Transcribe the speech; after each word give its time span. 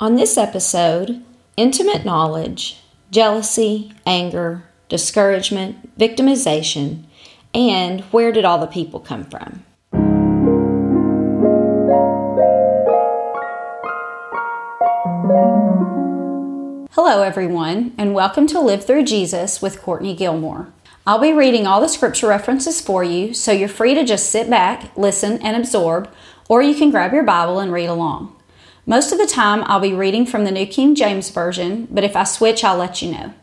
On 0.00 0.16
this 0.16 0.38
episode, 0.38 1.22
intimate 1.58 2.06
knowledge, 2.06 2.78
jealousy, 3.10 3.92
anger, 4.06 4.64
discouragement, 4.88 5.94
victimization, 5.98 7.02
and 7.52 8.00
where 8.04 8.32
did 8.32 8.46
all 8.46 8.56
the 8.56 8.66
people 8.66 8.98
come 8.98 9.24
from? 9.24 9.62
Hello, 16.92 17.20
everyone, 17.20 17.92
and 17.98 18.14
welcome 18.14 18.46
to 18.46 18.58
Live 18.58 18.86
Through 18.86 19.04
Jesus 19.04 19.60
with 19.60 19.82
Courtney 19.82 20.16
Gilmore. 20.16 20.72
I'll 21.06 21.18
be 21.18 21.34
reading 21.34 21.66
all 21.66 21.82
the 21.82 21.90
scripture 21.90 22.28
references 22.28 22.80
for 22.80 23.04
you, 23.04 23.34
so 23.34 23.52
you're 23.52 23.68
free 23.68 23.92
to 23.92 24.04
just 24.06 24.30
sit 24.30 24.48
back, 24.48 24.96
listen, 24.96 25.42
and 25.42 25.58
absorb, 25.58 26.10
or 26.48 26.62
you 26.62 26.74
can 26.74 26.90
grab 26.90 27.12
your 27.12 27.22
Bible 27.22 27.58
and 27.58 27.70
read 27.70 27.90
along. 27.90 28.34
Most 28.90 29.12
of 29.12 29.18
the 29.18 29.26
time, 29.28 29.62
I'll 29.66 29.78
be 29.78 29.92
reading 29.92 30.26
from 30.26 30.42
the 30.42 30.50
New 30.50 30.66
King 30.66 30.96
James 30.96 31.30
Version, 31.30 31.86
but 31.92 32.02
if 32.02 32.16
I 32.16 32.24
switch, 32.24 32.64
I'll 32.64 32.76
let 32.76 33.00
you 33.00 33.12
know. 33.12 33.34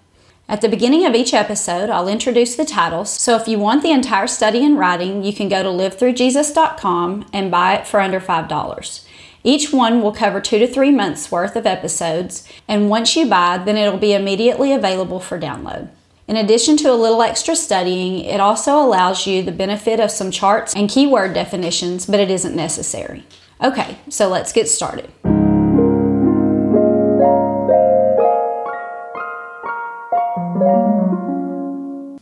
At 0.49 0.59
the 0.59 0.67
beginning 0.67 1.05
of 1.05 1.15
each 1.15 1.33
episode, 1.33 1.89
I'll 1.89 2.09
introduce 2.09 2.57
the 2.57 2.65
titles, 2.65 3.09
so 3.09 3.37
if 3.37 3.47
you 3.47 3.57
want 3.57 3.81
the 3.81 3.91
entire 3.91 4.27
study 4.27 4.61
in 4.61 4.75
writing, 4.75 5.23
you 5.23 5.31
can 5.31 5.47
go 5.47 5.63
to 5.63 5.70
livethroughjesus.com 5.70 7.29
and 7.31 7.49
buy 7.49 7.75
it 7.75 7.87
for 7.87 8.01
under 8.01 8.20
$5. 8.20 9.05
Each 9.45 9.71
one 9.71 10.01
will 10.01 10.11
cover 10.11 10.41
two 10.41 10.59
to 10.59 10.67
three 10.67 10.91
months 10.91 11.31
worth 11.31 11.55
of 11.55 11.65
episodes, 11.65 12.45
and 12.67 12.89
once 12.89 13.15
you 13.15 13.25
buy, 13.25 13.57
then 13.57 13.77
it'll 13.77 13.98
be 13.98 14.13
immediately 14.13 14.73
available 14.73 15.21
for 15.21 15.39
download. 15.39 15.87
In 16.27 16.35
addition 16.35 16.75
to 16.75 16.91
a 16.91 17.01
little 17.01 17.21
extra 17.21 17.55
studying, 17.55 18.20
it 18.20 18.41
also 18.41 18.77
allows 18.77 19.25
you 19.25 19.43
the 19.43 19.53
benefit 19.53 20.01
of 20.01 20.11
some 20.11 20.29
charts 20.29 20.76
and 20.76 20.89
keyword 20.89 21.34
definitions, 21.34 22.05
but 22.05 22.20
it 22.20 22.29
isn't 22.29 22.54
necessary. 22.54 23.26
Okay, 23.63 23.98
so 24.09 24.27
let's 24.27 24.51
get 24.51 24.67
started. 24.67 25.09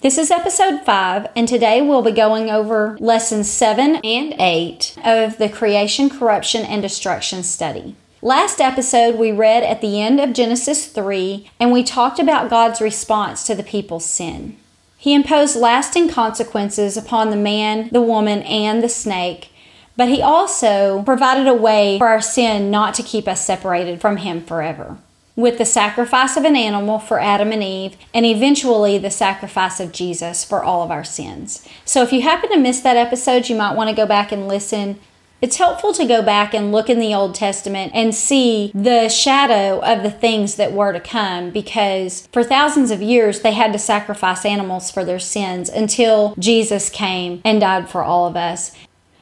This 0.05 0.19
is 0.19 0.29
episode 0.29 0.81
5, 0.81 1.29
and 1.35 1.47
today 1.47 1.81
we'll 1.81 2.03
be 2.03 2.11
going 2.11 2.51
over 2.51 2.95
lessons 2.99 3.49
7 3.49 3.95
and 4.03 4.35
8 4.37 4.97
of 5.03 5.39
the 5.39 5.49
Creation, 5.49 6.11
Corruption, 6.11 6.61
and 6.61 6.79
Destruction 6.79 7.41
study. 7.41 7.95
Last 8.21 8.61
episode, 8.61 9.15
we 9.15 9.31
read 9.31 9.63
at 9.63 9.81
the 9.81 9.99
end 9.99 10.19
of 10.19 10.33
Genesis 10.33 10.85
3, 10.85 11.49
and 11.59 11.71
we 11.71 11.83
talked 11.83 12.19
about 12.19 12.51
God's 12.51 12.81
response 12.81 13.43
to 13.47 13.55
the 13.55 13.63
people's 13.63 14.05
sin. 14.05 14.57
He 14.95 15.15
imposed 15.15 15.55
lasting 15.55 16.09
consequences 16.09 16.97
upon 16.97 17.31
the 17.31 17.35
man, 17.35 17.89
the 17.91 17.99
woman, 17.99 18.43
and 18.43 18.83
the 18.83 18.89
snake, 18.89 19.49
but 19.97 20.09
He 20.09 20.21
also 20.21 21.01
provided 21.01 21.47
a 21.47 21.55
way 21.55 21.97
for 21.97 22.09
our 22.09 22.21
sin 22.21 22.69
not 22.69 22.93
to 22.93 23.01
keep 23.01 23.27
us 23.27 23.43
separated 23.43 24.01
from 24.01 24.17
Him 24.17 24.43
forever. 24.43 24.99
With 25.35 25.57
the 25.57 25.65
sacrifice 25.65 26.37
of 26.37 26.45
an 26.45 26.55
animal 26.55 26.97
for 26.97 27.19
Adam 27.19 27.51
and 27.51 27.61
Eve, 27.61 27.97
and 28.13 28.25
eventually 28.25 28.97
the 28.97 29.11
sacrifice 29.11 29.79
of 29.79 29.91
Jesus 29.91 30.45
for 30.45 30.63
all 30.63 30.81
of 30.81 30.91
our 30.91 31.03
sins. 31.03 31.67
So, 31.83 32.03
if 32.03 32.13
you 32.13 32.21
happen 32.21 32.49
to 32.51 32.57
miss 32.57 32.79
that 32.81 32.95
episode, 32.95 33.49
you 33.49 33.55
might 33.55 33.75
want 33.75 33.89
to 33.89 33.95
go 33.95 34.05
back 34.05 34.31
and 34.31 34.47
listen. 34.47 34.99
It's 35.41 35.57
helpful 35.57 35.93
to 35.93 36.05
go 36.05 36.21
back 36.23 36.53
and 36.53 36.71
look 36.71 36.89
in 36.89 36.99
the 36.99 37.13
Old 37.13 37.35
Testament 37.35 37.91
and 37.93 38.15
see 38.15 38.71
the 38.73 39.09
shadow 39.09 39.79
of 39.81 40.01
the 40.01 40.09
things 40.09 40.55
that 40.55 40.71
were 40.71 40.93
to 40.93 40.99
come 40.99 41.51
because 41.51 42.27
for 42.31 42.43
thousands 42.43 42.89
of 42.89 43.01
years 43.01 43.41
they 43.41 43.51
had 43.51 43.73
to 43.73 43.77
sacrifice 43.77 44.45
animals 44.45 44.89
for 44.89 45.03
their 45.03 45.19
sins 45.19 45.69
until 45.69 46.33
Jesus 46.39 46.89
came 46.89 47.41
and 47.43 47.59
died 47.59 47.89
for 47.89 48.03
all 48.03 48.25
of 48.25 48.37
us. 48.37 48.75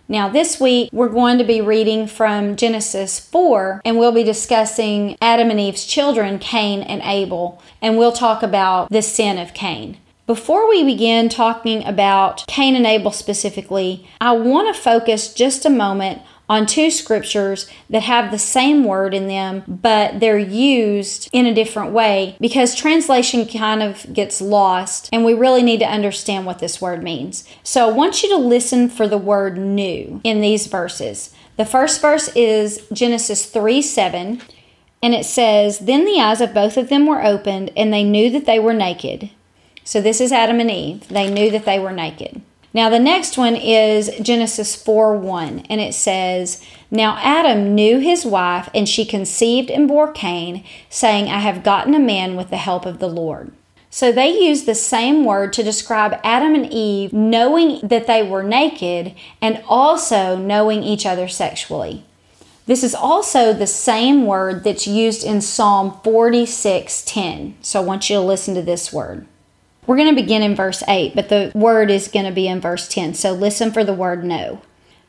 Now, 0.09 0.27
this 0.27 0.59
week 0.59 0.89
we're 0.91 1.07
going 1.07 1.37
to 1.37 1.45
be 1.45 1.61
reading 1.61 2.07
from 2.07 2.57
Genesis 2.57 3.22
4 3.22 3.81
and 3.85 3.97
we'll 3.97 4.11
be 4.11 4.23
discussing 4.23 5.16
Adam 5.22 5.50
and 5.50 5.59
Eve's 5.59 5.85
children, 5.85 6.39
Cain 6.39 6.81
and 6.81 7.01
Abel, 7.03 7.61
and 7.81 7.97
we'll 7.97 8.11
talk 8.11 8.44
about 8.44 8.89
the 8.89 9.01
sin 9.01 9.38
of 9.38 9.53
Cain. 9.53 9.97
Before 10.28 10.69
we 10.69 10.83
begin 10.83 11.29
talking 11.29 11.85
about 11.85 12.45
Cain 12.47 12.75
and 12.75 12.85
Abel 12.85 13.11
specifically, 13.11 14.05
I 14.19 14.33
want 14.33 14.73
to 14.73 14.81
focus 14.81 15.33
just 15.33 15.66
a 15.66 15.69
moment 15.69 16.22
on 16.49 16.65
two 16.65 16.91
scriptures 16.91 17.69
that 17.89 18.03
have 18.03 18.29
the 18.29 18.39
same 18.39 18.83
word 18.83 19.13
in 19.13 19.27
them, 19.27 19.63
but 19.67 20.19
they're 20.19 20.37
used 20.37 21.29
in 21.31 21.45
a 21.45 21.53
different 21.53 21.91
way 21.91 22.35
because 22.39 22.75
translation 22.75 23.47
kind 23.47 23.81
of 23.81 24.11
gets 24.13 24.41
lost 24.41 25.09
and 25.11 25.23
we 25.23 25.33
really 25.33 25.63
need 25.63 25.79
to 25.79 25.85
understand 25.85 26.45
what 26.45 26.59
this 26.59 26.81
word 26.81 27.01
means. 27.01 27.47
So 27.63 27.89
I 27.89 27.93
want 27.93 28.23
you 28.23 28.29
to 28.29 28.37
listen 28.37 28.89
for 28.89 29.07
the 29.07 29.17
word 29.17 29.57
new 29.57 30.21
in 30.23 30.41
these 30.41 30.67
verses. 30.67 31.33
The 31.55 31.65
first 31.65 32.01
verse 32.01 32.29
is 32.35 32.85
Genesis 32.91 33.45
3 33.45 33.81
7. 33.81 34.41
And 35.01 35.13
it 35.13 35.25
says, 35.25 35.79
Then 35.79 36.05
the 36.05 36.21
eyes 36.21 36.39
of 36.39 36.53
both 36.53 36.77
of 36.77 36.87
them 36.87 37.05
were 37.05 37.21
opened, 37.21 37.71
and 37.75 37.91
they 37.91 38.05
knew 38.05 38.29
that 38.29 38.45
they 38.45 38.57
were 38.57 38.73
naked. 38.73 39.31
So 39.83 39.99
this 39.99 40.21
is 40.21 40.31
Adam 40.31 40.61
and 40.61 40.71
Eve. 40.71 41.09
They 41.09 41.29
knew 41.29 41.51
that 41.51 41.65
they 41.65 41.77
were 41.77 41.91
naked. 41.91 42.41
Now 42.73 42.89
the 42.89 43.00
next 43.00 43.38
one 43.38 43.56
is 43.56 44.09
Genesis 44.19 44.75
4 44.75 45.16
1, 45.16 45.67
and 45.69 45.79
it 45.79 45.94
says, 45.94 46.63
Now 46.89 47.17
Adam 47.22 47.75
knew 47.75 48.00
his 48.00 48.25
wife, 48.25 48.67
and 48.73 48.89
she 48.89 49.06
conceived 49.06 49.69
and 49.69 49.88
bore 49.88 50.11
Cain, 50.11 50.63
saying, 50.89 51.28
I 51.28 51.39
have 51.39 51.63
gotten 51.63 51.94
a 51.94 52.00
man 52.00 52.35
with 52.35 52.50
the 52.50 52.57
help 52.57 52.88
of 52.88 52.97
the 52.97 53.07
Lord. 53.07 53.51
So 53.91 54.11
they 54.11 54.29
use 54.29 54.63
the 54.63 54.73
same 54.73 55.23
word 55.23 55.53
to 55.53 55.61
describe 55.61 56.19
Adam 56.23 56.56
and 56.56 56.66
Eve 56.73 57.13
knowing 57.13 57.79
that 57.84 58.07
they 58.07 58.23
were 58.23 58.41
naked 58.41 59.13
and 59.40 59.63
also 59.67 60.35
knowing 60.35 60.81
each 60.81 61.05
other 61.05 61.28
sexually. 61.28 62.03
This 62.66 62.84
is 62.84 62.95
also 62.95 63.53
the 63.53 63.67
same 63.67 64.25
word 64.25 64.63
that's 64.63 64.88
used 64.88 65.23
in 65.23 65.41
Psalm 65.41 66.00
46:10. 66.03 67.53
So 67.61 67.81
I 67.81 67.85
want 67.85 68.09
you 68.09 68.16
to 68.16 68.22
listen 68.22 68.55
to 68.55 68.63
this 68.63 68.91
word. 68.91 69.28
We're 69.85 69.97
going 69.97 70.16
to 70.16 70.21
begin 70.21 70.41
in 70.41 70.55
verse 70.55 70.81
8, 70.88 71.13
but 71.13 71.27
the 71.27 71.51
word 71.53 71.91
is 71.91 72.07
going 72.07 72.25
to 72.25 72.31
be 72.31 72.47
in 72.47 72.61
verse 72.61 72.88
10. 72.88 73.16
So 73.16 73.33
listen 73.33 73.71
for 73.71 73.83
the 73.83 73.94
word 73.94 74.23
know. 74.23 74.61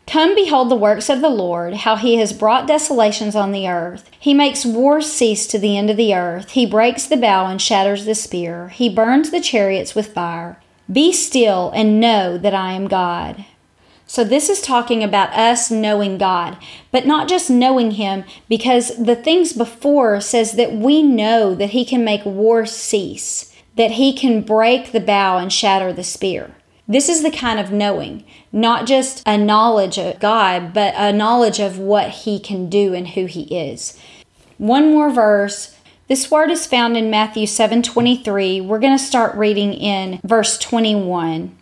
Come 0.06 0.34
behold 0.34 0.68
the 0.68 0.76
works 0.76 1.08
of 1.08 1.20
the 1.20 1.30
Lord, 1.30 1.74
how 1.74 1.96
he 1.96 2.16
has 2.16 2.32
brought 2.32 2.66
desolations 2.66 3.34
on 3.34 3.52
the 3.52 3.68
earth. 3.68 4.10
He 4.18 4.34
makes 4.34 4.66
wars 4.66 5.10
cease 5.10 5.46
to 5.46 5.58
the 5.58 5.78
end 5.78 5.90
of 5.90 5.96
the 5.96 6.14
earth. 6.14 6.50
He 6.50 6.66
breaks 6.66 7.06
the 7.06 7.16
bow 7.16 7.46
and 7.46 7.62
shatters 7.62 8.04
the 8.04 8.14
spear. 8.14 8.68
He 8.68 8.88
burns 8.88 9.30
the 9.30 9.40
chariots 9.40 9.94
with 9.94 10.12
fire. 10.12 10.58
Be 10.92 11.12
still 11.12 11.70
and 11.70 12.00
know 12.00 12.36
that 12.36 12.52
I 12.52 12.72
am 12.72 12.88
God. 12.88 13.46
So, 14.06 14.22
this 14.22 14.50
is 14.50 14.60
talking 14.60 15.02
about 15.02 15.32
us 15.32 15.70
knowing 15.70 16.18
God, 16.18 16.58
but 16.92 17.06
not 17.06 17.26
just 17.26 17.48
knowing 17.48 17.92
Him, 17.92 18.24
because 18.50 18.94
the 19.02 19.16
things 19.16 19.54
before 19.54 20.20
says 20.20 20.52
that 20.52 20.74
we 20.74 21.02
know 21.02 21.54
that 21.54 21.70
He 21.70 21.86
can 21.86 22.04
make 22.04 22.26
war 22.26 22.66
cease 22.66 23.53
that 23.76 23.92
he 23.92 24.12
can 24.12 24.42
break 24.42 24.92
the 24.92 25.00
bow 25.00 25.38
and 25.38 25.52
shatter 25.52 25.92
the 25.92 26.04
spear. 26.04 26.54
This 26.86 27.08
is 27.08 27.22
the 27.22 27.30
kind 27.30 27.58
of 27.58 27.72
knowing, 27.72 28.24
not 28.52 28.86
just 28.86 29.22
a 29.26 29.38
knowledge 29.38 29.98
of 29.98 30.20
God, 30.20 30.74
but 30.74 30.94
a 30.96 31.12
knowledge 31.12 31.58
of 31.58 31.78
what 31.78 32.10
he 32.10 32.38
can 32.38 32.68
do 32.68 32.92
and 32.92 33.08
who 33.08 33.24
he 33.24 33.42
is. 33.44 33.98
One 34.58 34.90
more 34.90 35.10
verse. 35.10 35.76
This 36.08 36.30
word 36.30 36.50
is 36.50 36.66
found 36.66 36.96
in 36.98 37.10
Matthew 37.10 37.46
7:23. 37.46 38.60
We're 38.60 38.78
going 38.78 38.96
to 38.96 39.02
start 39.02 39.34
reading 39.34 39.72
in 39.72 40.20
verse 40.22 40.58
21. 40.58 41.56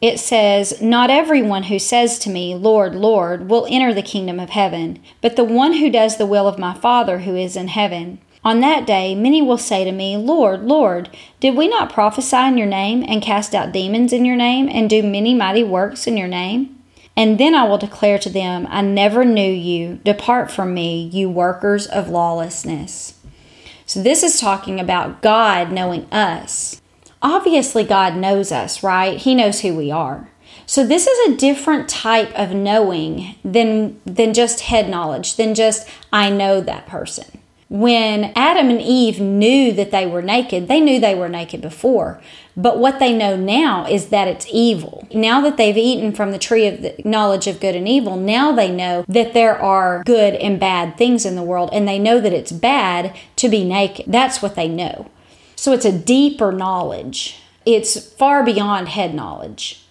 It 0.00 0.20
says, 0.20 0.82
Not 0.82 1.08
everyone 1.08 1.62
who 1.64 1.78
says 1.78 2.18
to 2.18 2.30
me, 2.30 2.54
Lord, 2.54 2.94
Lord, 2.94 3.48
will 3.48 3.66
enter 3.70 3.94
the 3.94 4.02
kingdom 4.02 4.38
of 4.38 4.50
heaven, 4.50 4.98
but 5.22 5.36
the 5.36 5.44
one 5.44 5.74
who 5.74 5.88
does 5.88 6.16
the 6.16 6.26
will 6.26 6.46
of 6.46 6.58
my 6.58 6.74
Father 6.74 7.20
who 7.20 7.36
is 7.36 7.56
in 7.56 7.68
heaven. 7.68 8.18
On 8.44 8.60
that 8.60 8.86
day, 8.86 9.14
many 9.14 9.40
will 9.40 9.56
say 9.56 9.84
to 9.84 9.92
me, 9.92 10.18
Lord, 10.18 10.64
Lord, 10.64 11.08
did 11.40 11.56
we 11.56 11.66
not 11.66 11.90
prophesy 11.90 12.36
in 12.36 12.58
your 12.58 12.66
name, 12.66 13.02
and 13.08 13.22
cast 13.22 13.54
out 13.54 13.72
demons 13.72 14.12
in 14.12 14.26
your 14.26 14.36
name, 14.36 14.68
and 14.70 14.90
do 14.90 15.02
many 15.02 15.32
mighty 15.32 15.64
works 15.64 16.06
in 16.06 16.18
your 16.18 16.28
name? 16.28 16.78
And 17.16 17.40
then 17.40 17.54
I 17.54 17.64
will 17.64 17.78
declare 17.78 18.18
to 18.18 18.28
them, 18.28 18.66
I 18.68 18.82
never 18.82 19.24
knew 19.24 19.50
you. 19.50 19.98
Depart 20.04 20.50
from 20.50 20.74
me, 20.74 21.04
you 21.06 21.30
workers 21.30 21.86
of 21.86 22.10
lawlessness. 22.10 23.18
So, 23.86 24.02
this 24.02 24.22
is 24.22 24.40
talking 24.40 24.78
about 24.78 25.22
God 25.22 25.72
knowing 25.72 26.04
us. 26.12 26.82
Obviously, 27.22 27.84
God 27.84 28.14
knows 28.16 28.52
us, 28.52 28.82
right? 28.82 29.16
He 29.16 29.34
knows 29.34 29.60
who 29.60 29.74
we 29.74 29.90
are. 29.90 30.28
So 30.66 30.86
this 30.86 31.06
is 31.06 31.28
a 31.28 31.36
different 31.36 31.90
type 31.90 32.32
of 32.34 32.52
knowing 32.52 33.34
than 33.44 34.00
than 34.06 34.32
just 34.32 34.60
head 34.60 34.88
knowledge, 34.88 35.36
than 35.36 35.54
just 35.54 35.86
I 36.10 36.30
know 36.30 36.62
that 36.62 36.86
person 36.86 37.40
when 37.74 38.32
Adam 38.36 38.70
and 38.70 38.80
Eve 38.80 39.18
knew 39.18 39.72
that 39.72 39.90
they 39.90 40.06
were 40.06 40.22
naked, 40.22 40.68
they 40.68 40.78
knew 40.78 41.00
they 41.00 41.16
were 41.16 41.28
naked 41.28 41.60
before. 41.60 42.20
But 42.56 42.78
what 42.78 43.00
they 43.00 43.12
know 43.12 43.34
now 43.34 43.84
is 43.84 44.10
that 44.10 44.28
it's 44.28 44.46
evil. 44.48 45.08
Now 45.12 45.40
that 45.40 45.56
they've 45.56 45.76
eaten 45.76 46.12
from 46.12 46.30
the 46.30 46.38
tree 46.38 46.68
of 46.68 46.82
the 46.82 46.94
knowledge 47.04 47.48
of 47.48 47.58
good 47.58 47.74
and 47.74 47.88
evil, 47.88 48.16
now 48.16 48.52
they 48.52 48.70
know 48.70 49.04
that 49.08 49.34
there 49.34 49.60
are 49.60 50.04
good 50.04 50.34
and 50.34 50.60
bad 50.60 50.96
things 50.96 51.26
in 51.26 51.34
the 51.34 51.42
world, 51.42 51.70
and 51.72 51.88
they 51.88 51.98
know 51.98 52.20
that 52.20 52.32
it's 52.32 52.52
bad 52.52 53.12
to 53.34 53.48
be 53.48 53.64
naked. 53.64 54.04
That's 54.06 54.40
what 54.40 54.54
they 54.54 54.68
know. 54.68 55.10
So 55.56 55.72
it's 55.72 55.84
a 55.84 55.98
deeper 55.98 56.52
knowledge, 56.52 57.40
it's 57.66 58.08
far 58.08 58.44
beyond 58.44 58.90
head 58.90 59.16
knowledge. 59.16 59.83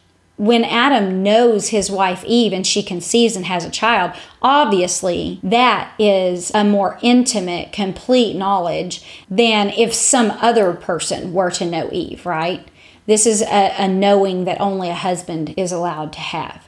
When 0.44 0.66
Adam 0.66 1.24
knows 1.24 1.70
his 1.70 1.90
wife 1.90 2.22
Eve 2.26 2.52
and 2.52 2.68
she 2.68 2.84
conceives 2.84 3.38
and 3.38 3.46
has 3.46 3.64
a 3.64 3.70
child, 3.70 4.12
obviously 4.42 5.40
that 5.42 5.94
is 5.98 6.52
a 6.54 6.66
more 6.66 7.00
intimate, 7.02 7.72
complete 7.72 8.36
knowledge 8.36 9.24
than 9.30 9.70
if 9.70 9.94
some 9.94 10.32
other 10.42 10.74
person 10.74 11.32
were 11.32 11.50
to 11.50 11.66
know 11.66 11.90
Eve, 11.94 12.26
right? 12.26 12.68
This 13.06 13.26
is 13.26 13.42
a, 13.42 13.74
a 13.78 13.88
knowing 13.88 14.44
that 14.44 14.60
only 14.60 14.90
a 14.90 14.96
husband 14.96 15.54
is 15.56 15.72
allowed 15.72 16.12
to 16.14 16.20
have 16.20 16.68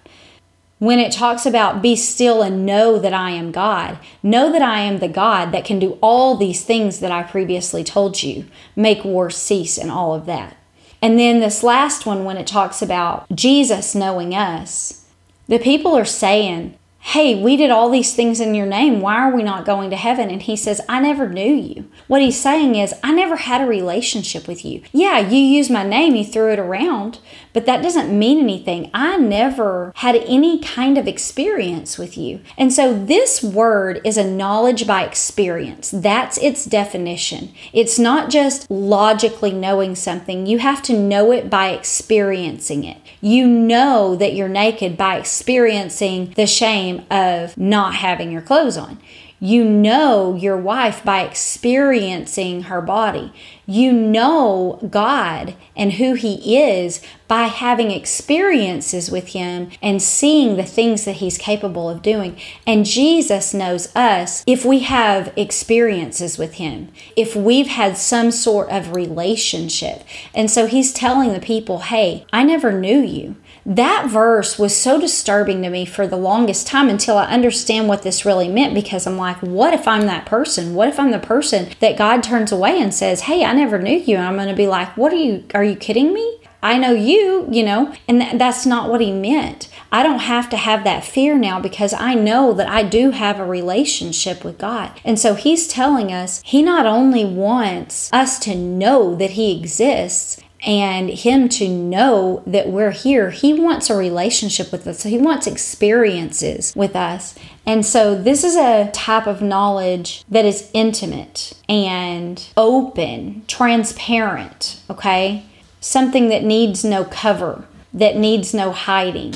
when 0.77 0.99
it 0.99 1.11
talks 1.11 1.45
about 1.45 1.81
be 1.81 1.95
still 1.95 2.41
and 2.41 2.65
know 2.65 2.99
that 2.99 3.13
I 3.13 3.31
am 3.31 3.51
God, 3.51 3.97
know 4.21 4.51
that 4.51 4.61
I 4.61 4.81
am 4.81 4.99
the 4.99 5.07
God 5.07 5.51
that 5.53 5.63
can 5.63 5.79
do 5.79 5.97
all 6.01 6.35
these 6.35 6.63
things 6.63 6.99
that 6.99 7.11
I 7.11 7.23
previously 7.23 7.83
told 7.83 8.21
you, 8.21 8.45
make 8.75 9.05
war 9.05 9.29
cease 9.29 9.77
and 9.77 9.89
all 9.89 10.13
of 10.13 10.25
that. 10.25 10.57
And 11.05 11.19
then 11.19 11.39
this 11.39 11.61
last 11.61 12.07
one, 12.07 12.25
when 12.25 12.37
it 12.37 12.47
talks 12.47 12.81
about 12.81 13.27
Jesus 13.29 13.93
knowing 13.93 14.33
us, 14.33 15.05
the 15.47 15.59
people 15.59 15.95
are 15.95 16.03
saying, 16.03 16.79
Hey, 16.99 17.39
we 17.39 17.55
did 17.55 17.69
all 17.69 17.91
these 17.91 18.15
things 18.15 18.39
in 18.39 18.55
your 18.55 18.65
name. 18.65 19.01
Why 19.01 19.17
are 19.17 19.31
we 19.31 19.43
not 19.43 19.65
going 19.65 19.91
to 19.91 19.95
heaven? 19.95 20.31
And 20.31 20.41
he 20.41 20.55
says, 20.55 20.81
I 20.89 20.99
never 20.99 21.29
knew 21.29 21.53
you. 21.53 21.87
What 22.07 22.23
he's 22.23 22.41
saying 22.41 22.73
is, 22.73 22.95
I 23.03 23.11
never 23.11 23.35
had 23.35 23.61
a 23.61 23.67
relationship 23.67 24.47
with 24.47 24.65
you. 24.65 24.81
Yeah, 24.91 25.19
you 25.19 25.37
used 25.37 25.69
my 25.69 25.83
name, 25.83 26.15
you 26.15 26.25
threw 26.25 26.51
it 26.51 26.57
around, 26.57 27.19
but 27.55 27.65
that 27.65 27.81
doesn't 27.81 28.11
mean 28.11 28.37
anything. 28.37 28.91
I 28.93 29.15
never 29.15 29.93
had 29.95 30.17
any 30.17 30.59
kind 30.59 30.97
of 30.97 31.07
experience 31.07 31.97
with 31.97 32.17
you. 32.17 32.41
And 32.57 32.73
so 32.73 32.93
this 32.93 33.41
word 33.41 34.01
is 34.03 34.17
a 34.17 34.29
knowledge 34.29 34.85
by 34.85 35.05
experience. 35.05 35.89
That's 35.89 36.37
its 36.39 36.65
definition. 36.65 37.53
It's 37.71 37.97
not 37.97 38.29
just 38.29 38.69
logically 38.69 39.53
knowing 39.53 39.95
something, 39.95 40.45
you 40.45 40.59
have 40.59 40.83
to 40.83 40.99
know 40.99 41.31
it 41.31 41.49
by 41.49 41.69
experiencing 41.69 42.83
it. 42.83 42.97
You 43.21 43.47
know 43.47 44.17
that 44.17 44.33
you're 44.33 44.49
naked 44.49 44.97
by 44.97 45.17
experiencing 45.17 46.33
the 46.35 46.47
shame 46.47 47.05
of 47.09 47.57
not 47.57 47.95
having 47.95 48.33
your 48.33 48.41
clothes 48.41 48.75
on. 48.75 48.99
You 49.39 49.65
know 49.65 50.35
your 50.35 50.55
wife 50.55 51.03
by 51.03 51.21
experiencing 51.23 52.63
her 52.63 52.81
body. 52.81 53.33
You 53.65 53.91
know 53.91 54.79
God 54.89 55.55
and 55.75 55.93
who 55.93 56.13
He 56.13 56.57
is 56.57 57.01
by 57.27 57.43
having 57.43 57.91
experiences 57.91 59.11
with 59.11 59.29
Him 59.29 59.71
and 59.81 60.01
seeing 60.01 60.55
the 60.55 60.63
things 60.63 61.03
that 61.03 61.17
He's 61.17 61.37
capable 61.37 61.89
of 61.89 62.01
doing. 62.01 62.39
And 62.65 62.85
Jesus 62.85 63.53
knows 63.53 63.93
us 63.95 64.43
if 64.47 64.63
we 64.63 64.79
have 64.79 65.33
experiences 65.35 66.37
with 66.37 66.53
Him, 66.53 66.89
if 67.17 67.35
we've 67.35 67.67
had 67.67 67.97
some 67.97 68.31
sort 68.31 68.69
of 68.69 68.95
relationship. 68.95 70.03
And 70.33 70.49
so 70.49 70.65
He's 70.65 70.93
telling 70.93 71.33
the 71.33 71.39
people, 71.41 71.79
hey, 71.79 72.25
I 72.31 72.43
never 72.43 72.71
knew 72.71 72.99
you. 72.99 73.35
That 73.65 74.07
verse 74.09 74.59
was 74.59 74.77
so 74.77 75.01
disturbing 75.01 75.63
to 75.63 75.71
me 75.71 75.85
for 75.85 76.05
the 76.05 76.17
longest 76.17 76.67
time 76.67 76.87
until 76.87 77.17
I 77.17 77.25
understand 77.25 77.87
what 77.87 78.03
this 78.03 78.23
really 78.23 78.47
meant 78.47 78.75
because 78.75 79.07
I'm 79.07 79.17
like, 79.17 79.37
what 79.37 79.73
if 79.73 79.87
I'm 79.87 80.05
that 80.05 80.27
person? 80.27 80.75
What 80.75 80.87
if 80.87 80.99
I'm 80.99 81.09
the 81.09 81.17
person 81.17 81.69
that 81.79 81.97
God 81.97 82.21
turns 82.21 82.51
away 82.51 82.79
and 82.79 82.93
says, 82.93 83.21
"Hey, 83.21 83.43
I 83.43 83.53
never 83.53 83.79
knew 83.79 83.97
you." 83.97 84.17
And 84.17 84.25
I'm 84.25 84.35
going 84.35 84.49
to 84.49 84.53
be 84.53 84.67
like, 84.67 84.95
"What 84.95 85.11
are 85.13 85.15
you 85.17 85.45
are 85.55 85.63
you 85.63 85.75
kidding 85.75 86.13
me?" 86.13 86.39
I 86.61 86.79
know 86.79 86.93
you, 86.93 87.47
you 87.51 87.63
know, 87.63 87.93
and 88.07 88.21
th- 88.21 88.39
that's 88.39 88.65
not 88.65 88.89
what 88.89 88.99
he 88.99 89.11
meant. 89.11 89.69
I 89.91 90.01
don't 90.01 90.19
have 90.19 90.49
to 90.49 90.57
have 90.57 90.83
that 90.83 91.05
fear 91.05 91.37
now 91.37 91.59
because 91.59 91.93
I 91.93 92.15
know 92.15 92.53
that 92.53 92.67
I 92.67 92.81
do 92.81 93.11
have 93.11 93.39
a 93.39 93.45
relationship 93.45 94.43
with 94.43 94.57
God. 94.57 94.91
And 95.05 95.19
so 95.19 95.35
he's 95.35 95.67
telling 95.67 96.11
us 96.11 96.41
he 96.43 96.63
not 96.63 96.87
only 96.87 97.23
wants 97.23 98.11
us 98.11 98.39
to 98.39 98.55
know 98.55 99.15
that 99.15 99.31
he 99.31 99.55
exists, 99.55 100.37
and 100.63 101.09
him 101.09 101.49
to 101.49 101.67
know 101.67 102.43
that 102.47 102.69
we're 102.69 102.91
here. 102.91 103.29
He 103.29 103.53
wants 103.53 103.89
a 103.89 103.95
relationship 103.95 104.71
with 104.71 104.87
us. 104.87 104.99
So 104.99 105.09
he 105.09 105.17
wants 105.17 105.47
experiences 105.47 106.73
with 106.75 106.95
us. 106.95 107.35
And 107.65 107.85
so 107.85 108.15
this 108.15 108.43
is 108.43 108.55
a 108.55 108.91
type 108.91 109.27
of 109.27 109.41
knowledge 109.41 110.23
that 110.29 110.45
is 110.45 110.69
intimate 110.73 111.53
and 111.67 112.47
open, 112.57 113.43
transparent, 113.47 114.81
okay? 114.89 115.45
Something 115.81 116.29
that 116.29 116.43
needs 116.43 116.83
no 116.83 117.03
cover, 117.05 117.65
that 117.93 118.17
needs 118.17 118.53
no 118.53 118.71
hiding. 118.71 119.33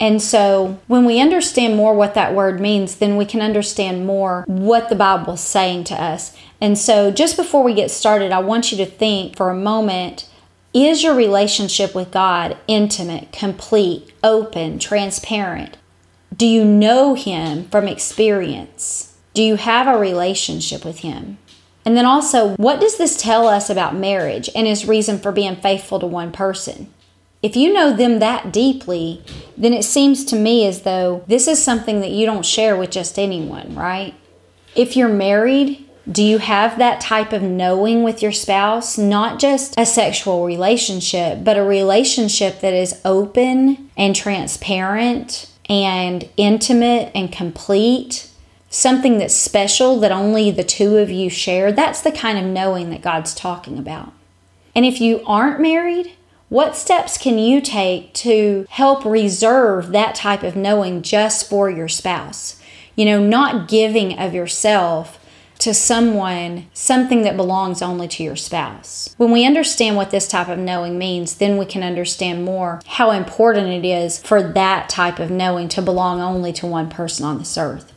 And 0.00 0.22
so, 0.22 0.78
when 0.86 1.04
we 1.04 1.20
understand 1.20 1.76
more 1.76 1.92
what 1.92 2.14
that 2.14 2.32
word 2.32 2.60
means, 2.60 2.96
then 2.96 3.16
we 3.16 3.24
can 3.24 3.40
understand 3.40 4.06
more 4.06 4.44
what 4.46 4.88
the 4.88 4.94
Bible's 4.94 5.40
saying 5.40 5.84
to 5.84 6.00
us. 6.00 6.36
And 6.60 6.78
so, 6.78 7.10
just 7.10 7.36
before 7.36 7.64
we 7.64 7.74
get 7.74 7.90
started, 7.90 8.30
I 8.30 8.38
want 8.38 8.70
you 8.70 8.78
to 8.78 8.86
think 8.86 9.36
for 9.36 9.50
a 9.50 9.56
moment 9.56 10.27
is 10.74 11.02
your 11.02 11.14
relationship 11.14 11.94
with 11.94 12.10
God 12.10 12.56
intimate, 12.66 13.32
complete, 13.32 14.12
open, 14.22 14.78
transparent? 14.78 15.76
Do 16.36 16.46
you 16.46 16.64
know 16.64 17.14
Him 17.14 17.68
from 17.68 17.88
experience? 17.88 19.16
Do 19.34 19.42
you 19.42 19.56
have 19.56 19.86
a 19.86 19.98
relationship 19.98 20.84
with 20.84 21.00
Him? 21.00 21.38
And 21.84 21.96
then 21.96 22.04
also, 22.04 22.54
what 22.56 22.80
does 22.80 22.98
this 22.98 23.16
tell 23.16 23.48
us 23.48 23.70
about 23.70 23.96
marriage 23.96 24.50
and 24.54 24.66
His 24.66 24.86
reason 24.86 25.18
for 25.18 25.32
being 25.32 25.56
faithful 25.56 25.98
to 26.00 26.06
one 26.06 26.32
person? 26.32 26.92
If 27.42 27.56
you 27.56 27.72
know 27.72 27.96
them 27.96 28.18
that 28.18 28.52
deeply, 28.52 29.22
then 29.56 29.72
it 29.72 29.84
seems 29.84 30.24
to 30.26 30.36
me 30.36 30.66
as 30.66 30.82
though 30.82 31.24
this 31.28 31.46
is 31.48 31.62
something 31.62 32.00
that 32.00 32.10
you 32.10 32.26
don't 32.26 32.44
share 32.44 32.76
with 32.76 32.90
just 32.90 33.18
anyone, 33.18 33.74
right? 33.74 34.14
If 34.74 34.96
you're 34.96 35.08
married, 35.08 35.87
do 36.10 36.22
you 36.22 36.38
have 36.38 36.78
that 36.78 37.00
type 37.00 37.32
of 37.32 37.42
knowing 37.42 38.02
with 38.02 38.22
your 38.22 38.32
spouse? 38.32 38.96
Not 38.96 39.38
just 39.38 39.74
a 39.78 39.84
sexual 39.84 40.44
relationship, 40.44 41.44
but 41.44 41.58
a 41.58 41.62
relationship 41.62 42.60
that 42.60 42.72
is 42.72 43.00
open 43.04 43.90
and 43.96 44.16
transparent 44.16 45.50
and 45.68 46.28
intimate 46.38 47.12
and 47.14 47.30
complete. 47.30 48.30
Something 48.70 49.18
that's 49.18 49.34
special 49.34 50.00
that 50.00 50.12
only 50.12 50.50
the 50.50 50.64
two 50.64 50.96
of 50.96 51.10
you 51.10 51.28
share. 51.28 51.72
That's 51.72 52.00
the 52.00 52.12
kind 52.12 52.38
of 52.38 52.44
knowing 52.44 52.90
that 52.90 53.02
God's 53.02 53.34
talking 53.34 53.78
about. 53.78 54.12
And 54.74 54.86
if 54.86 55.00
you 55.00 55.22
aren't 55.26 55.60
married, 55.60 56.12
what 56.48 56.76
steps 56.76 57.18
can 57.18 57.38
you 57.38 57.60
take 57.60 58.14
to 58.14 58.66
help 58.70 59.04
reserve 59.04 59.88
that 59.88 60.14
type 60.14 60.42
of 60.42 60.56
knowing 60.56 61.02
just 61.02 61.48
for 61.48 61.68
your 61.68 61.88
spouse? 61.88 62.60
You 62.96 63.04
know, 63.04 63.22
not 63.22 63.68
giving 63.68 64.18
of 64.18 64.32
yourself 64.34 65.18
to 65.58 65.74
someone 65.74 66.66
something 66.72 67.22
that 67.22 67.36
belongs 67.36 67.82
only 67.82 68.06
to 68.08 68.22
your 68.22 68.36
spouse. 68.36 69.14
When 69.16 69.32
we 69.32 69.44
understand 69.44 69.96
what 69.96 70.10
this 70.10 70.28
type 70.28 70.48
of 70.48 70.58
knowing 70.58 70.98
means, 70.98 71.34
then 71.34 71.56
we 71.56 71.66
can 71.66 71.82
understand 71.82 72.44
more 72.44 72.80
how 72.86 73.10
important 73.10 73.68
it 73.68 73.86
is 73.86 74.22
for 74.22 74.42
that 74.42 74.88
type 74.88 75.18
of 75.18 75.30
knowing 75.30 75.68
to 75.70 75.82
belong 75.82 76.20
only 76.20 76.52
to 76.54 76.66
one 76.66 76.88
person 76.88 77.24
on 77.24 77.38
this 77.38 77.58
earth. 77.58 77.92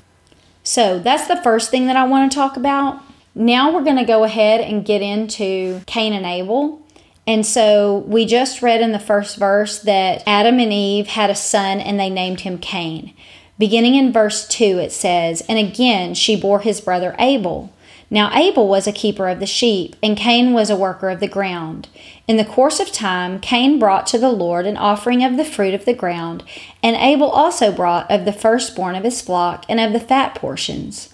So 0.63 0.99
that's 0.99 1.27
the 1.27 1.41
first 1.41 1.71
thing 1.71 1.87
that 1.87 1.95
I 1.95 2.05
want 2.05 2.31
to 2.31 2.35
talk 2.35 2.57
about. 2.57 3.01
Now 3.33 3.73
we're 3.73 3.83
going 3.83 3.97
to 3.97 4.05
go 4.05 4.23
ahead 4.23 4.61
and 4.61 4.85
get 4.85 5.01
into 5.01 5.81
Cain 5.85 6.13
and 6.13 6.25
Abel. 6.25 6.81
And 7.27 7.45
so 7.45 7.99
we 8.07 8.25
just 8.25 8.61
read 8.61 8.81
in 8.81 8.91
the 8.91 8.99
first 8.99 9.37
verse 9.37 9.79
that 9.83 10.23
Adam 10.25 10.59
and 10.59 10.73
Eve 10.73 11.07
had 11.07 11.29
a 11.29 11.35
son 11.35 11.79
and 11.79 11.99
they 11.99 12.09
named 12.09 12.41
him 12.41 12.57
Cain. 12.57 13.13
Beginning 13.61 13.93
in 13.93 14.11
verse 14.11 14.47
2, 14.47 14.79
it 14.79 14.91
says, 14.91 15.43
And 15.47 15.59
again 15.59 16.15
she 16.15 16.35
bore 16.35 16.61
his 16.61 16.81
brother 16.81 17.15
Abel. 17.19 17.71
Now 18.09 18.35
Abel 18.35 18.67
was 18.67 18.87
a 18.87 18.91
keeper 18.91 19.27
of 19.29 19.39
the 19.39 19.45
sheep, 19.45 19.95
and 20.01 20.17
Cain 20.17 20.53
was 20.53 20.71
a 20.71 20.75
worker 20.75 21.11
of 21.11 21.19
the 21.19 21.27
ground. 21.27 21.87
In 22.27 22.37
the 22.37 22.43
course 22.43 22.79
of 22.79 22.91
time, 22.91 23.39
Cain 23.39 23.77
brought 23.77 24.07
to 24.07 24.17
the 24.17 24.31
Lord 24.31 24.65
an 24.65 24.77
offering 24.77 25.23
of 25.23 25.37
the 25.37 25.45
fruit 25.45 25.75
of 25.75 25.85
the 25.85 25.93
ground, 25.93 26.43
and 26.81 26.95
Abel 26.95 27.29
also 27.29 27.71
brought 27.71 28.09
of 28.09 28.25
the 28.25 28.33
firstborn 28.33 28.95
of 28.95 29.03
his 29.03 29.21
flock 29.21 29.63
and 29.69 29.79
of 29.79 29.93
the 29.93 29.99
fat 29.99 30.33
portions. 30.33 31.13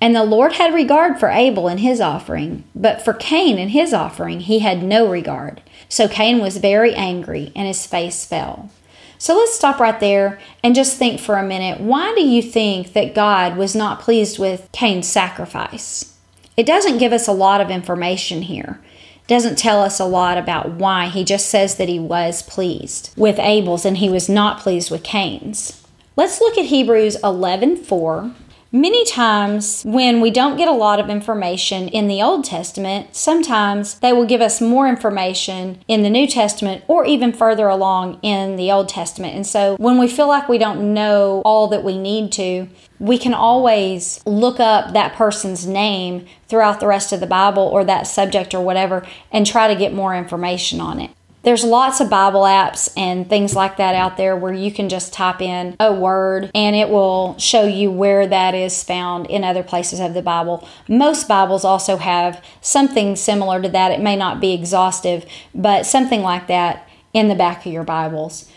And 0.00 0.12
the 0.12 0.24
Lord 0.24 0.54
had 0.54 0.74
regard 0.74 1.20
for 1.20 1.28
Abel 1.28 1.68
and 1.68 1.78
his 1.78 2.00
offering, 2.00 2.64
but 2.74 3.00
for 3.00 3.12
Cain 3.12 3.60
and 3.60 3.70
his 3.70 3.94
offering 3.94 4.40
he 4.40 4.58
had 4.58 4.82
no 4.82 5.08
regard. 5.08 5.62
So 5.88 6.08
Cain 6.08 6.40
was 6.40 6.56
very 6.56 6.96
angry, 6.96 7.52
and 7.54 7.68
his 7.68 7.86
face 7.86 8.24
fell. 8.24 8.70
So 9.18 9.36
let's 9.36 9.54
stop 9.54 9.80
right 9.80 9.98
there 9.98 10.38
and 10.62 10.74
just 10.74 10.96
think 10.96 11.20
for 11.20 11.36
a 11.36 11.46
minute. 11.46 11.80
Why 11.80 12.14
do 12.14 12.22
you 12.22 12.42
think 12.42 12.92
that 12.92 13.14
God 13.14 13.56
was 13.56 13.74
not 13.74 14.00
pleased 14.00 14.38
with 14.38 14.68
Cain's 14.72 15.08
sacrifice? 15.08 16.16
It 16.56 16.66
doesn't 16.66 16.98
give 16.98 17.12
us 17.12 17.28
a 17.28 17.32
lot 17.32 17.60
of 17.60 17.70
information 17.70 18.42
here. 18.42 18.80
It 19.22 19.28
doesn't 19.28 19.58
tell 19.58 19.82
us 19.82 19.98
a 19.98 20.04
lot 20.04 20.38
about 20.38 20.70
why. 20.70 21.08
He 21.08 21.24
just 21.24 21.48
says 21.48 21.76
that 21.76 21.88
he 21.88 21.98
was 21.98 22.42
pleased 22.42 23.12
with 23.16 23.38
Abel's 23.38 23.84
and 23.84 23.98
he 23.98 24.08
was 24.08 24.28
not 24.28 24.60
pleased 24.60 24.90
with 24.90 25.02
Cain's. 25.02 25.82
Let's 26.16 26.40
look 26.40 26.56
at 26.56 26.66
Hebrews 26.66 27.16
11:4 27.22 28.32
Many 28.72 29.04
times, 29.04 29.84
when 29.84 30.20
we 30.20 30.32
don't 30.32 30.56
get 30.56 30.66
a 30.66 30.72
lot 30.72 30.98
of 30.98 31.08
information 31.08 31.86
in 31.86 32.08
the 32.08 32.20
Old 32.20 32.44
Testament, 32.44 33.14
sometimes 33.14 34.00
they 34.00 34.12
will 34.12 34.26
give 34.26 34.40
us 34.40 34.60
more 34.60 34.88
information 34.88 35.78
in 35.86 36.02
the 36.02 36.10
New 36.10 36.26
Testament 36.26 36.82
or 36.88 37.04
even 37.04 37.32
further 37.32 37.68
along 37.68 38.18
in 38.22 38.56
the 38.56 38.72
Old 38.72 38.88
Testament. 38.88 39.36
And 39.36 39.46
so, 39.46 39.76
when 39.76 39.98
we 39.98 40.08
feel 40.08 40.26
like 40.26 40.48
we 40.48 40.58
don't 40.58 40.92
know 40.92 41.42
all 41.44 41.68
that 41.68 41.84
we 41.84 41.96
need 41.96 42.32
to, 42.32 42.66
we 42.98 43.18
can 43.18 43.34
always 43.34 44.20
look 44.26 44.58
up 44.58 44.92
that 44.94 45.14
person's 45.14 45.64
name 45.64 46.26
throughout 46.48 46.80
the 46.80 46.88
rest 46.88 47.12
of 47.12 47.20
the 47.20 47.26
Bible 47.26 47.62
or 47.62 47.84
that 47.84 48.08
subject 48.08 48.52
or 48.52 48.64
whatever 48.64 49.06
and 49.30 49.46
try 49.46 49.68
to 49.68 49.78
get 49.78 49.94
more 49.94 50.14
information 50.14 50.80
on 50.80 51.00
it. 51.00 51.12
There's 51.46 51.62
lots 51.62 52.00
of 52.00 52.10
Bible 52.10 52.40
apps 52.40 52.92
and 52.96 53.28
things 53.28 53.54
like 53.54 53.76
that 53.76 53.94
out 53.94 54.16
there 54.16 54.34
where 54.34 54.52
you 54.52 54.72
can 54.72 54.88
just 54.88 55.12
type 55.12 55.40
in 55.40 55.76
a 55.78 55.94
word 55.94 56.50
and 56.56 56.74
it 56.74 56.88
will 56.88 57.38
show 57.38 57.62
you 57.68 57.88
where 57.88 58.26
that 58.26 58.52
is 58.52 58.82
found 58.82 59.28
in 59.28 59.44
other 59.44 59.62
places 59.62 60.00
of 60.00 60.12
the 60.12 60.22
Bible. 60.22 60.66
Most 60.88 61.28
Bibles 61.28 61.64
also 61.64 61.98
have 61.98 62.44
something 62.60 63.14
similar 63.14 63.62
to 63.62 63.68
that. 63.68 63.92
It 63.92 64.00
may 64.00 64.16
not 64.16 64.40
be 64.40 64.54
exhaustive, 64.54 65.24
but 65.54 65.86
something 65.86 66.20
like 66.20 66.48
that 66.48 66.88
in 67.12 67.28
the 67.28 67.36
back 67.36 67.64
of 67.64 67.72
your 67.72 67.84
Bibles. 67.84 68.50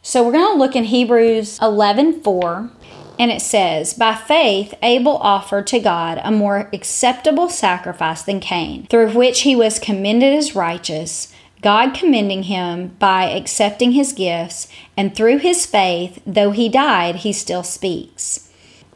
So 0.00 0.24
we're 0.24 0.30
going 0.30 0.52
to 0.52 0.58
look 0.58 0.76
in 0.76 0.84
Hebrews 0.84 1.58
11 1.60 2.22
4, 2.22 2.70
and 3.18 3.32
it 3.32 3.42
says, 3.42 3.92
By 3.92 4.14
faith, 4.14 4.72
Abel 4.84 5.16
offered 5.16 5.66
to 5.66 5.80
God 5.80 6.20
a 6.22 6.30
more 6.30 6.70
acceptable 6.72 7.48
sacrifice 7.48 8.22
than 8.22 8.38
Cain, 8.38 8.86
through 8.86 9.14
which 9.14 9.40
he 9.40 9.56
was 9.56 9.80
commended 9.80 10.32
as 10.32 10.54
righteous. 10.54 11.29
God 11.60 11.94
commending 11.94 12.44
him 12.44 12.96
by 12.98 13.24
accepting 13.24 13.92
his 13.92 14.12
gifts, 14.12 14.68
and 14.96 15.14
through 15.14 15.38
his 15.38 15.66
faith, 15.66 16.22
though 16.26 16.50
he 16.50 16.68
died, 16.68 17.16
he 17.16 17.32
still 17.32 17.62
speaks. 17.62 18.50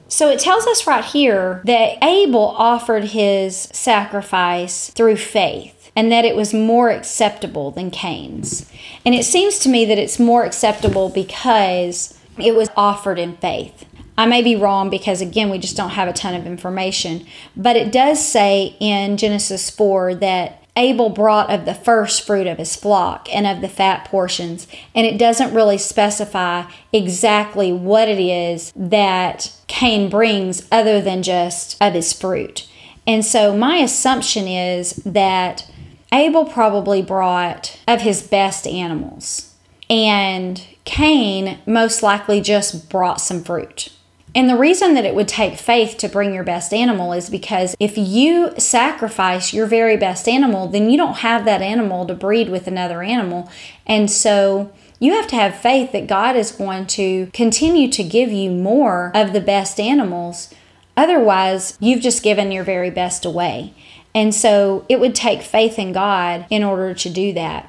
So 0.09 0.31
it 0.31 0.39
tells 0.39 0.67
us 0.67 0.87
right 0.87 1.05
here 1.05 1.61
that 1.65 2.03
Abel 2.03 2.55
offered 2.57 3.05
his 3.05 3.57
sacrifice 3.57 4.91
through 4.91 5.17
faith 5.17 5.91
and 5.97 6.11
that 6.13 6.25
it 6.25 6.37
was 6.37 6.53
more 6.55 6.91
acceptable 6.91 7.71
than 7.71 7.91
Cain's. 7.91 8.71
And 9.05 9.15
it 9.15 9.25
seems 9.25 9.59
to 9.61 9.69
me 9.69 9.85
that 9.87 9.99
it's 9.99 10.19
more 10.19 10.45
acceptable 10.45 11.09
because 11.09 12.19
it 12.39 12.55
was 12.55 12.69
offered 12.77 13.19
in 13.19 13.37
faith. 13.37 13.85
I 14.17 14.27
may 14.27 14.43
be 14.43 14.57
wrong 14.57 14.91
because, 14.91 15.21
again, 15.21 15.51
we 15.51 15.59
just 15.59 15.77
don't 15.77 15.91
have 15.91 16.09
a 16.09 16.13
ton 16.13 16.35
of 16.35 16.47
information, 16.47 17.27
but 17.57 17.77
it 17.77 17.91
does 17.91 18.25
say 18.25 18.77
in 18.79 19.17
Genesis 19.17 19.71
4 19.71 20.15
that 20.17 20.64
Abel 20.77 21.09
brought 21.09 21.51
of 21.51 21.65
the 21.65 21.75
first 21.75 22.27
fruit 22.27 22.47
of 22.47 22.59
his 22.59 22.75
flock 22.75 23.29
and 23.33 23.47
of 23.47 23.61
the 23.61 23.69
fat 23.69 24.05
portions, 24.07 24.67
and 24.95 25.07
it 25.07 25.19
doesn't 25.19 25.55
really 25.55 25.79
specify 25.79 26.65
exactly 26.93 27.73
what 27.73 28.09
it 28.09 28.19
is 28.19 28.73
that 28.75 29.53
Cain 29.69 30.11
brings 30.11 30.67
other 30.73 31.01
than 31.01 31.23
just 31.23 31.77
of 31.81 31.95
his 31.95 32.13
fruit. 32.13 32.69
And 33.07 33.25
so 33.25 33.57
my 33.57 33.77
assumption 33.77 34.49
is 34.49 34.97
that 35.05 35.71
Abel 36.13 36.45
probably 36.45 37.03
brought 37.03 37.79
of 37.87 38.01
his 38.01 38.27
best 38.27 38.67
animals, 38.67 39.55
and 39.89 40.67
Cain 40.85 41.59
most 41.67 42.03
likely 42.03 42.41
just 42.41 42.91
brought 42.91 43.21
some 43.21 43.45
fruit. 43.45 43.93
And 44.35 44.51
the 44.51 44.57
reason 44.57 44.95
that 44.95 45.05
it 45.05 45.15
would 45.15 45.29
take 45.29 45.59
faith 45.59 45.97
to 45.99 46.09
bring 46.09 46.35
your 46.35 46.43
best 46.43 46.75
animal 46.75 47.13
is 47.13 47.31
because 47.31 47.77
if 47.79 47.97
you 47.97 48.53
sacrifice 48.59 49.55
your 49.55 49.67
very 49.67 49.97
best 49.97 50.29
animal, 50.29 50.67
then 50.67 50.91
you 50.91 50.97
don't 50.97 51.19
have 51.19 51.45
that 51.45 51.63
animal 51.63 52.05
to 52.07 52.15
breed 52.15 52.49
with 52.49 52.67
another 52.67 53.03
animal. 53.03 53.49
And 53.87 54.11
so 54.11 54.73
you 54.99 55.13
have 55.13 55.29
to 55.29 55.37
have 55.37 55.55
faith 55.55 55.93
that 55.93 56.09
God 56.09 56.35
is 56.35 56.51
going 56.51 56.87
to 56.89 57.27
continue 57.33 57.89
to 57.93 58.03
give 58.03 58.33
you 58.33 58.51
more 58.51 59.13
of 59.15 59.33
the 59.33 59.41
best 59.41 59.79
animals. 59.79 60.53
Otherwise, 60.97 61.77
you've 61.81 62.03
just 62.03 62.23
given 62.23 62.51
your 62.51 62.65
very 62.65 62.91
best 62.91 63.25
away. 63.25 63.73
And 64.15 64.35
so 64.35 64.85
it 64.89 64.99
would 65.01 65.15
take 65.15 65.43
faith 65.43 65.79
in 65.79 65.93
God 65.93 66.47
in 66.51 66.65
order 66.65 66.95
to 66.95 67.11
do 67.11 67.33
that. 67.35 67.69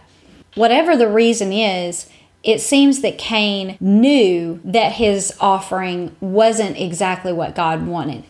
Whatever 0.56 0.96
the 0.96 1.10
reason 1.10 1.52
is, 1.52 2.08
it 2.46 2.62
seems 2.62 3.02
that 3.02 3.18
Cain 3.18 3.76
knew 3.82 4.62
that 4.64 4.94
his 4.94 5.36
offering 5.40 6.16
wasn't 6.22 6.80
exactly 6.80 7.34
what 7.34 7.56
God 7.56 7.88
wanted. 7.88 8.24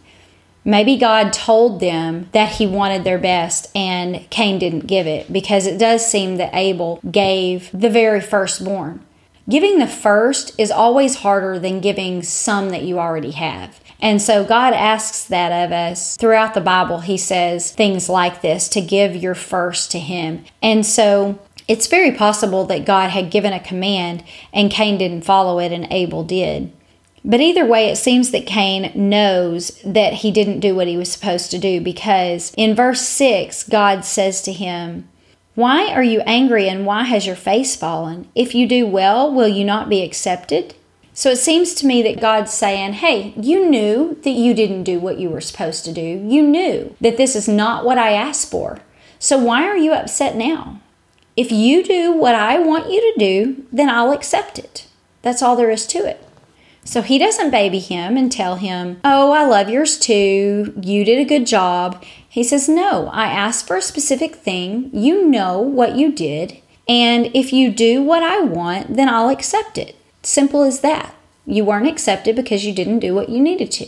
Maybe 0.64 0.96
God 0.96 1.32
told 1.32 1.80
them 1.80 2.30
that 2.32 2.54
he 2.54 2.66
wanted 2.66 3.04
their 3.04 3.20
best 3.20 3.68
and 3.76 4.28
Cain 4.32 4.58
didn't 4.58 4.88
give 4.88 5.06
it 5.06 5.32
because 5.32 5.68
it 5.68 5.78
does 5.78 6.04
seem 6.04 6.38
that 6.38 6.56
Abel 6.56 7.00
gave 7.12 7.70
the 7.72 7.90
very 7.90 8.22
firstborn. 8.22 9.06
Giving 9.48 9.78
the 9.78 9.86
first 9.86 10.58
is 10.58 10.72
always 10.72 11.18
harder 11.18 11.60
than 11.60 11.82
giving 11.82 12.24
some 12.24 12.70
that 12.70 12.82
you 12.82 12.98
already 12.98 13.32
have. 13.32 13.80
And 14.02 14.22
so 14.22 14.44
God 14.44 14.74
asks 14.74 15.26
that 15.26 15.66
of 15.66 15.72
us 15.72 16.18
throughout 16.18 16.54
the 16.54 16.62
Bible. 16.62 17.02
He 17.02 17.18
says 17.18 17.72
things 17.72 18.10
like 18.10 18.42
this 18.42 18.68
to 18.70 18.82
give 18.82 19.16
your 19.16 19.36
first 19.36 19.92
to 19.92 20.00
Him. 20.00 20.46
And 20.64 20.86
so 20.86 21.40
it's 21.68 21.88
very 21.88 22.12
possible 22.12 22.66
that 22.66 22.86
God 22.86 23.10
had 23.10 23.32
given 23.32 23.54
a 23.54 23.60
command 23.60 24.24
and 24.54 24.72
Cain 24.72 24.98
didn't 24.98 25.26
follow 25.26 25.60
it 25.60 25.72
and 25.72 25.88
Abel 25.92 26.24
did. 26.24 26.72
But 27.24 27.42
either 27.42 27.66
way, 27.66 27.90
it 27.90 27.96
seems 27.96 28.30
that 28.32 28.46
Cain 28.46 28.92
knows 28.94 29.82
that 29.84 30.14
he 30.14 30.30
didn't 30.30 30.60
do 30.60 30.76
what 30.76 30.88
he 30.88 30.96
was 30.96 31.12
supposed 31.12 31.50
to 31.52 31.58
do 31.58 31.82
because 31.82 32.54
in 32.56 32.76
verse 32.76 33.02
6, 33.02 33.64
God 33.64 34.06
says 34.06 34.44
to 34.44 34.54
him, 34.54 35.10
Why 35.56 35.88
are 35.88 36.04
you 36.04 36.22
angry 36.22 36.70
and 36.70 36.86
why 36.86 37.04
has 37.04 37.26
your 37.26 37.36
face 37.36 37.76
fallen? 37.76 38.30
If 38.36 38.54
you 38.54 38.68
do 38.68 38.86
well, 38.86 39.34
will 39.34 39.48
you 39.48 39.66
not 39.66 39.90
be 39.90 40.04
accepted? 40.04 40.76
So 41.16 41.32
it 41.32 41.38
seems 41.38 41.74
to 41.76 41.88
me 41.88 42.04
that 42.04 42.22
God's 42.22 42.54
saying, 42.54 42.94
Hey, 42.94 43.34
you 43.36 43.68
knew 43.68 44.20
that 44.24 44.30
you 44.30 44.54
didn't 44.54 44.84
do 44.84 45.00
what 45.00 45.18
you 45.18 45.32
were 45.32 45.42
supposed 45.42 45.84
to 45.86 45.94
do. 45.94 46.02
You 46.02 46.44
knew 46.44 46.96
that 47.02 47.18
this 47.18 47.36
is 47.36 47.48
not 47.48 47.86
what 47.86 47.98
I 47.98 48.12
asked 48.12 48.52
for. 48.52 48.78
So 49.18 49.40
why 49.40 49.64
are 49.64 49.78
you 49.78 49.94
upset 49.94 50.36
now? 50.36 50.80
If 51.36 51.52
you 51.52 51.84
do 51.84 52.14
what 52.14 52.34
I 52.34 52.60
want 52.60 52.90
you 52.90 53.02
to 53.02 53.20
do, 53.20 53.66
then 53.72 53.90
I'll 53.90 54.12
accept 54.12 54.58
it. 54.58 54.88
That's 55.22 55.42
all 55.42 55.56
there 55.56 55.70
is 55.70 55.86
to 55.88 56.08
it. 56.08 56.26
So 56.86 57.02
he 57.02 57.18
doesn't 57.18 57.50
baby 57.50 57.80
him 57.80 58.16
and 58.16 58.32
tell 58.32 58.56
him, 58.56 59.02
Oh, 59.04 59.32
I 59.32 59.44
love 59.44 59.70
yours 59.70 59.98
too. 59.98 60.74
You 60.82 61.04
did 61.04 61.20
a 61.20 61.26
good 61.26 61.48
job. 61.48 62.02
He 62.30 62.44
says, 62.44 62.70
No, 62.70 63.08
I 63.08 63.28
asked 63.28 63.68
for 63.68 63.76
a 63.76 63.82
specific 63.82 64.36
thing. 64.36 64.92
You 64.94 65.28
know 65.28 65.60
what 65.60 65.96
you 65.96 66.12
did. 66.12 66.62
And 66.88 67.32
if 67.34 67.52
you 67.52 67.72
do 67.72 68.04
what 68.04 68.22
I 68.22 68.42
want, 68.42 68.96
then 68.96 69.10
I'll 69.10 69.30
accept 69.30 69.78
it. 69.78 69.96
Simple 70.22 70.64
as 70.64 70.82
that. 70.82 71.16
You 71.48 71.66
weren't 71.66 71.88
accepted 71.88 72.36
because 72.36 72.66
you 72.66 72.74
didn't 72.74 73.00
do 73.00 73.14
what 73.14 73.30
you 73.30 73.42
needed 73.42 73.72
to. 73.72 73.88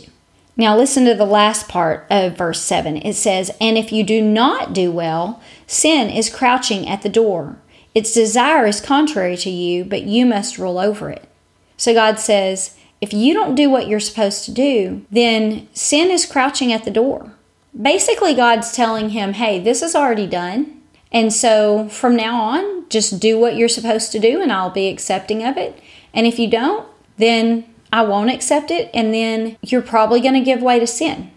Now, 0.58 0.76
listen 0.76 1.04
to 1.04 1.14
the 1.14 1.24
last 1.24 1.68
part 1.68 2.04
of 2.10 2.36
verse 2.36 2.60
7. 2.60 2.96
It 2.96 3.14
says, 3.14 3.52
And 3.60 3.78
if 3.78 3.92
you 3.92 4.02
do 4.02 4.20
not 4.20 4.72
do 4.72 4.90
well, 4.90 5.40
sin 5.68 6.10
is 6.10 6.28
crouching 6.28 6.88
at 6.88 7.02
the 7.02 7.08
door. 7.08 7.56
Its 7.94 8.12
desire 8.12 8.66
is 8.66 8.80
contrary 8.80 9.36
to 9.36 9.50
you, 9.50 9.84
but 9.84 10.02
you 10.02 10.26
must 10.26 10.58
rule 10.58 10.78
over 10.78 11.10
it. 11.10 11.28
So 11.76 11.94
God 11.94 12.18
says, 12.18 12.76
if 13.00 13.12
you 13.12 13.32
don't 13.32 13.54
do 13.54 13.70
what 13.70 13.86
you're 13.86 14.00
supposed 14.00 14.44
to 14.46 14.50
do, 14.50 15.06
then 15.10 15.68
sin 15.72 16.10
is 16.10 16.26
crouching 16.26 16.72
at 16.72 16.84
the 16.84 16.90
door. 16.90 17.32
Basically, 17.80 18.34
God's 18.34 18.72
telling 18.72 19.10
him, 19.10 19.34
hey, 19.34 19.60
this 19.60 19.82
is 19.82 19.94
already 19.94 20.26
done. 20.26 20.82
And 21.12 21.32
so 21.32 21.88
from 21.88 22.16
now 22.16 22.40
on, 22.40 22.88
just 22.88 23.20
do 23.20 23.38
what 23.38 23.56
you're 23.56 23.68
supposed 23.68 24.10
to 24.12 24.18
do, 24.18 24.42
and 24.42 24.52
I'll 24.52 24.70
be 24.70 24.88
accepting 24.88 25.44
of 25.44 25.56
it. 25.56 25.80
And 26.12 26.26
if 26.26 26.38
you 26.38 26.50
don't, 26.50 26.88
then 27.16 27.64
I 27.92 28.02
won't 28.02 28.30
accept 28.30 28.70
it, 28.70 28.90
and 28.92 29.12
then 29.12 29.56
you're 29.62 29.82
probably 29.82 30.20
going 30.20 30.34
to 30.34 30.40
give 30.40 30.62
way 30.62 30.78
to 30.78 30.86
sin. 30.86 31.30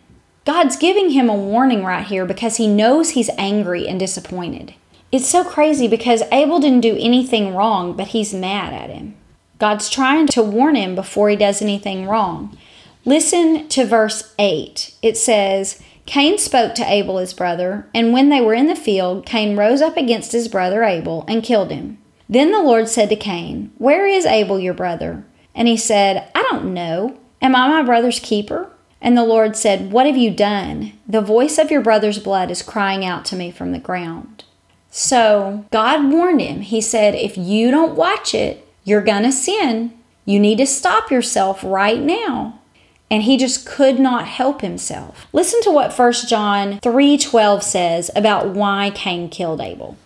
God's 0.46 0.75
giving 0.75 1.12
him 1.12 1.29
a 1.29 1.36
warning 1.36 1.84
right 1.84 2.05
here 2.05 2.25
because 2.25 2.58
he 2.58 2.67
knows 2.67 3.12
he's 3.12 3.29
angry 3.38 3.88
and 3.88 4.00
disappointed. 4.00 4.74
It's 5.12 5.29
so 5.29 5.43
crazy 5.43 5.88
because 5.88 6.24
Abel 6.31 6.60
didn't 6.60 6.81
do 6.81 6.98
anything 7.00 7.53
wrong, 7.53 7.96
but 7.96 8.08
he's 8.08 8.34
mad 8.34 8.74
at 8.74 8.89
him. 8.89 9.15
God's 9.60 9.89
trying 9.89 10.27
to 10.27 10.41
warn 10.41 10.75
him 10.75 10.96
before 10.96 11.29
he 11.29 11.36
does 11.36 11.62
anything 11.62 12.08
wrong. 12.08 12.58
Listen 13.05 13.67
to 13.70 13.86
verse 13.86 14.34
8. 14.39 14.96
It 15.01 15.17
says, 15.17 15.81
Cain 16.05 16.38
spoke 16.38 16.74
to 16.75 16.91
Abel 16.91 17.20
his 17.20 17.34
brother, 17.34 17.88
and 17.93 18.12
when 18.12 18.29
they 18.29 18.41
were 18.41 18.53
in 18.53 18.67
the 18.67 18.75
field, 18.75 19.25
Cain 19.25 19.55
rose 19.55 19.81
up 19.81 19.98
against 19.98 20.31
his 20.31 20.48
brother 20.48 20.84
Abel 20.84 21.24
and 21.27 21.43
killed 21.43 21.72
him. 21.72 21.98
Then 22.27 22.51
the 22.51 22.62
Lord 22.62 22.89
said 22.89 23.10
to 23.10 23.15
Cain, 23.15 23.72
Where 23.77 24.08
is 24.08 24.25
Abel 24.25 24.60
your 24.60 24.74
brother? 24.74 25.25
And 25.53 25.67
he 25.67 25.77
said, 25.77 26.29
I 26.34 26.41
don't 26.50 26.74
know. 26.74 27.17
Am 27.41 27.55
I 27.55 27.67
my 27.67 27.84
brother's 27.84 28.20
keeper? 28.20 28.72
And 29.01 29.17
the 29.17 29.24
Lord 29.24 29.55
said, 29.55 29.91
What 29.91 30.05
have 30.05 30.17
you 30.17 30.31
done? 30.31 30.93
The 31.08 31.22
voice 31.22 31.58
of 31.58 31.72
your 31.72 31.81
brother's 31.81 32.20
blood 32.20 32.51
is 32.51 32.62
crying 32.62 33.03
out 33.03 33.25
to 33.25 33.36
me 33.36 33.51
from 33.51 33.72
the 33.72 33.79
ground. 33.79 34.43
So 34.91 35.65
God 35.72 36.12
warned 36.12 36.41
him. 36.41 36.62
He 36.62 36.81
said, 36.81 37.15
If 37.15 37.38
you 37.38 37.72
don't 37.72 37.96
watch 37.96 38.36
it, 38.36 38.67
you're 38.84 39.01
going 39.01 39.24
to 39.24 39.31
sin. 39.31 39.93
You 40.25 40.39
need 40.39 40.60
to 40.60 40.67
stop 40.67 41.10
yourself 41.10 41.63
right 41.63 42.00
now. 42.00 42.60
And 43.10 43.24
he 43.24 43.38
just 43.38 43.65
could 43.65 44.00
not 44.00 44.27
help 44.27 44.62
himself. 44.62 45.27
Listen 45.34 45.62
to 45.63 45.72
what 45.72 45.98
1 45.98 46.13
John 46.27 46.79
3:12 46.79 47.62
says 47.62 48.10
about 48.15 48.50
why 48.50 48.91
Cain 48.93 49.27
killed 49.27 49.60
Abel. 49.60 49.98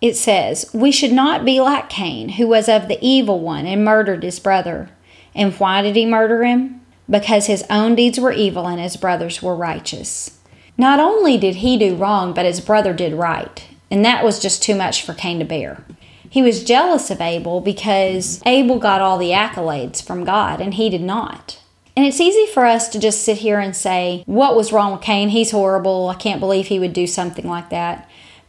It 0.00 0.16
says, 0.16 0.70
We 0.72 0.92
should 0.92 1.12
not 1.12 1.44
be 1.44 1.60
like 1.60 1.88
Cain, 1.88 2.30
who 2.30 2.48
was 2.48 2.68
of 2.68 2.88
the 2.88 2.98
evil 3.00 3.40
one 3.40 3.66
and 3.66 3.84
murdered 3.84 4.22
his 4.22 4.38
brother. 4.38 4.90
And 5.34 5.54
why 5.54 5.82
did 5.82 5.96
he 5.96 6.06
murder 6.06 6.44
him? 6.44 6.80
Because 7.10 7.46
his 7.46 7.64
own 7.70 7.94
deeds 7.94 8.20
were 8.20 8.32
evil 8.32 8.66
and 8.66 8.80
his 8.80 8.96
brothers 8.96 9.42
were 9.42 9.56
righteous. 9.56 10.38
Not 10.76 11.00
only 11.00 11.36
did 11.36 11.56
he 11.56 11.76
do 11.76 11.96
wrong, 11.96 12.32
but 12.32 12.46
his 12.46 12.60
brother 12.60 12.92
did 12.92 13.14
right. 13.14 13.66
And 13.90 14.04
that 14.04 14.24
was 14.24 14.38
just 14.40 14.62
too 14.62 14.74
much 14.74 15.02
for 15.02 15.14
Cain 15.14 15.38
to 15.40 15.44
bear. 15.44 15.84
He 16.30 16.42
was 16.42 16.62
jealous 16.62 17.10
of 17.10 17.20
Abel 17.20 17.60
because 17.60 18.42
Abel 18.44 18.78
got 18.78 19.00
all 19.00 19.18
the 19.18 19.30
accolades 19.30 20.02
from 20.02 20.24
God 20.24 20.60
and 20.60 20.74
he 20.74 20.90
did 20.90 21.00
not. 21.00 21.60
And 21.96 22.06
it's 22.06 22.20
easy 22.20 22.46
for 22.52 22.64
us 22.64 22.88
to 22.90 23.00
just 23.00 23.22
sit 23.24 23.38
here 23.38 23.58
and 23.58 23.74
say, 23.74 24.22
What 24.26 24.54
was 24.54 24.72
wrong 24.72 24.92
with 24.92 25.00
Cain? 25.00 25.30
He's 25.30 25.50
horrible. 25.50 26.08
I 26.08 26.14
can't 26.14 26.38
believe 26.38 26.68
he 26.68 26.78
would 26.78 26.92
do 26.92 27.08
something 27.08 27.48
like 27.48 27.70
that. 27.70 28.07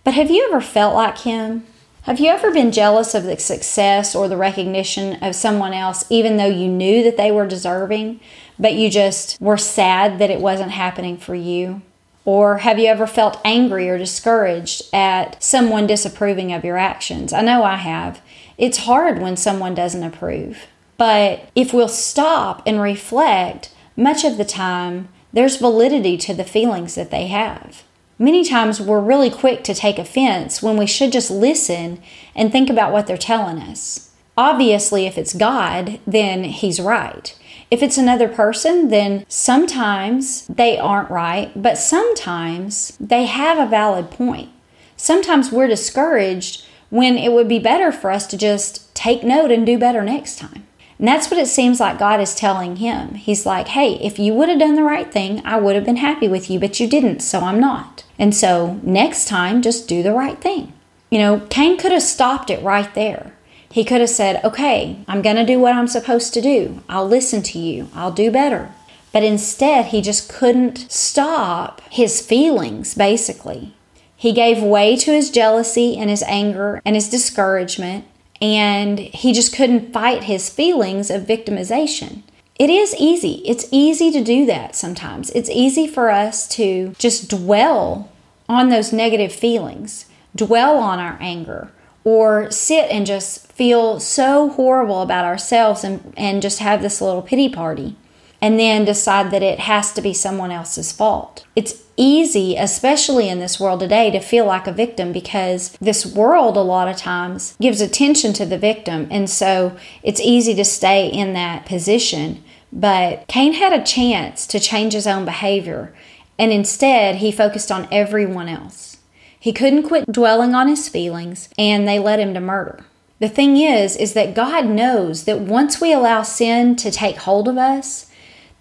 But 0.09 0.15
have 0.15 0.31
you 0.31 0.47
ever 0.49 0.59
felt 0.59 0.95
like 0.95 1.19
him? 1.19 1.67
Have 2.01 2.19
you 2.19 2.29
ever 2.29 2.49
been 2.51 2.71
jealous 2.71 3.13
of 3.13 3.25
the 3.25 3.37
success 3.37 4.15
or 4.15 4.27
the 4.27 4.37
recognition 4.37 5.21
of 5.23 5.35
someone 5.35 5.71
else, 5.71 6.03
even 6.09 6.37
though 6.37 6.47
you 6.47 6.67
knew 6.67 7.03
that 7.03 7.15
they 7.15 7.31
were 7.31 7.45
deserving, 7.45 8.19
but 8.57 8.73
you 8.73 8.89
just 8.89 9.39
were 9.39 9.55
sad 9.55 10.17
that 10.17 10.31
it 10.31 10.41
wasn't 10.41 10.71
happening 10.71 11.15
for 11.15 11.35
you? 11.35 11.83
Or 12.25 12.57
have 12.57 12.79
you 12.79 12.87
ever 12.87 13.05
felt 13.05 13.39
angry 13.45 13.87
or 13.87 13.99
discouraged 13.99 14.81
at 14.91 15.43
someone 15.43 15.85
disapproving 15.85 16.53
of 16.53 16.65
your 16.65 16.79
actions? 16.79 17.31
I 17.31 17.41
know 17.41 17.61
I 17.63 17.75
have. 17.75 18.19
It's 18.57 18.85
hard 18.85 19.21
when 19.21 19.37
someone 19.37 19.75
doesn't 19.75 20.03
approve. 20.03 20.65
But 20.97 21.47
if 21.53 21.71
we'll 21.71 21.87
stop 21.87 22.63
and 22.65 22.81
reflect, 22.81 23.71
much 23.95 24.23
of 24.23 24.37
the 24.37 24.43
time 24.43 25.09
there's 25.31 25.57
validity 25.57 26.17
to 26.17 26.33
the 26.33 26.43
feelings 26.43 26.95
that 26.95 27.11
they 27.11 27.27
have. 27.27 27.83
Many 28.21 28.43
times 28.43 28.81
we're 28.81 28.99
really 28.99 29.29
quick 29.29 29.63
to 29.63 29.73
take 29.73 29.97
offense 29.97 30.61
when 30.61 30.75
we 30.75 30.85
should 30.85 31.13
just 31.13 31.31
listen 31.31 32.01
and 32.35 32.51
think 32.51 32.69
about 32.69 32.91
what 32.91 33.07
they're 33.07 33.17
telling 33.17 33.59
us. 33.59 34.11
Obviously, 34.37 35.05
if 35.05 35.17
it's 35.17 35.33
God, 35.33 36.01
then 36.05 36.43
He's 36.43 36.81
right. 36.81 37.33
If 37.71 37.81
it's 37.81 37.97
another 37.97 38.27
person, 38.27 38.89
then 38.89 39.25
sometimes 39.29 40.45
they 40.47 40.77
aren't 40.77 41.09
right, 41.09 41.51
but 41.55 41.77
sometimes 41.77 42.97
they 42.99 43.25
have 43.25 43.57
a 43.57 43.69
valid 43.69 44.11
point. 44.11 44.49
Sometimes 44.97 45.49
we're 45.49 45.67
discouraged 45.67 46.65
when 46.89 47.17
it 47.17 47.31
would 47.31 47.47
be 47.47 47.59
better 47.59 47.89
for 47.89 48.11
us 48.11 48.27
to 48.27 48.37
just 48.37 48.93
take 48.93 49.23
note 49.23 49.49
and 49.49 49.65
do 49.65 49.77
better 49.77 50.03
next 50.03 50.37
time. 50.39 50.67
And 50.99 51.07
that's 51.07 51.31
what 51.31 51.39
it 51.39 51.47
seems 51.47 51.79
like 51.79 51.97
God 51.97 52.19
is 52.19 52.35
telling 52.35 52.75
him. 52.75 53.15
He's 53.15 53.45
like, 53.45 53.69
hey, 53.69 53.93
if 53.95 54.19
you 54.19 54.33
would 54.33 54.49
have 54.49 54.59
done 54.59 54.75
the 54.75 54.83
right 54.83 55.11
thing, 55.11 55.41
I 55.45 55.57
would 55.57 55.75
have 55.75 55.85
been 55.85 55.95
happy 55.95 56.27
with 56.27 56.49
you, 56.49 56.59
but 56.59 56.79
you 56.79 56.87
didn't, 56.87 57.21
so 57.21 57.39
I'm 57.39 57.59
not. 57.59 58.03
And 58.19 58.35
so 58.35 58.79
next 58.83 59.27
time, 59.27 59.61
just 59.61 59.87
do 59.87 60.03
the 60.03 60.13
right 60.13 60.39
thing. 60.39 60.73
You 61.09 61.19
know, 61.19 61.39
Cain 61.49 61.77
could 61.77 61.93
have 61.93 62.03
stopped 62.03 62.49
it 62.49 62.61
right 62.61 62.93
there. 62.93 63.33
He 63.71 63.85
could 63.85 64.01
have 64.01 64.09
said, 64.09 64.43
okay, 64.43 64.99
I'm 65.07 65.21
going 65.21 65.37
to 65.37 65.45
do 65.45 65.59
what 65.59 65.73
I'm 65.73 65.87
supposed 65.87 66.33
to 66.33 66.41
do. 66.41 66.83
I'll 66.89 67.07
listen 67.07 67.43
to 67.43 67.59
you. 67.59 67.87
I'll 67.93 68.11
do 68.11 68.29
better. 68.29 68.71
But 69.13 69.23
instead, 69.23 69.87
he 69.87 70.01
just 70.01 70.27
couldn't 70.27 70.91
stop 70.91 71.81
his 71.89 72.21
feelings, 72.21 72.93
basically. 72.93 73.73
He 74.15 74.33
gave 74.33 74.61
way 74.61 74.97
to 74.97 75.13
his 75.13 75.31
jealousy 75.31 75.97
and 75.97 76.09
his 76.09 76.23
anger 76.23 76.81
and 76.83 76.95
his 76.95 77.09
discouragement, 77.09 78.05
and 78.41 78.99
he 78.99 79.33
just 79.33 79.53
couldn't 79.53 79.91
fight 79.91 80.23
his 80.23 80.49
feelings 80.49 81.09
of 81.09 81.23
victimization. 81.23 82.23
It 82.57 82.69
is 82.69 82.95
easy. 82.97 83.41
It's 83.45 83.67
easy 83.71 84.11
to 84.11 84.23
do 84.23 84.45
that 84.45 84.75
sometimes. 84.75 85.29
It's 85.31 85.49
easy 85.49 85.87
for 85.87 86.09
us 86.09 86.47
to 86.49 86.93
just 86.97 87.29
dwell 87.29 88.11
on 88.47 88.69
those 88.69 88.91
negative 88.91 89.31
feelings, 89.31 90.05
dwell 90.35 90.77
on 90.77 90.99
our 90.99 91.17
anger, 91.21 91.71
or 92.03 92.49
sit 92.51 92.89
and 92.89 93.05
just 93.05 93.51
feel 93.51 93.99
so 93.99 94.49
horrible 94.49 95.01
about 95.01 95.25
ourselves 95.25 95.83
and, 95.83 96.13
and 96.17 96.41
just 96.41 96.59
have 96.59 96.81
this 96.81 97.01
little 97.01 97.21
pity 97.21 97.49
party 97.49 97.95
and 98.41 98.59
then 98.59 98.85
decide 98.85 99.31
that 99.31 99.43
it 99.43 99.59
has 99.59 99.91
to 99.93 100.01
be 100.01 100.13
someone 100.13 100.51
else's 100.51 100.91
fault. 100.91 101.45
It's 101.55 101.83
easy, 101.97 102.55
especially 102.55 103.27
in 103.27 103.39
this 103.39 103.59
world 103.59 103.81
today, 103.81 104.09
to 104.11 104.19
feel 104.19 104.45
like 104.45 104.67
a 104.67 104.71
victim 104.71 105.11
because 105.11 105.71
this 105.81 106.05
world, 106.05 106.55
a 106.55 106.61
lot 106.61 106.87
of 106.87 106.95
times, 106.95 107.57
gives 107.59 107.81
attention 107.81 108.31
to 108.33 108.45
the 108.45 108.57
victim. 108.57 109.07
And 109.11 109.29
so 109.29 109.77
it's 110.03 110.21
easy 110.21 110.55
to 110.55 110.65
stay 110.65 111.07
in 111.07 111.33
that 111.33 111.65
position. 111.65 112.43
But 112.71 113.27
Cain 113.27 113.53
had 113.53 113.73
a 113.73 113.83
chance 113.83 114.47
to 114.47 114.59
change 114.59 114.93
his 114.93 115.07
own 115.07 115.25
behavior, 115.25 115.93
and 116.37 116.51
instead 116.51 117.15
he 117.15 117.31
focused 117.31 117.71
on 117.71 117.87
everyone 117.91 118.47
else. 118.47 118.97
He 119.39 119.51
couldn't 119.53 119.83
quit 119.83 120.11
dwelling 120.11 120.53
on 120.53 120.67
his 120.67 120.87
feelings, 120.87 121.49
and 121.57 121.87
they 121.87 121.97
led 121.97 122.19
him 122.19 122.33
to 122.33 122.39
murder. 122.39 122.85
The 123.19 123.29
thing 123.29 123.57
is, 123.57 123.95
is 123.95 124.13
that 124.13 124.35
God 124.35 124.67
knows 124.67 125.25
that 125.25 125.41
once 125.41 125.81
we 125.81 125.91
allow 125.91 126.21
sin 126.23 126.75
to 126.77 126.91
take 126.91 127.17
hold 127.17 127.47
of 127.47 127.57
us, 127.57 128.08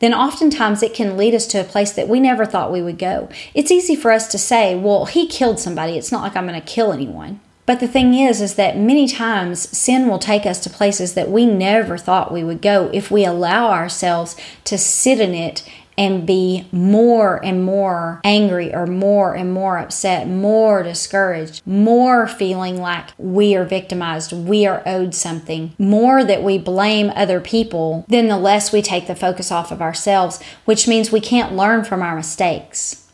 then 0.00 0.14
oftentimes 0.14 0.82
it 0.82 0.94
can 0.94 1.16
lead 1.16 1.34
us 1.34 1.46
to 1.48 1.60
a 1.60 1.64
place 1.64 1.92
that 1.92 2.08
we 2.08 2.20
never 2.20 2.44
thought 2.44 2.72
we 2.72 2.82
would 2.82 2.98
go. 2.98 3.28
It's 3.54 3.70
easy 3.70 3.96
for 3.96 4.12
us 4.12 4.28
to 4.28 4.38
say, 4.38 4.76
well, 4.76 5.06
he 5.06 5.26
killed 5.26 5.58
somebody. 5.58 5.96
It's 5.96 6.12
not 6.12 6.22
like 6.22 6.36
I'm 6.36 6.46
going 6.46 6.60
to 6.60 6.66
kill 6.66 6.92
anyone. 6.92 7.40
But 7.66 7.80
the 7.80 7.88
thing 7.88 8.14
is, 8.14 8.40
is 8.40 8.54
that 8.54 8.78
many 8.78 9.06
times 9.06 9.68
sin 9.76 10.08
will 10.08 10.18
take 10.18 10.46
us 10.46 10.58
to 10.60 10.70
places 10.70 11.12
that 11.14 11.30
we 11.30 11.44
never 11.44 11.98
thought 11.98 12.32
we 12.32 12.42
would 12.42 12.62
go 12.62 12.90
if 12.94 13.10
we 13.10 13.26
allow 13.26 13.70
ourselves 13.70 14.36
to 14.64 14.78
sit 14.78 15.20
in 15.20 15.34
it 15.34 15.68
and 15.98 16.24
be 16.24 16.64
more 16.70 17.44
and 17.44 17.64
more 17.64 18.20
angry 18.22 18.72
or 18.72 18.86
more 18.86 19.34
and 19.34 19.52
more 19.52 19.78
upset, 19.78 20.28
more 20.28 20.84
discouraged, 20.84 21.60
more 21.66 22.28
feeling 22.28 22.80
like 22.80 23.10
we 23.18 23.56
are 23.56 23.64
victimized, 23.64 24.32
we 24.32 24.64
are 24.64 24.82
owed 24.86 25.12
something, 25.12 25.74
more 25.76 26.22
that 26.22 26.44
we 26.44 26.56
blame 26.56 27.12
other 27.16 27.40
people, 27.40 28.06
then 28.08 28.28
the 28.28 28.38
less 28.38 28.72
we 28.72 28.80
take 28.80 29.08
the 29.08 29.16
focus 29.16 29.50
off 29.50 29.72
of 29.72 29.82
ourselves, 29.82 30.40
which 30.64 30.86
means 30.86 31.10
we 31.10 31.20
can't 31.20 31.56
learn 31.56 31.84
from 31.84 32.00
our 32.00 32.14
mistakes. 32.14 33.04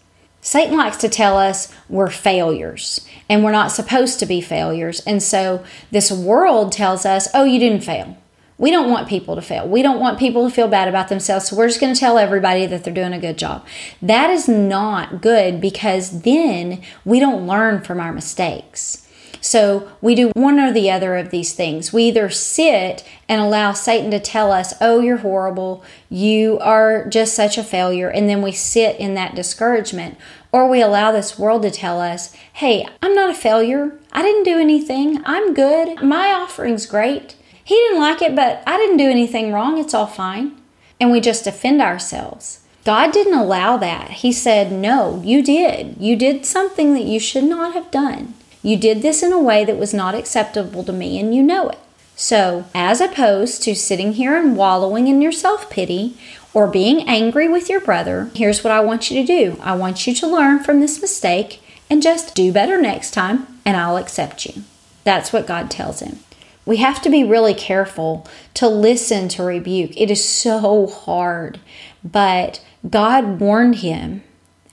Satan 0.42 0.77
likes 0.77 0.99
to 0.99 1.09
tell 1.09 1.38
us 1.38 1.75
we're 1.88 2.11
failures 2.11 3.09
and 3.31 3.42
we're 3.42 3.51
not 3.51 3.73
supposed 3.73 4.18
to 4.18 4.27
be 4.27 4.42
failures. 4.42 5.01
And 5.07 5.23
so 5.23 5.64
this 5.90 6.12
world 6.12 6.70
tells 6.70 7.07
us, 7.07 7.29
oh, 7.33 7.44
you 7.44 7.59
didn't 7.59 7.83
fail. 7.83 8.18
We 8.57 8.71
don't 8.71 8.90
want 8.90 9.09
people 9.09 9.35
to 9.35 9.43
fail. 9.43 9.69
We 9.69 9.83
don't 9.83 10.01
want 10.01 10.19
people 10.19 10.49
to 10.49 10.55
feel 10.55 10.69
bad 10.69 10.88
about 10.88 11.09
themselves. 11.09 11.49
So 11.49 11.57
we're 11.57 11.69
just 11.69 11.81
going 11.81 11.93
to 11.93 11.99
tell 11.99 12.19
everybody 12.19 12.67
that 12.67 12.85
they're 12.85 12.95
doing 12.95 13.12
a 13.12 13.19
good 13.19 13.37
job. 13.37 13.67
That 14.01 14.31
is 14.31 14.49
not 14.49 15.21
good 15.21 15.61
because 15.61 16.23
then 16.23 16.83
we 17.05 17.19
don't 17.19 17.47
learn 17.47 17.83
from 17.83 17.99
our 17.99 18.12
mistakes. 18.12 19.01
So 19.40 19.93
we 20.01 20.14
do 20.14 20.31
one 20.35 20.59
or 20.59 20.73
the 20.73 20.90
other 20.90 21.17
of 21.17 21.29
these 21.29 21.53
things. 21.53 21.93
We 21.93 22.05
either 22.05 22.31
sit 22.31 23.05
and 23.29 23.43
allow 23.43 23.75
Satan 23.75 24.11
to 24.12 24.19
tell 24.19 24.51
us, 24.51 24.73
oh, 24.81 25.01
you're 25.01 25.19
horrible, 25.19 25.85
you 26.09 26.59
are 26.61 27.07
just 27.07 27.35
such 27.35 27.59
a 27.59 27.62
failure, 27.62 28.09
and 28.09 28.27
then 28.27 28.40
we 28.40 28.53
sit 28.53 28.99
in 28.99 29.12
that 29.14 29.35
discouragement, 29.35 30.17
or 30.51 30.67
we 30.67 30.81
allow 30.81 31.12
this 31.12 31.38
world 31.38 31.61
to 31.62 31.71
tell 31.71 32.01
us, 32.01 32.35
hey, 32.55 32.88
I'm 33.03 33.14
not 33.14 33.29
a 33.29 33.35
failure, 33.35 33.99
I 34.12 34.23
didn't 34.23 34.45
do 34.45 34.59
anything, 34.59 35.23
I'm 35.27 35.53
good, 35.53 36.03
my 36.03 36.33
offering's 36.33 36.87
great. 36.87 37.37
He 37.64 37.74
didn't 37.74 38.00
like 38.00 38.20
it, 38.22 38.37
but 38.37 38.62
I 38.66 38.77
didn't 38.77 38.98
do 38.98 39.11
anything 39.11 39.53
wrong. 39.53 39.79
It's 39.79 39.94
all 39.94 40.07
fine. 40.07 40.53
And 41.00 41.11
we 41.11 41.20
just 41.20 41.44
defend 41.44 41.81
ourselves. 41.81 42.61
God 42.85 43.12
didn't 43.12 43.35
allow 43.35 43.79
that. 43.79 44.11
He 44.11 44.31
said, 44.31 44.70
No, 44.70 45.22
you 45.24 45.42
did. 45.42 45.96
You 45.98 46.16
did 46.16 46.44
something 46.44 46.92
that 46.92 47.05
you 47.05 47.18
should 47.18 47.44
not 47.44 47.72
have 47.72 47.90
done. 47.90 48.35
You 48.62 48.77
did 48.77 49.03
this 49.03 49.22
in 49.22 49.33
a 49.33 49.38
way 49.38 49.64
that 49.64 49.79
was 49.79 49.94
not 49.94 50.14
acceptable 50.14 50.85
to 50.85 50.92
me, 50.92 51.18
and 51.18 51.35
you 51.35 51.42
know 51.42 51.70
it. 51.70 51.79
So, 52.16 52.66
as 52.74 53.00
opposed 53.00 53.62
to 53.62 53.74
sitting 53.74 54.12
here 54.12 54.37
and 54.37 54.57
wallowing 54.57 55.09
in 55.09 55.20
your 55.20 55.33
self 55.33 55.68
pity 55.70 56.16
or 56.53 56.66
being 56.66 57.09
angry 57.09 57.48
with 57.48 57.68
your 57.68 57.81
brother, 57.81 58.31
here's 58.35 58.62
what 58.62 58.72
I 58.72 58.81
want 58.81 59.11
you 59.11 59.20
to 59.20 59.27
do 59.27 59.59
I 59.62 59.74
want 59.74 60.07
you 60.07 60.14
to 60.14 60.27
learn 60.27 60.62
from 60.62 60.81
this 60.81 61.00
mistake 61.00 61.61
and 61.90 62.03
just 62.03 62.35
do 62.35 62.53
better 62.53 62.81
next 62.81 63.12
time, 63.12 63.46
and 63.64 63.77
I'll 63.77 63.96
accept 63.96 64.46
you. 64.46 64.62
That's 65.05 65.33
what 65.33 65.46
God 65.46 65.70
tells 65.70 66.00
him. 66.00 66.20
We 66.66 66.79
have 66.79 67.03
to 67.03 67.11
be 67.11 67.24
really 67.24 67.55
careful 67.55 68.27
to 68.55 68.68
listen 68.68 69.29
to 69.31 69.42
rebuke. 69.42 69.98
It 70.00 70.11
is 70.11 70.27
so 70.27 70.87
hard, 70.87 71.61
but 72.03 72.64
God 72.88 73.40
warned 73.40 73.77
him 73.77 74.22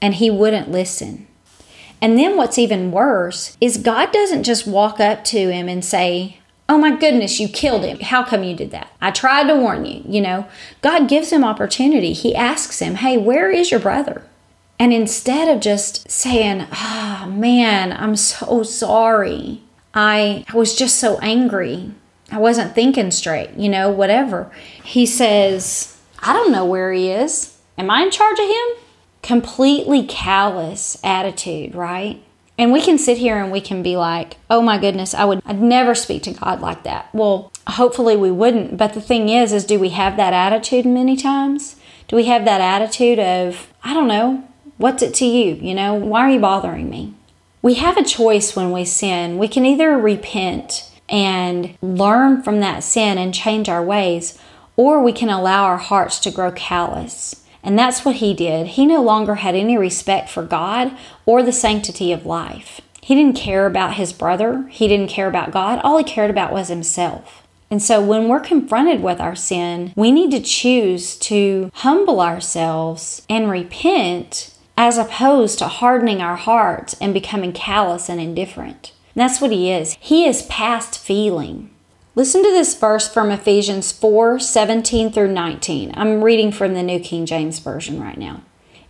and 0.02 0.16
he 0.16 0.30
wouldn't 0.30 0.72
listen. 0.72 1.28
And 2.02 2.18
then 2.18 2.36
what's 2.36 2.58
even 2.58 2.92
worse 2.92 3.56
is 3.62 3.78
God 3.78 4.12
doesn't 4.12 4.44
just 4.44 4.66
walk 4.66 5.00
up 5.00 5.24
to 5.26 5.52
him 5.52 5.70
and 5.70 5.86
say, 5.86 6.38
Oh 6.68 6.78
my 6.78 6.96
goodness, 6.96 7.40
you 7.40 7.50
killed 7.50 7.84
him. 7.84 8.00
How 8.00 8.24
come 8.24 8.44
you 8.44 8.56
did 8.56 8.72
that? 8.72 8.92
I 9.02 9.12
tried 9.12 9.48
to 9.48 9.56
warn 9.56 9.86
you. 9.86 10.04
You 10.08 10.22
know, 10.22 10.48
God 10.82 11.10
gives 11.10 11.30
him 11.30 11.44
opportunity. 11.44 12.14
He 12.14 12.34
asks 12.34 12.80
him, 12.80 12.96
Hey, 12.96 13.18
where 13.18 13.52
is 13.52 13.72
your 13.72 13.80
brother? 13.80 14.24
And 14.80 14.94
instead 14.94 15.54
of 15.54 15.62
just 15.62 16.10
saying, 16.10 16.66
Ah, 16.72 17.26
oh, 17.26 17.30
man, 17.30 17.92
I'm 17.92 18.16
so 18.16 18.64
sorry, 18.64 19.62
I 19.94 20.46
was 20.54 20.76
just 20.76 20.98
so 20.98 21.18
angry. 21.20 21.92
I 22.32 22.38
wasn't 22.38 22.74
thinking 22.74 23.12
straight, 23.12 23.52
you 23.58 23.70
know, 23.70 23.90
whatever. 23.90 24.52
He 24.84 25.06
says, 25.06 26.00
I 26.20 26.34
don't 26.34 26.52
know 26.52 26.66
where 26.66 26.94
he 26.94 27.10
is. 27.12 27.58
Am 27.78 27.90
I 27.90 28.04
in 28.04 28.12
charge 28.12 28.40
of 28.40 28.48
him? 28.48 28.84
Completely 29.22 30.04
callous 30.06 30.98
attitude, 31.04 31.76
right? 31.76 32.24
And 32.58 32.72
we 32.72 32.82
can 32.82 32.98
sit 32.98 33.18
here 33.18 33.38
and 33.38 33.52
we 33.52 33.60
can 33.60 33.82
be 33.82 33.98
like, 33.98 34.38
oh 34.50 34.62
my 34.62 34.78
goodness, 34.78 35.14
I 35.14 35.26
would 35.26 35.42
I'd 35.46 35.62
never 35.62 35.96
speak 35.96 36.24
to 36.24 36.34
God 36.34 36.62
like 36.62 36.84
that. 36.84 37.10
Well, 37.14 37.52
hopefully 37.68 38.16
we 38.16 38.32
wouldn't. 38.32 38.78
But 38.78 38.94
the 38.94 39.02
thing 39.02 39.30
is, 39.30 39.52
is 39.52 39.66
do 39.66 39.80
we 39.80 39.90
have 39.90 40.16
that 40.18 40.34
attitude 40.34 40.86
many 40.86 41.18
times? 41.18 41.76
Do 42.08 42.16
we 42.16 42.26
have 42.26 42.46
that 42.46 42.62
attitude 42.62 43.20
of, 43.20 43.74
I 43.84 43.94
don't 43.94 44.08
know, 44.08 44.48
what's 44.78 45.02
it 45.02 45.14
to 45.16 45.26
you? 45.26 45.56
You 45.56 45.74
know, 45.74 45.94
why 45.96 46.22
are 46.22 46.30
you 46.30 46.40
bothering 46.40 46.90
me? 46.90 47.14
We 47.62 47.76
have 47.76 47.98
a 47.98 48.04
choice 48.04 48.56
when 48.56 48.72
we 48.72 48.86
sin. 48.86 49.38
We 49.38 49.48
can 49.48 49.66
either 49.66 49.98
repent 49.98 50.90
and 51.08 51.78
learn 51.82 52.42
from 52.42 52.60
that 52.62 52.84
sin 52.84 53.18
and 53.18 53.34
change 53.34 53.70
our 53.70 53.84
ways, 53.84 54.40
or 54.76 55.02
we 55.02 55.12
can 55.12 55.30
allow 55.30 55.66
our 55.66 55.78
hearts 55.78 56.18
to 56.20 56.32
grow 56.32 56.52
callous. 56.52 57.46
And 57.64 57.78
that's 57.78 58.04
what 58.04 58.16
he 58.16 58.34
did. 58.34 58.68
He 58.68 58.86
no 58.88 59.04
longer 59.04 59.36
had 59.36 59.54
any 59.54 59.78
respect 59.78 60.30
for 60.30 60.44
God 60.44 60.98
or 61.26 61.44
the 61.44 61.52
sanctity 61.52 62.12
of 62.12 62.26
life. 62.26 62.82
He 63.02 63.14
didn't 63.14 63.38
care 63.38 63.68
about 63.68 63.96
his 63.96 64.14
brother, 64.14 64.68
he 64.70 64.88
didn't 64.88 65.10
care 65.10 65.28
about 65.28 65.52
God. 65.52 65.80
All 65.84 65.98
he 65.98 66.04
cared 66.04 66.32
about 66.32 66.54
was 66.54 66.70
himself. 66.70 67.44
And 67.70 67.82
so 67.82 68.04
when 68.04 68.28
we're 68.28 68.42
confronted 68.42 69.02
with 69.02 69.22
our 69.22 69.36
sin, 69.36 69.94
we 69.96 70.12
need 70.12 70.32
to 70.32 70.42
choose 70.42 71.16
to 71.20 71.72
humble 71.76 72.20
ourselves 72.20 73.26
and 73.30 73.50
repent 73.50 74.54
as 74.82 74.98
opposed 74.98 75.60
to 75.60 75.68
hardening 75.68 76.24
our 76.24 76.36
hearts 76.36 76.96
and 77.00 77.14
becoming 77.14 77.54
callous 77.54 78.10
and 78.10 78.20
indifferent. 78.20 78.92
And 79.14 79.22
that's 79.22 79.40
what 79.40 79.52
he 79.52 79.72
is. 79.72 79.96
He 80.00 80.26
is 80.26 80.42
past 80.42 80.98
feeling. 80.98 81.70
Listen 82.16 82.42
to 82.44 82.50
this 82.50 82.74
verse 82.74 83.08
from 83.08 83.30
Ephesians 83.30 83.92
4 83.92 84.40
17 84.40 85.12
through 85.12 85.32
19. 85.32 85.94
I'm 85.96 86.24
reading 86.24 86.52
from 86.52 86.74
the 86.74 86.82
New 86.82 87.00
King 87.00 87.28
James 87.28 87.60
Version 87.60 88.02
right 88.02 88.18
now. 88.18 88.42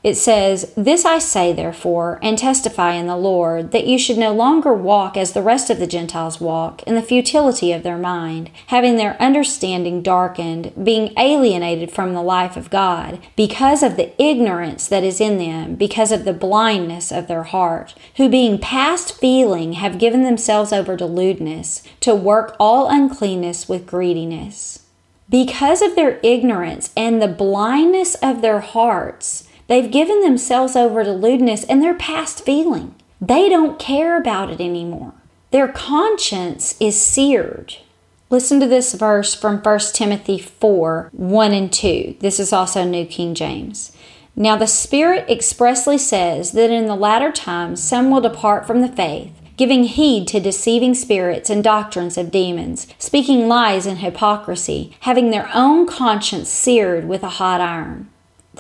It 0.04 0.16
says, 0.16 0.74
This 0.76 1.06
I 1.06 1.20
say, 1.20 1.54
therefore, 1.54 2.18
and 2.24 2.36
testify 2.36 2.94
in 2.94 3.06
the 3.06 3.16
Lord, 3.16 3.72
that 3.72 3.86
you 3.86 4.00
should 4.00 4.18
no 4.18 4.34
longer 4.34 4.74
walk 4.74 5.16
as 5.16 5.34
the 5.34 5.44
rest 5.44 5.70
of 5.70 5.78
the 5.78 5.86
Gentiles 5.86 6.42
walk, 6.42 6.82
in 6.84 6.96
the 6.96 7.04
futility 7.04 7.72
of 7.72 7.84
their 7.84 8.00
mind, 8.00 8.50
having 8.68 8.98
their 8.98 9.22
understanding 9.22 10.02
darkened, 10.02 10.74
being 10.84 11.14
alienated 11.20 11.92
from 11.92 12.14
the 12.14 12.24
life 12.24 12.58
of 12.58 12.72
God, 12.72 13.20
because 13.36 13.84
of 13.84 13.96
the 13.96 14.12
ignorance 14.20 14.88
that 14.88 15.04
is 15.04 15.22
in 15.22 15.38
them, 15.38 15.76
because 15.76 16.12
of 16.12 16.26
the 16.26 16.34
blindness 16.34 17.12
of 17.12 17.28
their 17.28 17.44
heart, 17.44 17.94
who 18.18 18.28
being 18.28 18.58
past 18.58 19.20
feeling 19.20 19.74
have 19.74 20.00
given 20.00 20.24
themselves 20.24 20.74
over 20.74 20.98
to 20.98 21.06
lewdness, 21.06 21.84
to 22.00 22.16
work 22.16 22.56
all 22.60 22.90
uncleanness 22.90 23.70
with 23.70 23.86
greediness. 23.86 24.80
Because 25.30 25.84
of 25.84 25.96
their 25.96 26.20
ignorance 26.24 26.92
and 26.98 27.22
the 27.22 27.28
blindness 27.28 28.16
of 28.16 28.42
their 28.42 28.60
hearts, 28.60 29.48
They've 29.72 29.90
given 29.90 30.20
themselves 30.20 30.76
over 30.76 31.02
to 31.06 31.14
lewdness 31.14 31.64
and 31.64 31.82
they're 31.82 31.94
past 31.94 32.44
feeling. 32.44 32.94
They 33.22 33.48
don't 33.48 33.80
care 33.80 34.20
about 34.20 34.50
it 34.50 34.60
anymore. 34.60 35.14
Their 35.52 35.70
conscience 35.70 36.76
is 36.82 37.00
seared. 37.02 37.78
Listen 38.30 38.60
to 38.60 38.68
this 38.68 38.94
verse 38.94 39.34
from 39.34 39.60
1 39.60 39.80
Timothy 39.94 40.40
4 40.40 41.12
1 41.14 41.54
and 41.54 41.72
2. 41.72 42.18
This 42.20 42.38
is 42.38 42.52
also 42.52 42.84
New 42.84 43.06
King 43.06 43.34
James. 43.34 43.96
Now 44.36 44.58
the 44.58 44.68
Spirit 44.68 45.30
expressly 45.30 45.98
says 45.98 46.52
that 46.52 46.70
in 46.70 46.88
the 46.88 46.96
latter 46.96 47.32
times 47.32 47.82
some 47.82 48.12
will 48.12 48.20
depart 48.20 48.68
from 48.68 48.82
the 48.82 48.90
faith, 48.90 49.32
giving 49.56 49.86
heed 49.86 50.28
to 50.28 50.42
deceiving 50.42 50.94
spirits 50.94 51.50
and 51.50 51.64
doctrines 51.64 52.18
of 52.18 52.30
demons, 52.30 52.88
speaking 53.00 53.48
lies 53.48 53.86
and 53.86 54.00
hypocrisy, 54.00 54.98
having 55.00 55.32
their 55.32 55.50
own 55.54 55.88
conscience 55.88 56.50
seared 56.50 57.08
with 57.08 57.24
a 57.24 57.40
hot 57.40 57.62
iron. 57.62 58.11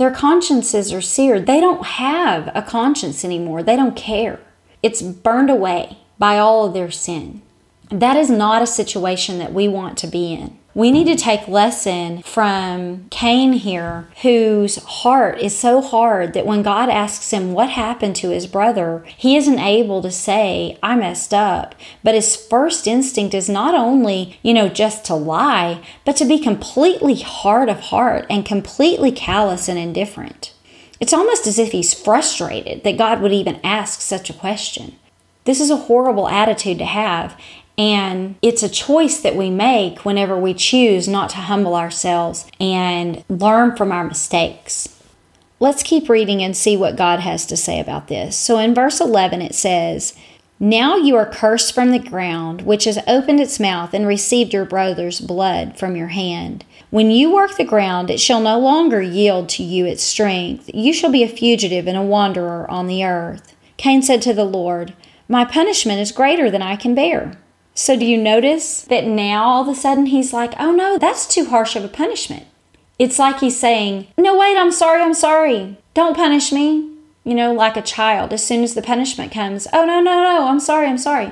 Their 0.02 0.10
consciences 0.10 0.92
are 0.92 1.00
seared. 1.00 1.46
They 1.46 1.60
don't 1.60 1.86
have 1.86 2.50
a 2.56 2.64
conscience 2.64 3.24
anymore. 3.24 3.62
They 3.62 3.76
don't 3.76 3.96
care. 3.96 4.40
It's 4.82 5.00
burned 5.00 5.52
away 5.52 6.00
by 6.18 6.40
all 6.40 6.66
of 6.66 6.74
their 6.74 6.90
sin. 6.90 7.44
That 7.92 8.18
is 8.18 8.28
not 8.28 8.64
a 8.64 8.66
situation 8.66 9.38
that 9.38 9.54
we 9.54 9.68
want 9.68 10.00
to 10.00 10.08
be 10.08 10.34
in. 10.34 10.58
We 10.74 10.90
need 10.90 11.08
to 11.08 11.18
take 11.22 11.50
lesson 11.50 12.22
from 12.22 13.08
Cain 13.10 13.52
here, 13.54 14.08
whose 14.22 14.78
heart 14.78 15.40
is 15.40 15.58
so 15.58 15.82
hard 15.82 16.34
that 16.34 16.46
when 16.46 16.62
God 16.62 16.88
asks 16.88 17.32
him 17.32 17.52
what 17.52 17.70
happened 17.70 18.16
to 18.18 18.30
his 18.30 18.48
brother, 18.48 19.04
he 19.18 19.36
isn't 19.36 19.60
able 19.60 20.02
to 20.02 20.12
say, 20.12 20.78
I 20.82 20.96
messed 20.96 21.34
up. 21.34 21.76
But 22.04 22.16
his 22.16 22.38
first 22.38 22.88
instinct 22.88 23.34
is 23.34 23.50
not 23.50 23.76
only, 23.76 24.40
you 24.44 24.54
know, 24.54 24.70
just 24.70 25.04
to 25.06 25.14
lie, 25.14 25.84
but 26.06 26.16
to 26.18 26.26
be 26.26 26.40
completely 26.40 27.16
hard 27.16 27.68
of 27.68 27.82
heart 27.82 28.26
and 28.30 28.46
completely 28.46 29.12
callous 29.12 29.68
and 29.68 29.78
indifferent. 29.78 30.54
It's 31.02 31.14
almost 31.14 31.48
as 31.48 31.60
if 31.60 31.74
he's 31.74 31.94
frustrated 31.94 32.86
that 32.86 32.98
God 32.98 33.22
would 33.22 33.34
even 33.34 33.60
ask 33.62 34.00
such 34.00 34.30
a 34.30 34.34
question. 34.34 34.96
This 35.44 35.60
is 35.60 35.72
a 35.72 35.76
horrible 35.76 36.30
attitude 36.30 36.78
to 36.78 36.86
have, 36.86 37.36
and 37.78 38.36
it's 38.42 38.64
a 38.64 38.70
choice 38.70 39.20
that 39.22 39.36
we 39.36 39.50
make 39.50 40.06
whenever 40.06 40.38
we 40.38 40.54
choose 40.54 41.08
not 41.08 41.30
to 41.32 41.38
humble 41.38 41.76
ourselves 41.76 42.46
and 42.60 43.24
learn 43.30 43.76
from 43.76 43.92
our 43.92 44.04
mistakes. 44.04 45.02
Let's 45.60 45.84
keep 45.84 46.10
reading 46.10 46.42
and 46.42 46.58
see 46.58 46.76
what 46.76 46.96
God 46.96 47.20
has 47.20 47.46
to 47.46 47.56
say 47.56 47.80
about 47.80 48.08
this. 48.08 48.36
So 48.36 48.58
in 48.58 48.74
verse 48.74 49.00
11, 49.00 49.42
it 49.42 49.54
says, 49.54 50.16
Now 50.60 50.96
you 50.96 51.16
are 51.16 51.26
cursed 51.26 51.74
from 51.74 51.92
the 51.92 52.00
ground, 52.00 52.64
which 52.64 52.86
has 52.86 52.98
opened 53.08 53.40
its 53.40 53.60
mouth 53.60 53.94
and 53.94 54.08
received 54.08 54.54
your 54.54 54.66
brother's 54.66 55.22
blood 55.22 55.78
from 55.78 55.96
your 55.96 56.08
hand. 56.08 56.66
When 56.90 57.10
you 57.10 57.34
work 57.34 57.58
the 57.58 57.64
ground, 57.64 58.10
it 58.10 58.20
shall 58.20 58.42
no 58.42 58.60
longer 58.60 59.02
yield 59.02 59.50
to 59.50 59.64
you 59.64 59.86
its 59.86 60.04
strength. 60.04 60.70
You 60.74 60.94
shall 60.94 61.12
be 61.12 61.24
a 61.24 61.30
fugitive 61.30 61.88
and 61.88 61.98
a 61.98 62.02
wanderer 62.02 62.70
on 62.70 62.88
the 62.88 63.06
earth. 63.06 63.56
Cain 63.78 64.02
said 64.02 64.22
to 64.24 64.34
the 64.34 64.44
Lord, 64.44 64.94
My 65.28 65.46
punishment 65.46 66.02
is 66.02 66.12
greater 66.12 66.52
than 66.52 66.62
I 66.62 66.76
can 66.76 66.94
bear. 66.94 67.38
So, 67.74 67.98
do 67.98 68.06
you 68.06 68.18
notice 68.18 68.82
that 68.82 69.06
now 69.06 69.44
all 69.44 69.62
of 69.62 69.68
a 69.68 69.76
sudden 69.76 70.08
he's 70.08 70.34
like, 70.34 70.54
oh 70.60 70.72
no, 70.72 70.98
that's 70.98 71.26
too 71.28 71.46
harsh 71.46 71.76
of 71.76 71.86
a 71.86 71.88
punishment? 71.88 72.46
It's 73.00 73.18
like 73.18 73.40
he's 73.40 73.60
saying, 73.60 74.08
no, 74.18 74.38
wait, 74.38 74.58
I'm 74.58 74.72
sorry, 74.72 75.02
I'm 75.02 75.14
sorry. 75.14 75.78
Don't 75.94 76.16
punish 76.16 76.52
me. 76.52 76.90
You 77.24 77.34
know, 77.34 77.54
like 77.54 77.78
a 77.78 77.82
child, 77.82 78.34
as 78.34 78.46
soon 78.46 78.64
as 78.64 78.74
the 78.74 78.82
punishment 78.82 79.32
comes, 79.32 79.68
oh 79.74 79.86
no, 79.86 80.02
no, 80.02 80.22
no, 80.22 80.48
I'm 80.48 80.60
sorry, 80.60 80.88
I'm 80.88 80.98
sorry. 80.98 81.32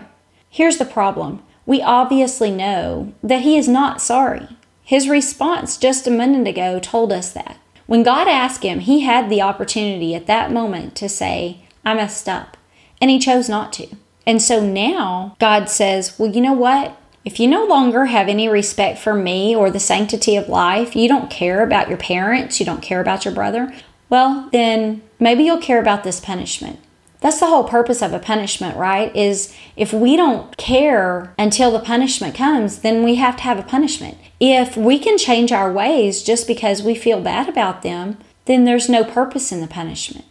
Here's 0.50 0.78
the 0.78 0.86
problem 0.86 1.44
we 1.66 1.82
obviously 1.84 2.50
know 2.50 3.14
that 3.22 3.44
he 3.44 3.56
is 3.56 3.68
not 3.68 4.02
sorry. 4.02 4.48
His 4.84 5.08
response 5.08 5.78
just 5.78 6.08
a 6.08 6.12
minute 6.12 6.48
ago 6.48 6.80
told 6.80 7.12
us 7.12 7.32
that. 7.34 7.58
When 7.86 8.02
God 8.02 8.28
asked 8.28 8.64
him, 8.64 8.80
he 8.80 9.02
had 9.02 9.30
the 9.30 9.44
opportunity 9.44 10.16
at 10.16 10.26
that 10.26 10.52
moment 10.52 10.96
to 10.96 11.08
say, 11.08 11.68
I 11.86 11.94
messed 11.94 12.28
up. 12.28 12.58
And 13.00 13.12
he 13.12 13.20
chose 13.20 13.48
not 13.48 13.72
to. 13.74 13.88
And 14.26 14.42
so 14.42 14.64
now 14.64 15.36
God 15.40 15.70
says, 15.70 16.18
well, 16.20 16.32
you 16.32 16.42
know 16.42 16.54
what? 16.54 16.96
If 17.26 17.40
you 17.40 17.48
no 17.48 17.66
longer 17.66 18.06
have 18.06 18.28
any 18.28 18.48
respect 18.48 19.00
for 19.00 19.14
me 19.14 19.56
or 19.56 19.70
the 19.70 19.80
sanctity 19.80 20.36
of 20.36 20.48
life, 20.48 20.96
you 20.96 21.08
don't 21.08 21.30
care 21.30 21.64
about 21.64 21.90
your 21.90 21.98
parents, 21.98 22.60
you 22.60 22.66
don't 22.66 22.82
care 22.82 23.02
about 23.02 23.26
your 23.26 23.34
brother, 23.34 23.74
well, 24.10 24.50
then 24.52 25.02
maybe 25.20 25.44
you'll 25.44 25.58
care 25.58 25.80
about 25.80 26.04
this 26.04 26.20
punishment. 26.20 26.80
That's 27.22 27.40
the 27.40 27.48
whole 27.48 27.66
purpose 27.66 28.02
of 28.02 28.14
a 28.14 28.20
punishment, 28.20 28.78
right? 28.78 29.14
Is 29.16 29.54
if 29.76 29.92
we 29.92 30.16
don't 30.16 30.56
care 30.56 31.34
until 31.38 31.72
the 31.72 31.80
punishment 31.80 32.34
comes, 32.34 32.80
then 32.80 33.04
we 33.04 33.16
have 33.16 33.36
to 33.38 33.44
have 33.44 33.60
a 33.60 33.64
punishment. 33.64 34.18
If 34.40 34.78
we 34.78 35.00
can 35.00 35.18
change 35.18 35.52
our 35.52 35.72
ways 35.72 36.24
just 36.24 36.48
because 36.48 36.82
we 36.82 36.96
feel 36.96 37.22
bad 37.22 37.50
about 37.50 37.82
them, 37.82 38.18
then 38.46 38.64
there's 38.64 38.88
no 38.88 39.04
purpose 39.04 39.52
in 39.52 39.60
the 39.60 39.68
punishment. 39.68 40.26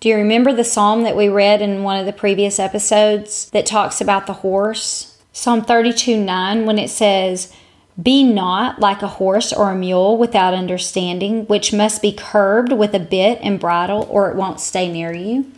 Do 0.00 0.08
you 0.08 0.14
remember 0.14 0.52
the 0.52 0.62
psalm 0.62 1.02
that 1.02 1.16
we 1.16 1.28
read 1.28 1.60
in 1.60 1.82
one 1.82 1.98
of 1.98 2.06
the 2.06 2.12
previous 2.12 2.60
episodes 2.60 3.50
that 3.50 3.66
talks 3.66 4.00
about 4.00 4.28
the 4.28 4.32
horse? 4.34 5.18
Psalm 5.32 5.62
32 5.62 6.16
9, 6.16 6.66
when 6.66 6.78
it 6.78 6.88
says, 6.88 7.52
Be 8.00 8.22
not 8.22 8.78
like 8.78 9.02
a 9.02 9.08
horse 9.08 9.52
or 9.52 9.72
a 9.72 9.76
mule 9.76 10.16
without 10.16 10.54
understanding, 10.54 11.46
which 11.46 11.72
must 11.72 12.00
be 12.00 12.12
curbed 12.12 12.70
with 12.70 12.94
a 12.94 13.00
bit 13.00 13.40
and 13.42 13.58
bridle, 13.58 14.06
or 14.08 14.30
it 14.30 14.36
won't 14.36 14.60
stay 14.60 14.88
near 14.88 15.12
you. 15.12 15.50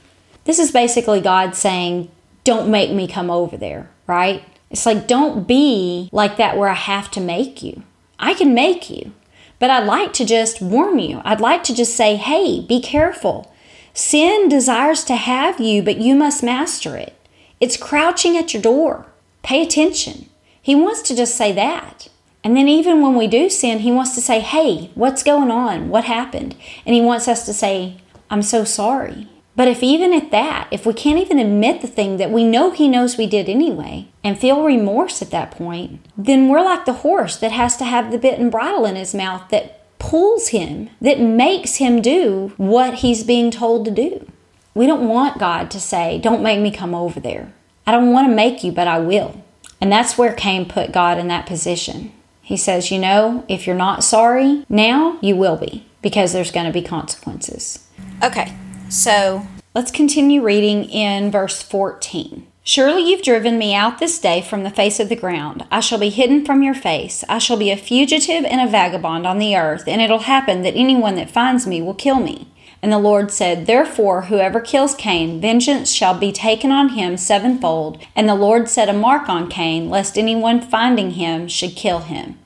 This 0.45 0.59
is 0.59 0.73
basically 0.73 1.21
God 1.21 1.55
saying, 1.55 2.11
Don't 2.43 2.71
make 2.71 2.93
me 2.93 3.07
come 3.07 3.31
over 3.31 3.59
there, 3.59 3.91
right? 4.07 4.43
It's 4.71 4.87
like, 4.87 5.07
don't 5.07 5.47
be 5.47 6.09
like 6.13 6.39
that 6.39 6.57
where 6.57 6.71
I 6.71 6.75
have 6.75 7.11
to 7.11 7.21
make 7.21 7.63
you. 7.63 7.83
I 8.19 8.33
can 8.33 8.55
make 8.55 8.89
you, 8.89 9.13
but 9.59 9.69
I'd 9.69 9.87
like 9.87 10.15
to 10.15 10.25
just 10.25 10.63
warn 10.63 10.99
you. 10.99 11.21
I'd 11.27 11.43
like 11.43 11.63
to 11.65 11.75
just 11.75 11.95
say, 11.95 12.17
Hey, 12.17 12.63
be 12.63 12.81
careful. 12.81 13.50
Sin 13.93 14.49
desires 14.49 15.05
to 15.05 15.17
have 15.17 15.61
you, 15.61 15.83
but 15.83 15.99
you 15.99 16.15
must 16.15 16.43
master 16.43 16.97
it. 16.97 17.17
It's 17.61 17.77
crouching 17.77 18.37
at 18.37 18.55
your 18.55 18.63
door. 18.63 19.07
Pay 19.43 19.63
attention. 19.63 20.27
He 20.63 20.75
wants 20.75 21.03
to 21.03 21.17
just 21.17 21.37
say 21.37 21.53
that. 21.53 22.09
And 22.43 22.57
then, 22.57 22.69
even 22.69 23.03
when 23.03 23.17
we 23.17 23.27
do 23.27 23.51
sin, 23.51 23.81
he 23.81 23.93
wants 23.93 24.15
to 24.15 24.23
say, 24.23 24.41
Hey, 24.41 24.91
what's 24.95 25.23
going 25.23 25.51
on? 25.51 25.91
What 25.91 26.05
happened? 26.05 26.57
And 26.87 26.95
he 26.95 27.01
wants 27.01 27.29
us 27.29 27.45
to 27.47 27.53
say, 27.53 27.99
I'm 28.31 28.43
so 28.43 28.65
sorry. 28.65 29.29
But 29.57 29.69
if 29.69 29.83
even 29.83 30.15
at 30.15 30.31
that, 30.31 30.69
if 30.71 30.87
we 30.87 30.95
can't 30.95 31.19
even 31.19 31.39
admit 31.39 31.83
the 31.83 31.87
thing 31.87 32.17
that 32.17 32.31
we 32.31 32.45
know 32.45 32.71
he 32.71 32.89
knows 32.89 33.19
we 33.19 33.27
did 33.27 33.49
anyway 33.49 34.09
and 34.25 34.39
feel 34.39 34.63
remorse 34.65 35.21
at 35.21 35.33
that 35.33 35.51
point, 35.51 36.01
then 36.17 36.49
we're 36.49 36.63
like 36.63 36.87
the 36.87 36.95
horse 36.95 37.37
that 37.37 37.53
has 37.53 37.77
to 37.79 37.85
have 37.85 38.11
the 38.11 38.19
bit 38.19 38.39
and 38.39 38.51
bridle 38.51 38.87
in 38.87 38.97
his 38.97 39.15
mouth 39.15 39.51
that 39.51 39.80
pulls 40.01 40.49
him, 40.49 40.91
that 41.01 41.21
makes 41.21 41.77
him 41.77 42.03
do 42.03 42.53
what 42.57 42.95
he's 42.95 43.23
being 43.23 43.53
told 43.53 43.85
to 43.85 43.91
do. 43.93 44.27
We 44.75 44.87
don't 44.87 45.09
want 45.09 45.39
God 45.39 45.71
to 45.71 45.81
say, 45.81 46.19
Don't 46.19 46.43
make 46.43 46.61
me 46.61 46.73
come 46.73 46.95
over 46.95 47.21
there. 47.21 47.53
I 47.87 47.93
don't 47.93 48.13
want 48.13 48.29
to 48.29 48.35
make 48.35 48.65
you, 48.65 48.73
but 48.73 48.89
I 48.89 48.99
will. 48.99 49.45
And 49.81 49.93
that's 49.93 50.19
where 50.19 50.33
Cain 50.33 50.69
put 50.69 50.93
God 50.93 51.19
in 51.19 51.29
that 51.29 51.47
position. 51.47 52.13
He 52.43 52.57
says, 52.57 52.91
You 52.91 52.99
know, 52.99 53.45
if 53.49 53.67
you're 53.67 53.77
not 53.77 54.03
sorry 54.03 54.65
now, 54.69 55.19
you 55.21 55.37
will 55.37 55.57
be, 55.57 55.87
because 56.03 56.33
there's 56.33 56.51
going 56.51 56.67
to 56.67 56.73
be 56.73 56.83
consequences. 56.83 57.87
Okay, 58.23 58.57
so 58.89 59.47
let's 59.75 59.91
continue 59.91 60.43
reading 60.43 60.85
in 60.85 61.31
verse 61.31 61.63
14. 61.63 62.47
Surely 62.63 63.09
you've 63.09 63.23
driven 63.23 63.59
me 63.59 63.75
out 63.75 63.99
this 63.99 64.19
day 64.19 64.43
from 64.43 64.65
the 64.65 64.71
face 64.71 65.01
of 65.01 65.09
the 65.09 65.17
ground. 65.17 65.67
I 65.71 65.81
shall 65.81 65.99
be 65.99 66.11
hidden 66.11 66.45
from 66.45 66.63
your 66.63 66.75
face. 66.75 67.25
I 67.29 67.39
shall 67.39 67.57
be 67.57 67.71
a 67.71 67.77
fugitive 67.77 68.45
and 68.45 68.61
a 68.61 68.71
vagabond 68.71 69.27
on 69.27 69.39
the 69.39 69.57
earth, 69.57 69.89
and 69.89 70.01
it'll 70.01 70.21
happen 70.21 70.63
that 70.63 70.77
anyone 70.77 71.15
that 71.15 71.31
finds 71.31 71.67
me 71.67 71.81
will 71.81 71.95
kill 71.95 72.21
me. 72.21 72.49
And 72.83 72.93
the 72.93 72.99
Lord 72.99 73.31
said, 73.31 73.67
Therefore, 73.67 74.23
whoever 74.23 74.61
kills 74.61 74.95
Cain, 74.95 75.41
vengeance 75.41 75.91
shall 75.91 76.19
be 76.19 76.33
taken 76.33 76.71
on 76.71 76.91
him 76.91 77.17
sevenfold. 77.17 78.03
And 78.17 78.29
the 78.29 78.35
Lord 78.35 78.69
set 78.69 78.89
a 78.89 78.95
mark 78.95 79.29
on 79.29 79.49
Cain, 79.49 79.91
lest 79.91 80.17
anyone 80.19 80.61
finding 80.61 81.13
him 81.13 81.49
should 81.49 81.77
kill 81.77 82.01
him. 82.01 82.39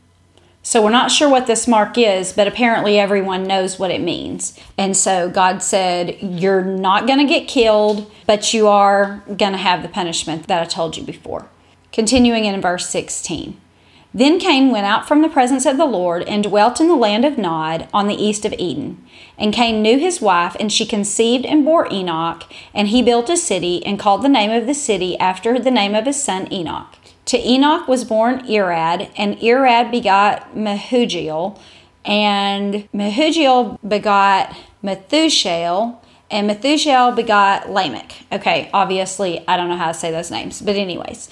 So 0.67 0.83
we're 0.83 0.91
not 0.91 1.11
sure 1.11 1.29
what 1.29 1.47
this 1.47 1.69
mark 1.69 1.99
is, 1.99 2.33
but 2.33 2.49
apparently 2.49 2.99
everyone 2.99 3.47
knows 3.47 3.79
what 3.79 3.91
it 3.91 4.01
means. 4.01 4.59
And 4.79 4.97
so 4.97 5.29
God 5.29 5.63
said, 5.63 6.17
You're 6.23 6.65
not 6.65 7.07
going 7.07 7.19
to 7.19 7.27
get 7.27 7.47
killed, 7.47 8.11
but 8.27 8.55
you 8.55 8.67
are 8.67 9.23
going 9.27 9.53
to 9.53 9.59
have 9.59 9.83
the 9.83 9.91
punishment 9.91 10.47
that 10.49 10.63
I 10.63 10.65
told 10.65 10.97
you 10.97 11.05
before. 11.05 11.51
Continuing 11.93 12.47
in 12.47 12.59
verse 12.63 12.89
16. 12.89 13.61
Then 14.15 14.39
Cain 14.39 14.71
went 14.71 14.87
out 14.87 15.07
from 15.07 15.21
the 15.21 15.29
presence 15.29 15.67
of 15.67 15.77
the 15.77 15.85
Lord 15.85 16.23
and 16.23 16.45
dwelt 16.45 16.81
in 16.81 16.89
the 16.89 16.95
land 16.95 17.27
of 17.27 17.37
Nod 17.37 17.87
on 17.93 18.09
the 18.09 18.15
east 18.15 18.47
of 18.47 18.55
Eden. 18.55 19.05
And 19.37 19.53
Cain 19.53 19.83
knew 19.83 19.99
his 19.99 20.23
wife, 20.23 20.57
and 20.59 20.73
she 20.73 20.87
conceived 20.87 21.45
and 21.45 21.63
bore 21.63 21.93
Enoch. 21.93 22.45
And 22.73 22.89
he 22.89 23.03
built 23.03 23.29
a 23.29 23.37
city 23.37 23.85
and 23.85 23.99
called 23.99 24.23
the 24.23 24.31
name 24.31 24.51
of 24.51 24.67
the 24.67 24.75
city 24.75 25.19
after 25.19 25.59
the 25.59 25.71
name 25.71 25.95
of 25.95 26.07
his 26.07 26.23
son 26.23 26.51
Enoch. 26.51 26.97
To 27.27 27.39
Enoch 27.39 27.89
was 27.89 28.05
born 28.05 28.47
Irad, 28.47 29.11
and 29.17 29.37
Irad 29.39 29.91
begot 29.91 30.55
Mehujael, 30.55 31.59
and 32.05 32.89
Mehujael 32.93 33.79
begot 33.87 34.55
Methushael, 34.83 35.97
and 36.31 36.51
Methushael 36.51 37.17
begot 37.17 37.71
Lamech. 37.71 38.13
Okay, 38.31 38.69
obviously, 38.75 39.47
I 39.49 39.57
don't 39.57 39.69
know 39.69 39.77
how 39.77 39.89
to 39.89 39.95
say 39.95 40.11
those 40.11 40.31
names, 40.31 40.61
but, 40.61 40.77
anyways. 40.77 41.31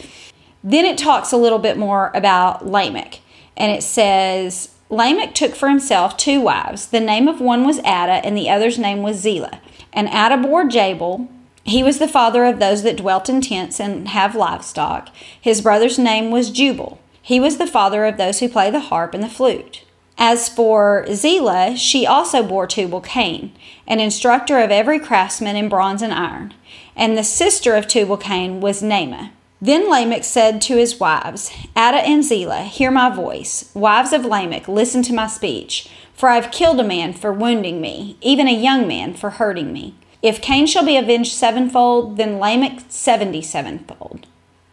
Then 0.65 0.85
it 0.85 0.97
talks 0.97 1.33
a 1.33 1.37
little 1.37 1.59
bit 1.59 1.77
more 1.77 2.11
about 2.15 2.67
Lamech, 2.67 3.21
and 3.57 3.71
it 3.71 3.83
says, 3.83 4.71
Lamech 4.89 5.35
took 5.35 5.55
for 5.55 5.69
himself 5.69 6.17
two 6.17 6.41
wives. 6.41 6.87
The 6.87 7.01
name 7.01 7.29
of 7.29 7.41
one 7.41 7.67
was 7.67 7.79
Adah, 7.81 8.25
and 8.25 8.37
the 8.37 8.49
other's 8.49 8.79
name 8.79 9.03
was 9.03 9.17
Zillah. 9.17 9.61
And 9.93 10.09
Adah 10.09 10.39
bore 10.39 10.65
Jabal, 10.65 11.29
he 11.65 11.83
was 11.83 11.99
the 11.99 12.09
father 12.09 12.45
of 12.45 12.59
those 12.59 12.83
that 12.83 12.97
dwelt 12.97 13.29
in 13.29 13.41
tents 13.41 13.79
and 13.81 14.09
have 14.09 14.35
livestock. 14.35 15.09
His 15.41 15.61
brother's 15.61 15.99
name 15.99 16.31
was 16.31 16.51
Jubal. 16.51 16.99
He 17.21 17.39
was 17.39 17.59
the 17.59 17.67
father 17.67 18.05
of 18.05 18.17
those 18.17 18.41
who 18.41 18.49
play 18.49 18.71
the 18.71 18.81
harp 18.81 19.15
and 19.15 19.23
the 19.23 19.29
flute. 19.29 19.85
As 20.19 20.49
for 20.49 21.07
Zillah, 21.13 21.77
she 21.77 22.07
also 22.07 22.43
bore 22.43 22.67
Tubal 22.67 23.01
Cain, 23.01 23.53
an 23.87 24.01
instructor 24.01 24.59
of 24.59 24.71
every 24.71 24.99
craftsman 24.99 25.57
in 25.57 25.69
bronze 25.69 26.03
and 26.03 26.13
iron. 26.13 26.55
And 26.95 27.17
the 27.17 27.25
sister 27.25 27.75
of 27.75 27.89
Tubal 27.89 28.19
Cain 28.19 28.61
was 28.61 28.83
Naamah. 28.83 29.31
Then 29.61 29.89
Lamech 29.89 30.25
said 30.25 30.61
to 30.63 30.77
his 30.77 30.99
wives, 30.99 31.53
Adah 31.77 31.99
and 31.99 32.25
Zillah, 32.25 32.65
hear 32.65 32.91
my 32.91 33.09
voice. 33.09 33.71
Wives 33.75 34.13
of 34.13 34.25
Lamech, 34.25 34.67
listen 34.67 35.03
to 35.05 35.15
my 35.15 35.29
speech. 35.29 35.89
For 36.15 36.29
I 36.29 36.35
have 36.35 36.51
killed 36.51 36.81
a 36.81 36.85
man 36.85 37.13
for 37.13 37.33
wounding 37.33 37.81
me, 37.81 38.17
even 38.21 38.49
a 38.49 38.53
young 38.53 38.87
man 38.87 39.15
for 39.15 39.31
hurting 39.31 39.73
me. 39.73 39.95
If 40.23 40.41
Cain 40.41 40.67
shall 40.67 40.85
be 40.85 40.97
avenged 40.97 41.33
sevenfold, 41.33 42.17
then 42.17 42.39
Lamech 42.39 42.83
seventy 42.89 43.43
sevenfold. 43.43 44.27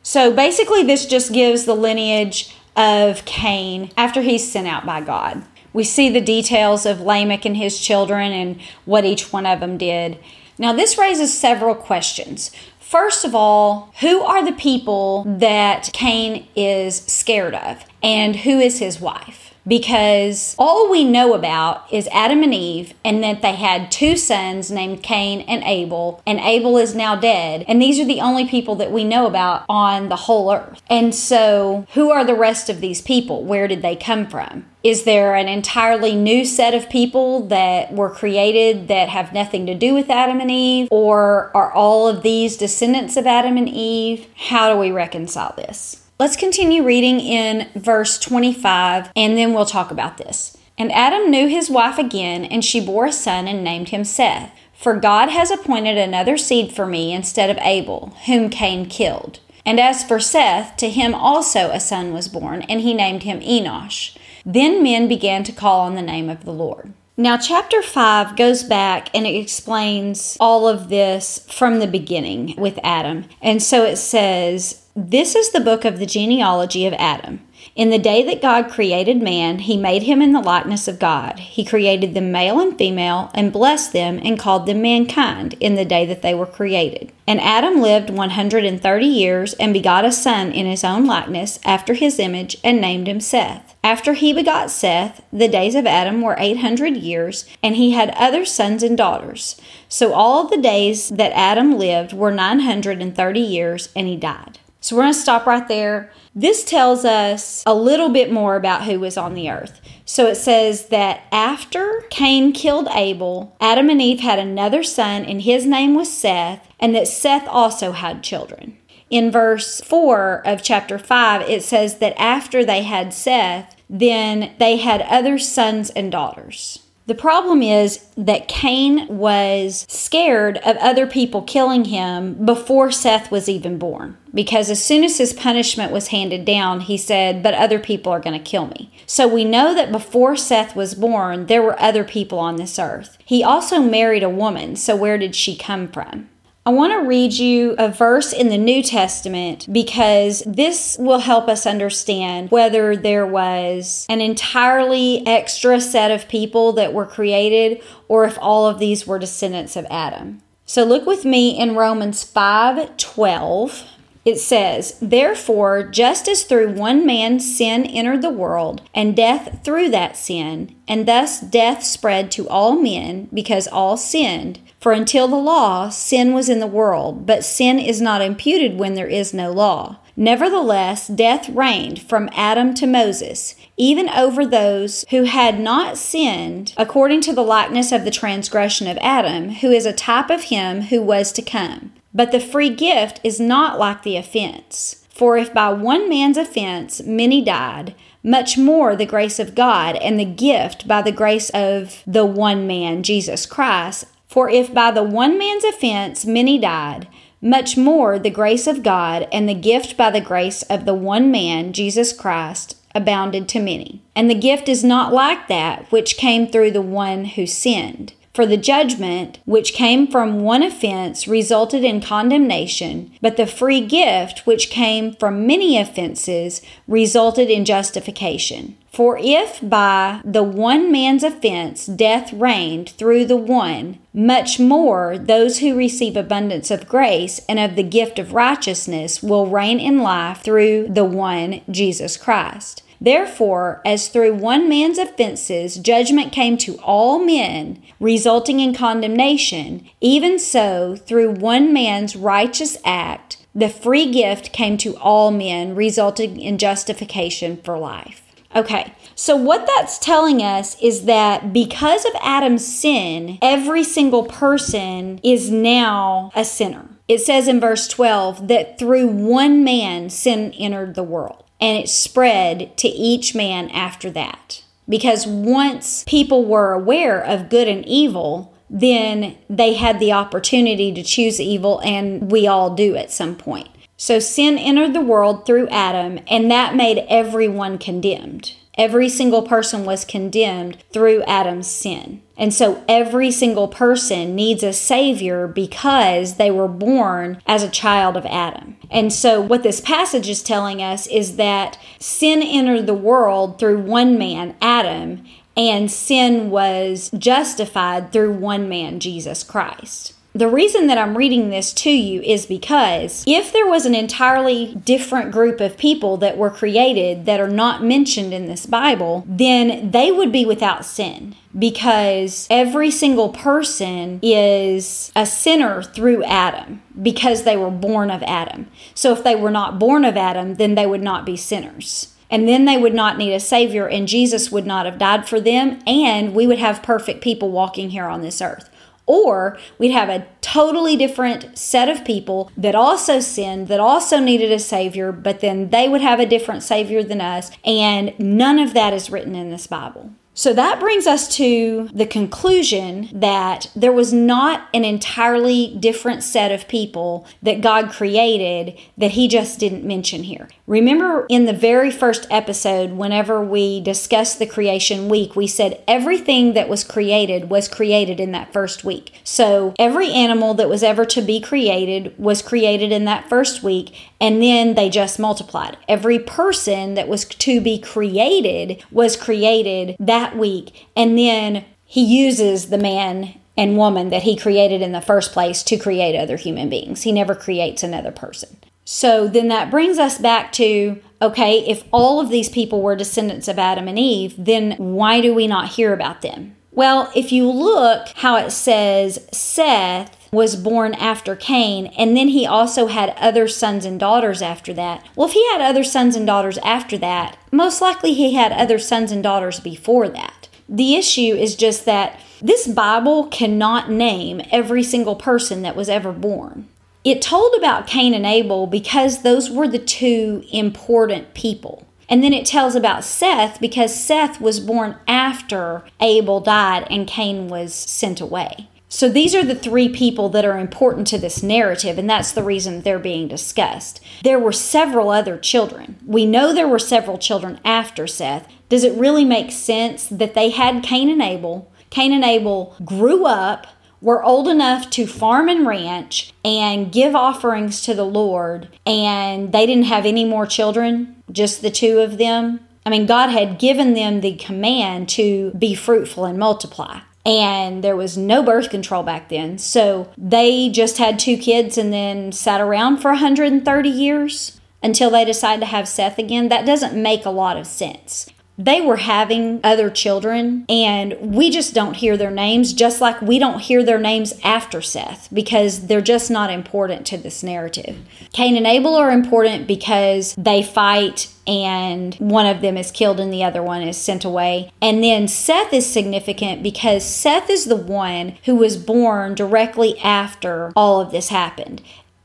So 0.03 0.31
basically, 0.31 0.83
this 0.83 1.05
just 1.05 1.33
gives 1.33 1.65
the 1.65 1.75
lineage 1.75 2.55
of 2.75 3.25
Cain 3.25 3.91
after 3.97 4.21
he's 4.21 4.49
sent 4.49 4.67
out 4.67 4.85
by 4.85 5.01
God. 5.01 5.43
We 5.73 5.83
see 5.83 6.09
the 6.09 6.21
details 6.21 6.85
of 6.85 7.01
Lamech 7.01 7.45
and 7.45 7.57
his 7.57 7.79
children 7.79 8.31
and 8.31 8.59
what 8.85 9.05
each 9.05 9.33
one 9.33 9.45
of 9.45 9.59
them 9.59 9.77
did. 9.77 10.17
Now, 10.57 10.73
this 10.73 10.97
raises 10.97 11.37
several 11.37 11.75
questions. 11.75 12.51
First 12.79 13.23
of 13.23 13.35
all, 13.35 13.93
who 13.99 14.21
are 14.21 14.43
the 14.43 14.51
people 14.51 15.23
that 15.25 15.91
Cain 15.93 16.47
is 16.55 17.01
scared 17.01 17.53
of? 17.53 17.85
And 18.01 18.37
who 18.37 18.59
is 18.59 18.79
his 18.79 18.99
wife? 18.99 19.48
Because 19.67 20.55
all 20.57 20.89
we 20.89 21.03
know 21.03 21.33
about 21.33 21.91
is 21.91 22.07
Adam 22.11 22.43
and 22.43 22.53
Eve 22.53 22.93
and 23.03 23.23
that 23.23 23.41
they 23.41 23.53
had 23.53 23.91
two 23.91 24.17
sons 24.17 24.71
named 24.71 25.03
Cain 25.03 25.41
and 25.41 25.63
Abel, 25.63 26.21
and 26.25 26.39
Abel 26.39 26.77
is 26.77 26.95
now 26.95 27.15
dead. 27.15 27.65
And 27.67 27.81
these 27.81 27.99
are 27.99 28.05
the 28.05 28.21
only 28.21 28.47
people 28.47 28.75
that 28.75 28.91
we 28.91 29.03
know 29.03 29.27
about 29.27 29.65
on 29.69 30.09
the 30.09 30.15
whole 30.15 30.51
earth. 30.51 30.81
And 30.89 31.13
so, 31.13 31.85
who 31.93 32.11
are 32.11 32.23
the 32.23 32.35
rest 32.35 32.69
of 32.69 32.81
these 32.81 33.01
people? 33.01 33.43
Where 33.43 33.67
did 33.67 33.81
they 33.81 33.95
come 33.95 34.27
from? 34.27 34.65
Is 34.83 35.03
there 35.03 35.35
an 35.35 35.49
entirely 35.49 36.15
new 36.15 36.45
set 36.45 36.73
of 36.73 36.89
people 36.89 37.47
that 37.47 37.91
were 37.91 38.09
created 38.09 38.87
that 38.87 39.09
have 39.09 39.33
nothing 39.33 39.65
to 39.65 39.75
do 39.75 39.93
with 39.93 40.09
Adam 40.09 40.39
and 40.39 40.49
Eve? 40.49 40.87
Or 40.89 41.51
are 41.53 41.71
all 41.73 42.07
of 42.07 42.23
these 42.23 42.55
descendants 42.55 43.17
of 43.17 43.27
Adam 43.27 43.57
and 43.57 43.67
Eve? 43.67 44.27
How 44.35 44.71
do 44.71 44.79
we 44.79 44.91
reconcile 44.91 45.53
this? 45.57 46.08
Let's 46.21 46.35
continue 46.35 46.83
reading 46.83 47.21
in 47.21 47.69
verse 47.75 48.19
25 48.19 49.09
and 49.15 49.37
then 49.37 49.53
we'll 49.53 49.65
talk 49.65 49.89
about 49.89 50.17
this. 50.17 50.57
And 50.77 50.91
Adam 50.91 51.31
knew 51.31 51.47
his 51.47 51.69
wife 51.69 51.97
again, 51.97 52.43
and 52.43 52.63
she 52.63 52.85
bore 52.85 53.05
a 53.05 53.11
son 53.13 53.47
and 53.47 53.63
named 53.63 53.89
him 53.89 54.03
Seth. 54.03 54.51
For 54.73 54.99
God 54.99 55.29
has 55.29 55.49
appointed 55.49 55.97
another 55.97 56.35
seed 56.35 56.73
for 56.73 56.85
me 56.85 57.13
instead 57.13 57.49
of 57.49 57.57
Abel, 57.61 58.13
whom 58.25 58.49
Cain 58.49 58.87
killed. 58.87 59.39
And 59.65 59.79
as 59.79 60.03
for 60.03 60.19
Seth, 60.19 60.75
to 60.77 60.89
him 60.89 61.15
also 61.15 61.69
a 61.69 61.79
son 61.79 62.11
was 62.11 62.27
born, 62.27 62.63
and 62.63 62.81
he 62.81 62.93
named 62.93 63.23
him 63.23 63.39
Enosh. 63.39 64.17
Then 64.45 64.83
men 64.83 65.07
began 65.07 65.45
to 65.45 65.53
call 65.53 65.81
on 65.81 65.95
the 65.95 66.01
name 66.01 66.29
of 66.29 66.43
the 66.43 66.53
Lord. 66.53 66.93
Now, 67.19 67.35
chapter 67.35 67.81
5 67.81 68.37
goes 68.37 68.63
back 68.63 69.09
and 69.13 69.27
it 69.27 69.35
explains 69.35 70.37
all 70.39 70.69
of 70.69 70.87
this 70.87 71.45
from 71.51 71.79
the 71.79 71.87
beginning 71.87 72.55
with 72.57 72.79
Adam. 72.81 73.25
And 73.41 73.61
so 73.61 73.83
it 73.83 73.97
says, 73.97 74.85
This 74.95 75.35
is 75.35 75.51
the 75.51 75.59
book 75.59 75.83
of 75.83 75.99
the 75.99 76.05
genealogy 76.05 76.85
of 76.85 76.93
Adam. 76.93 77.41
In 77.79 77.91
the 77.91 77.97
day 77.97 78.23
that 78.23 78.41
God 78.41 78.69
created 78.69 79.21
man, 79.21 79.59
he 79.59 79.77
made 79.77 80.03
him 80.03 80.21
in 80.21 80.33
the 80.33 80.41
likeness 80.41 80.89
of 80.89 80.99
God. 80.99 81.39
He 81.39 81.63
created 81.63 82.13
them 82.13 82.29
male 82.29 82.59
and 82.59 82.77
female, 82.77 83.31
and 83.33 83.53
blessed 83.53 83.93
them, 83.93 84.19
and 84.21 84.37
called 84.37 84.65
them 84.65 84.81
mankind 84.81 85.55
in 85.61 85.75
the 85.75 85.85
day 85.85 86.05
that 86.05 86.21
they 86.21 86.33
were 86.33 86.45
created. 86.45 87.13
And 87.25 87.39
Adam 87.39 87.79
lived 87.79 88.09
130 88.09 89.05
years, 89.05 89.53
and 89.53 89.71
begot 89.71 90.03
a 90.03 90.11
son 90.11 90.51
in 90.51 90.65
his 90.65 90.83
own 90.83 91.05
likeness, 91.05 91.57
after 91.63 91.93
his 91.93 92.19
image, 92.19 92.57
and 92.65 92.81
named 92.81 93.07
him 93.07 93.21
Seth. 93.21 93.77
After 93.81 94.11
he 94.11 94.33
begot 94.33 94.69
Seth, 94.69 95.21
the 95.31 95.47
days 95.47 95.73
of 95.73 95.87
Adam 95.87 96.21
were 96.21 96.35
800 96.37 96.97
years, 96.97 97.45
and 97.63 97.77
he 97.77 97.91
had 97.91 98.09
other 98.09 98.43
sons 98.43 98.83
and 98.83 98.97
daughters. 98.97 99.55
So 99.87 100.11
all 100.11 100.49
the 100.49 100.57
days 100.57 101.07
that 101.07 101.31
Adam 101.31 101.77
lived 101.77 102.11
were 102.11 102.33
930 102.33 103.39
years, 103.39 103.87
and 103.95 104.05
he 104.05 104.17
died. 104.17 104.59
So 104.81 104.95
we're 104.95 105.03
going 105.03 105.13
to 105.13 105.19
stop 105.19 105.45
right 105.45 105.67
there. 105.67 106.11
This 106.33 106.63
tells 106.63 107.03
us 107.03 107.63
a 107.65 107.73
little 107.73 108.09
bit 108.09 108.31
more 108.31 108.55
about 108.55 108.85
who 108.85 108.99
was 108.99 109.17
on 109.17 109.33
the 109.33 109.49
earth. 109.49 109.81
So 110.05 110.27
it 110.27 110.35
says 110.35 110.87
that 110.87 111.23
after 111.31 112.05
Cain 112.09 112.53
killed 112.53 112.87
Abel, 112.93 113.55
Adam 113.59 113.89
and 113.89 114.01
Eve 114.01 114.21
had 114.21 114.39
another 114.39 114.81
son, 114.81 115.25
and 115.25 115.41
his 115.41 115.65
name 115.65 115.95
was 115.95 116.11
Seth, 116.11 116.67
and 116.79 116.95
that 116.95 117.07
Seth 117.07 117.47
also 117.47 117.91
had 117.91 118.23
children. 118.23 118.77
In 119.09 119.31
verse 119.31 119.81
4 119.81 120.43
of 120.45 120.63
chapter 120.63 120.97
5, 120.97 121.41
it 121.49 121.63
says 121.63 121.97
that 121.97 122.19
after 122.19 122.63
they 122.63 122.83
had 122.83 123.13
Seth, 123.13 123.75
then 123.89 124.53
they 124.59 124.77
had 124.77 125.01
other 125.01 125.37
sons 125.37 125.89
and 125.89 126.11
daughters. 126.11 126.79
The 127.09 127.15
problem 127.15 127.63
is 127.63 128.05
that 128.17 128.47
Cain 128.47 129.07
was 129.07 129.87
scared 129.89 130.59
of 130.59 130.77
other 130.77 131.07
people 131.07 131.41
killing 131.41 131.85
him 131.85 132.45
before 132.45 132.91
Seth 132.91 133.31
was 133.31 133.49
even 133.49 133.79
born. 133.79 134.15
Because 134.31 134.69
as 134.69 134.85
soon 134.85 135.03
as 135.03 135.17
his 135.17 135.33
punishment 135.33 135.91
was 135.91 136.09
handed 136.09 136.45
down, 136.45 136.81
he 136.81 136.97
said, 136.97 137.41
But 137.41 137.55
other 137.55 137.79
people 137.79 138.11
are 138.11 138.19
going 138.19 138.37
to 138.37 138.51
kill 138.51 138.67
me. 138.67 138.91
So 139.07 139.27
we 139.27 139.43
know 139.43 139.73
that 139.73 139.91
before 139.91 140.35
Seth 140.35 140.75
was 140.75 140.93
born, 140.93 141.47
there 141.47 141.63
were 141.63 141.81
other 141.81 142.03
people 142.03 142.37
on 142.37 142.57
this 142.57 142.77
earth. 142.77 143.17
He 143.25 143.43
also 143.43 143.79
married 143.79 144.21
a 144.21 144.29
woman, 144.29 144.75
so 144.75 144.95
where 144.95 145.17
did 145.17 145.33
she 145.33 145.55
come 145.55 145.87
from? 145.87 146.29
I 146.69 146.71
want 146.71 146.93
to 146.93 146.99
read 146.99 147.33
you 147.33 147.73
a 147.79 147.89
verse 147.89 148.31
in 148.31 148.49
the 148.49 148.57
New 148.59 148.83
Testament 148.83 149.67
because 149.71 150.43
this 150.45 150.97
will 150.99 151.17
help 151.17 151.47
us 151.47 151.65
understand 151.65 152.51
whether 152.51 152.95
there 152.95 153.25
was 153.25 154.05
an 154.07 154.21
entirely 154.21 155.25
extra 155.25 155.81
set 155.81 156.11
of 156.11 156.27
people 156.27 156.71
that 156.73 156.93
were 156.93 157.07
created 157.07 157.81
or 158.07 158.23
if 158.25 158.37
all 158.39 158.67
of 158.67 158.77
these 158.77 159.07
were 159.07 159.17
descendants 159.17 159.75
of 159.75 159.87
Adam. 159.89 160.43
So 160.63 160.83
look 160.83 161.07
with 161.07 161.25
me 161.25 161.59
in 161.59 161.75
Romans 161.75 162.23
5 162.23 162.97
12. 162.97 163.85
It 164.29 164.39
says, 164.39 164.95
Therefore, 165.01 165.81
just 165.81 166.27
as 166.27 166.43
through 166.43 166.73
one 166.73 167.03
man 167.03 167.39
sin 167.39 167.83
entered 167.83 168.21
the 168.21 168.29
world, 168.29 168.83
and 168.93 169.15
death 169.15 169.61
through 169.63 169.89
that 169.89 170.15
sin, 170.15 170.75
and 170.87 171.07
thus 171.07 171.41
death 171.41 171.83
spread 171.83 172.29
to 172.33 172.47
all 172.47 172.73
men 172.73 173.27
because 173.33 173.67
all 173.67 173.97
sinned, 173.97 174.59
for 174.79 174.91
until 174.91 175.27
the 175.27 175.35
law, 175.35 175.89
sin 175.89 176.35
was 176.35 176.47
in 176.47 176.59
the 176.59 176.67
world, 176.67 177.25
but 177.25 177.43
sin 177.43 177.79
is 177.79 178.01
not 178.01 178.21
imputed 178.21 178.77
when 178.77 178.93
there 178.93 179.07
is 179.07 179.33
no 179.33 179.51
law. 179.51 179.97
Nevertheless, 180.15 181.07
death 181.07 181.49
reigned 181.49 181.99
from 182.03 182.29
Adam 182.33 182.75
to 182.75 182.85
Moses, 182.85 183.55
even 183.77 184.09
over 184.09 184.45
those 184.45 185.05
who 185.09 185.23
had 185.23 185.59
not 185.59 185.97
sinned, 185.97 186.75
according 186.77 187.21
to 187.21 187.33
the 187.33 187.41
likeness 187.41 187.91
of 187.91 188.05
the 188.05 188.11
transgression 188.11 188.85
of 188.85 188.99
Adam, 189.01 189.49
who 189.49 189.71
is 189.71 189.87
a 189.87 189.91
type 189.91 190.29
of 190.29 190.43
him 190.43 190.81
who 190.81 191.01
was 191.01 191.31
to 191.31 191.41
come. 191.41 191.93
But 192.13 192.31
the 192.31 192.39
free 192.39 192.69
gift 192.69 193.19
is 193.23 193.39
not 193.39 193.79
like 193.79 194.03
the 194.03 194.17
offense. 194.17 195.05
For 195.09 195.37
if 195.37 195.53
by 195.53 195.69
one 195.73 196.07
man's 196.07 196.37
offense 196.37 197.01
many 197.03 197.43
died, 197.43 197.93
much 198.23 198.57
more 198.57 198.95
the 198.95 199.05
grace 199.05 199.39
of 199.39 199.55
God 199.55 199.95
and 199.97 200.19
the 200.19 200.25
gift 200.25 200.87
by 200.87 201.01
the 201.01 201.11
grace 201.11 201.49
of 201.51 202.03
the 202.07 202.25
one 202.25 202.65
man, 202.67 203.03
Jesus 203.03 203.45
Christ, 203.45 204.05
For 204.27 204.49
if 204.49 204.73
by 204.73 204.91
the 204.91 205.03
one 205.03 205.37
man's 205.37 205.63
offense 205.63 206.25
many 206.25 206.57
died, 206.57 207.07
much 207.41 207.77
more 207.77 208.19
the 208.19 208.29
grace 208.29 208.67
of 208.67 208.83
God 208.83 209.27
and 209.31 209.47
the 209.47 209.53
gift 209.53 209.95
by 209.95 210.11
the 210.11 210.21
grace 210.21 210.61
of 210.63 210.85
the 210.85 210.93
one 210.93 211.31
man, 211.31 211.73
Jesus 211.73 212.11
Christ, 212.13 212.77
abounded 212.93 213.47
to 213.49 213.59
many. 213.59 214.01
And 214.15 214.29
the 214.29 214.35
gift 214.35 214.67
is 214.67 214.83
not 214.83 215.13
like 215.13 215.47
that 215.47 215.91
which 215.91 216.17
came 216.17 216.47
through 216.47 216.71
the 216.71 216.81
one 216.81 217.25
who 217.25 217.45
sinned. 217.45 218.13
For 218.39 218.45
the 218.45 218.55
judgment 218.55 219.39
which 219.43 219.73
came 219.73 220.07
from 220.07 220.39
one 220.39 220.63
offense 220.63 221.27
resulted 221.27 221.83
in 221.83 221.99
condemnation, 221.99 223.11
but 223.21 223.35
the 223.35 223.45
free 223.45 223.85
gift 223.85 224.47
which 224.47 224.69
came 224.69 225.13
from 225.13 225.45
many 225.45 225.77
offenses 225.77 226.61
resulted 226.87 227.49
in 227.49 227.65
justification. 227.65 228.77
For 228.93 229.19
if 229.21 229.59
by 229.61 230.21
the 230.23 230.41
one 230.41 230.89
man's 230.89 231.21
offense 231.21 231.85
death 231.85 232.31
reigned 232.31 232.91
through 232.91 233.25
the 233.25 233.35
one, 233.35 233.99
much 234.13 234.57
more 234.57 235.17
those 235.17 235.59
who 235.59 235.75
receive 235.75 236.15
abundance 236.15 236.71
of 236.71 236.87
grace 236.87 237.41
and 237.49 237.59
of 237.59 237.75
the 237.75 237.83
gift 237.83 238.19
of 238.19 238.31
righteousness 238.31 239.21
will 239.21 239.47
reign 239.47 239.81
in 239.81 239.99
life 239.99 240.41
through 240.41 240.87
the 240.87 241.03
one, 241.03 241.59
Jesus 241.69 242.15
Christ. 242.15 242.83
Therefore, 243.01 243.81
as 243.85 244.09
through 244.09 244.35
one 244.35 244.67
man's 244.67 244.97
offenses 244.97 245.75
judgment 245.77 246.31
came 246.31 246.57
to 246.57 246.77
all 246.79 247.19
men, 247.19 247.81
resulting 247.99 248.59
in 248.59 248.73
condemnation, 248.73 249.87
even 250.01 250.37
so, 250.37 250.95
through 250.95 251.31
one 251.31 251.71
man's 251.71 252.15
righteous 252.15 252.77
act, 252.83 253.37
the 253.55 253.69
free 253.69 254.11
gift 254.11 254.51
came 254.51 254.77
to 254.77 254.97
all 254.97 255.31
men, 255.31 255.75
resulting 255.75 256.39
in 256.39 256.57
justification 256.57 257.57
for 257.57 257.77
life. 257.77 258.23
Okay, 258.55 258.93
so 259.15 259.35
what 259.35 259.67
that's 259.67 259.99
telling 259.99 260.41
us 260.41 260.79
is 260.81 261.05
that 261.05 261.53
because 261.53 262.03
of 262.03 262.11
Adam's 262.21 262.65
sin, 262.65 263.37
every 263.41 263.83
single 263.83 264.23
person 264.23 265.19
is 265.23 265.51
now 265.51 266.31
a 266.35 266.43
sinner. 266.43 266.89
It 267.07 267.19
says 267.19 267.47
in 267.47 267.59
verse 267.59 267.87
12 267.87 268.47
that 268.47 268.79
through 268.79 269.07
one 269.07 269.63
man 269.63 270.09
sin 270.09 270.51
entered 270.53 270.95
the 270.95 271.03
world 271.03 271.43
and 271.59 271.77
it 271.77 271.89
spread 271.89 272.75
to 272.77 272.87
each 272.87 273.35
man 273.35 273.69
after 273.69 274.09
that. 274.11 274.63
Because 274.87 275.27
once 275.27 276.03
people 276.07 276.45
were 276.45 276.73
aware 276.73 277.21
of 277.23 277.49
good 277.49 277.67
and 277.67 277.85
evil, 277.85 278.53
then 278.69 279.37
they 279.49 279.73
had 279.73 279.99
the 279.99 280.11
opportunity 280.11 280.91
to 280.93 281.03
choose 281.03 281.39
evil, 281.39 281.79
and 281.83 282.31
we 282.31 282.47
all 282.47 282.75
do 282.75 282.95
at 282.95 283.11
some 283.11 283.35
point. 283.35 283.69
So 283.97 284.19
sin 284.19 284.57
entered 284.57 284.93
the 284.93 285.01
world 285.01 285.45
through 285.45 285.67
Adam, 285.69 286.19
and 286.27 286.49
that 286.49 286.75
made 286.75 287.05
everyone 287.09 287.77
condemned. 287.77 288.55
Every 288.77 289.09
single 289.09 289.41
person 289.41 289.83
was 289.83 290.05
condemned 290.05 290.77
through 290.93 291.23
Adam's 291.23 291.67
sin. 291.67 292.21
And 292.39 292.53
so 292.53 292.83
every 292.87 293.29
single 293.29 293.67
person 293.67 294.33
needs 294.33 294.63
a 294.63 294.71
savior 294.71 295.45
because 295.45 296.35
they 296.35 296.49
were 296.49 296.69
born 296.69 297.41
as 297.45 297.61
a 297.61 297.69
child 297.69 298.15
of 298.15 298.25
Adam. 298.25 298.77
And 298.89 299.11
so 299.11 299.41
what 299.41 299.61
this 299.61 299.81
passage 299.81 300.29
is 300.29 300.41
telling 300.41 300.81
us 300.81 301.05
is 301.07 301.35
that 301.35 301.77
sin 301.99 302.41
entered 302.41 302.87
the 302.87 302.93
world 302.93 303.59
through 303.59 303.81
one 303.81 304.17
man, 304.17 304.55
Adam, 304.61 305.25
and 305.57 305.91
sin 305.91 306.49
was 306.49 307.11
justified 307.17 308.13
through 308.13 308.31
one 308.31 308.69
man, 308.69 309.01
Jesus 309.01 309.43
Christ. 309.43 310.13
The 310.33 310.47
reason 310.47 310.85
that 310.87 310.99
I'm 310.99 311.17
reading 311.17 311.49
this 311.49 311.73
to 311.73 311.89
you 311.89 312.21
is 312.21 312.45
because 312.45 313.23
if 313.25 313.51
there 313.51 313.65
was 313.65 313.87
an 313.87 313.95
entirely 313.95 314.75
different 314.75 315.31
group 315.31 315.59
of 315.59 315.75
people 315.75 316.17
that 316.17 316.37
were 316.37 316.51
created 316.51 317.25
that 317.25 317.39
are 317.39 317.49
not 317.49 317.83
mentioned 317.83 318.31
in 318.31 318.45
this 318.45 318.67
Bible, 318.67 319.23
then 319.27 319.89
they 319.89 320.11
would 320.11 320.31
be 320.31 320.45
without 320.45 320.85
sin 320.85 321.35
because 321.57 322.45
every 322.51 322.91
single 322.91 323.29
person 323.29 324.19
is 324.21 325.11
a 325.15 325.25
sinner 325.25 325.81
through 325.81 326.23
Adam 326.25 326.83
because 327.01 327.41
they 327.41 327.57
were 327.57 327.71
born 327.71 328.11
of 328.11 328.21
Adam. 328.21 328.67
So 328.93 329.11
if 329.11 329.23
they 329.23 329.35
were 329.35 329.49
not 329.49 329.79
born 329.79 330.05
of 330.05 330.15
Adam, 330.15 330.55
then 330.55 330.75
they 330.75 330.85
would 330.85 331.01
not 331.01 331.25
be 331.25 331.37
sinners. 331.37 332.13
And 332.29 332.47
then 332.47 332.65
they 332.65 332.77
would 332.77 332.93
not 332.93 333.17
need 333.17 333.33
a 333.33 333.39
Savior, 333.39 333.87
and 333.87 334.07
Jesus 334.07 334.51
would 334.51 334.67
not 334.67 334.85
have 334.85 334.99
died 334.99 335.27
for 335.27 335.41
them, 335.41 335.79
and 335.87 336.35
we 336.35 336.45
would 336.45 336.59
have 336.59 336.83
perfect 336.83 337.21
people 337.21 337.49
walking 337.49 337.89
here 337.89 338.05
on 338.05 338.21
this 338.21 338.39
earth. 338.39 338.68
Or 339.09 339.57
we'd 339.79 339.89
have 339.89 340.07
a 340.07 340.27
totally 340.41 340.95
different 340.95 341.57
set 341.57 341.89
of 341.89 342.05
people 342.05 342.51
that 342.55 342.75
also 342.75 343.19
sinned, 343.19 343.67
that 343.67 343.79
also 343.79 344.19
needed 344.19 344.51
a 344.51 344.59
Savior, 344.59 345.11
but 345.11 345.39
then 345.39 345.71
they 345.71 345.89
would 345.89 346.01
have 346.01 346.19
a 346.19 346.27
different 346.27 346.61
Savior 346.61 347.01
than 347.01 347.19
us. 347.19 347.49
And 347.65 348.13
none 348.19 348.59
of 348.59 348.75
that 348.75 348.93
is 348.93 349.09
written 349.09 349.33
in 349.33 349.49
this 349.49 349.65
Bible. 349.65 350.11
So 350.39 350.53
that 350.53 350.79
brings 350.79 351.05
us 351.05 351.27
to 351.35 351.89
the 351.93 352.05
conclusion 352.05 353.09
that 353.11 353.69
there 353.75 353.91
was 353.91 354.13
not 354.13 354.69
an 354.73 354.85
entirely 354.85 355.75
different 355.77 356.23
set 356.23 356.49
of 356.49 356.69
people 356.69 357.27
that 357.43 357.59
God 357.59 357.91
created 357.91 358.79
that 358.97 359.11
He 359.11 359.27
just 359.27 359.59
didn't 359.59 359.83
mention 359.83 360.23
here. 360.23 360.47
Remember 360.65 361.25
in 361.27 361.43
the 361.43 361.51
very 361.51 361.91
first 361.91 362.25
episode, 362.31 362.91
whenever 362.91 363.43
we 363.43 363.81
discussed 363.81 364.39
the 364.39 364.45
creation 364.45 365.09
week, 365.09 365.35
we 365.35 365.45
said 365.45 365.83
everything 365.89 366.53
that 366.53 366.69
was 366.69 366.85
created 366.85 367.49
was 367.49 367.67
created 367.67 368.21
in 368.21 368.31
that 368.31 368.53
first 368.53 368.85
week. 368.85 369.19
So 369.25 369.73
every 369.77 370.09
animal 370.13 370.53
that 370.53 370.69
was 370.69 370.83
ever 370.83 371.03
to 371.03 371.21
be 371.21 371.41
created 371.41 372.17
was 372.17 372.41
created 372.41 372.93
in 372.93 373.03
that 373.03 373.27
first 373.27 373.61
week, 373.61 373.93
and 374.21 374.41
then 374.41 374.75
they 374.75 374.89
just 374.89 375.19
multiplied. 375.19 375.75
Every 375.89 376.19
person 376.19 376.93
that 376.93 377.09
was 377.09 377.25
to 377.25 377.59
be 377.59 377.77
created 377.77 378.81
was 378.89 379.17
created 379.17 379.97
that 379.99 380.28
week, 380.37 380.87
and 380.95 381.17
then 381.17 381.65
he 381.85 382.03
uses 382.03 382.69
the 382.69 382.77
man 382.77 383.39
and 383.57 383.77
woman 383.77 384.09
that 384.09 384.23
he 384.23 384.37
created 384.37 384.81
in 384.81 384.93
the 384.93 385.01
first 385.01 385.33
place 385.33 385.63
to 385.63 385.77
create 385.77 386.17
other 386.17 386.37
human 386.37 386.69
beings. 386.69 387.01
He 387.01 387.11
never 387.11 387.35
creates 387.35 387.83
another 387.83 388.11
person. 388.11 388.57
So 388.85 389.27
then 389.27 389.49
that 389.49 389.69
brings 389.69 389.99
us 389.99 390.17
back 390.17 390.51
to 390.53 391.01
okay, 391.21 391.59
if 391.67 391.83
all 391.91 392.19
of 392.19 392.29
these 392.29 392.49
people 392.49 392.81
were 392.81 392.95
descendants 392.95 393.47
of 393.47 393.59
Adam 393.59 393.87
and 393.87 393.99
Eve, 393.99 394.33
then 394.37 394.71
why 394.77 395.19
do 395.19 395.33
we 395.35 395.47
not 395.47 395.69
hear 395.69 395.93
about 395.93 396.21
them? 396.21 396.55
Well, 396.71 397.11
if 397.13 397.31
you 397.31 397.49
look 397.51 398.07
how 398.15 398.37
it 398.37 398.51
says 398.51 399.27
Seth 399.33 400.15
was 400.31 400.55
born 400.55 400.93
after 400.95 401.35
Cain, 401.35 401.87
and 401.97 402.15
then 402.15 402.29
he 402.29 402.45
also 402.45 402.87
had 402.87 403.15
other 403.17 403.47
sons 403.47 403.85
and 403.85 403.99
daughters 403.99 404.41
after 404.41 404.73
that. 404.73 405.05
Well, 405.15 405.27
if 405.27 405.33
he 405.33 405.45
had 405.51 405.61
other 405.61 405.83
sons 405.83 406.15
and 406.15 406.27
daughters 406.27 406.57
after 406.59 406.97
that, 406.99 407.37
most 407.51 407.81
likely 407.81 408.13
he 408.13 408.33
had 408.33 408.51
other 408.51 408.79
sons 408.79 409.11
and 409.11 409.23
daughters 409.23 409.59
before 409.59 410.09
that. 410.09 410.47
The 410.67 410.95
issue 410.95 411.35
is 411.35 411.55
just 411.55 411.85
that 411.85 412.19
this 412.41 412.67
Bible 412.67 413.25
cannot 413.27 413.89
name 413.89 414.41
every 414.51 414.83
single 414.83 415.15
person 415.15 415.63
that 415.63 415.75
was 415.75 415.89
ever 415.89 416.11
born. 416.11 416.67
It 417.03 417.21
told 417.21 417.53
about 417.57 417.87
Cain 417.87 418.13
and 418.13 418.25
Abel 418.25 418.67
because 418.67 419.23
those 419.23 419.49
were 419.49 419.67
the 419.67 419.79
two 419.79 420.43
important 420.51 421.33
people. 421.33 421.87
And 422.07 422.23
then 422.23 422.33
it 422.33 422.45
tells 422.45 422.75
about 422.75 423.03
Seth 423.03 423.59
because 423.59 423.97
Seth 423.97 424.41
was 424.41 424.59
born 424.59 424.95
after 425.07 425.83
Abel 425.99 426.39
died 426.39 426.87
and 426.89 427.07
Cain 427.07 427.47
was 427.47 427.73
sent 427.73 428.19
away. 428.19 428.67
So 428.91 429.07
these 429.07 429.35
are 429.35 429.45
the 429.45 429.53
three 429.53 429.87
people 429.87 430.29
that 430.29 430.43
are 430.43 430.57
important 430.57 431.05
to 431.07 431.19
this 431.19 431.43
narrative, 431.43 431.99
and 431.99 432.09
that's 432.09 432.31
the 432.31 432.41
reason 432.41 432.81
they're 432.81 432.97
being 432.97 433.27
discussed. 433.27 434.01
There 434.23 434.39
were 434.39 434.51
several 434.51 435.11
other 435.11 435.37
children. 435.37 435.97
We 436.03 436.25
know 436.25 436.51
there 436.51 436.67
were 436.67 436.79
several 436.79 437.19
children 437.19 437.59
after 437.63 438.07
Seth. 438.07 438.47
Does 438.67 438.83
it 438.83 438.99
really 438.99 439.25
make 439.25 439.51
sense 439.51 440.07
that 440.07 440.33
they 440.33 440.49
had 440.49 440.81
Cain 440.81 441.07
and 441.07 441.21
Abel? 441.21 441.71
Cain 441.91 442.11
and 442.11 442.23
Abel 442.23 442.75
grew 442.83 443.27
up, 443.27 443.67
were 444.01 444.23
old 444.23 444.47
enough 444.47 444.89
to 444.91 445.05
farm 445.05 445.49
and 445.49 445.67
ranch 445.67 446.33
and 446.43 446.91
give 446.91 447.15
offerings 447.15 447.83
to 447.83 447.93
the 447.93 448.05
Lord, 448.05 448.69
and 448.87 449.51
they 449.51 449.67
didn't 449.67 449.83
have 449.83 450.07
any 450.07 450.25
more 450.25 450.47
children, 450.47 451.21
just 451.31 451.61
the 451.61 451.69
two 451.69 451.99
of 451.99 452.17
them. 452.17 452.61
I 452.87 452.89
mean, 452.89 453.05
God 453.05 453.29
had 453.29 453.59
given 453.59 453.93
them 453.93 454.21
the 454.21 454.35
command 454.35 455.09
to 455.09 455.51
be 455.51 455.75
fruitful 455.75 456.25
and 456.25 456.39
multiply 456.39 457.01
and 457.25 457.83
there 457.83 457.95
was 457.95 458.17
no 458.17 458.41
birth 458.41 458.69
control 458.69 459.03
back 459.03 459.29
then. 459.29 459.57
So 459.57 460.11
they 460.17 460.69
just 460.69 460.97
had 460.97 461.19
two 461.19 461.37
kids 461.37 461.77
and 461.77 461.91
then 461.91 462.31
sat 462.31 462.61
around 462.61 462.97
for 462.97 463.11
130 463.11 463.89
years 463.89 464.59
until 464.81 465.09
they 465.09 465.25
decided 465.25 465.59
to 465.61 465.67
have 465.67 465.87
Seth 465.87 466.17
again. 466.17 466.49
That 466.49 466.65
doesn't 466.65 467.01
make 467.01 467.25
a 467.25 467.29
lot 467.29 467.57
of 467.57 467.67
sense 467.67 468.29
they 468.59 468.81
were 468.81 468.97
having 468.97 469.61
other 469.63 469.89
children 469.89 470.65
and 470.67 471.15
we 471.21 471.49
just 471.49 471.73
don't 471.73 471.95
hear 471.95 472.17
their 472.17 472.29
names 472.29 472.73
just 472.73 472.99
like 472.99 473.21
we 473.21 473.39
don't 473.39 473.61
hear 473.61 473.83
their 473.83 473.97
names 473.97 474.33
after 474.43 474.81
Seth 474.81 475.29
because 475.33 475.87
they're 475.87 476.01
just 476.01 476.29
not 476.29 476.51
important 476.51 477.07
to 477.07 477.17
this 477.17 477.41
narrative. 477.41 477.97
Cain 478.33 478.57
and 478.57 478.67
Abel 478.67 478.95
are 478.95 479.11
important 479.11 479.65
because 479.65 480.35
they 480.35 480.61
fight 480.61 481.33
and 481.47 482.15
one 482.15 482.45
of 482.45 482.59
them 482.59 482.75
is 482.75 482.91
killed 482.91 483.19
and 483.19 483.31
the 483.31 483.43
other 483.45 483.63
one 483.63 483.81
is 483.81 483.97
sent 483.97 484.25
away. 484.25 484.71
And 484.81 485.01
then 485.01 485.29
Seth 485.29 485.73
is 485.73 485.91
significant 485.91 486.61
because 486.61 487.05
Seth 487.05 487.49
is 487.49 487.65
the 487.65 487.77
one 487.77 488.37
who 488.43 488.55
was 488.55 488.75
born 488.75 489.35
directly 489.35 489.97
after 489.99 490.73
all 490.75 490.99
of 490.99 491.11
this 491.11 491.29
happened 491.29 491.81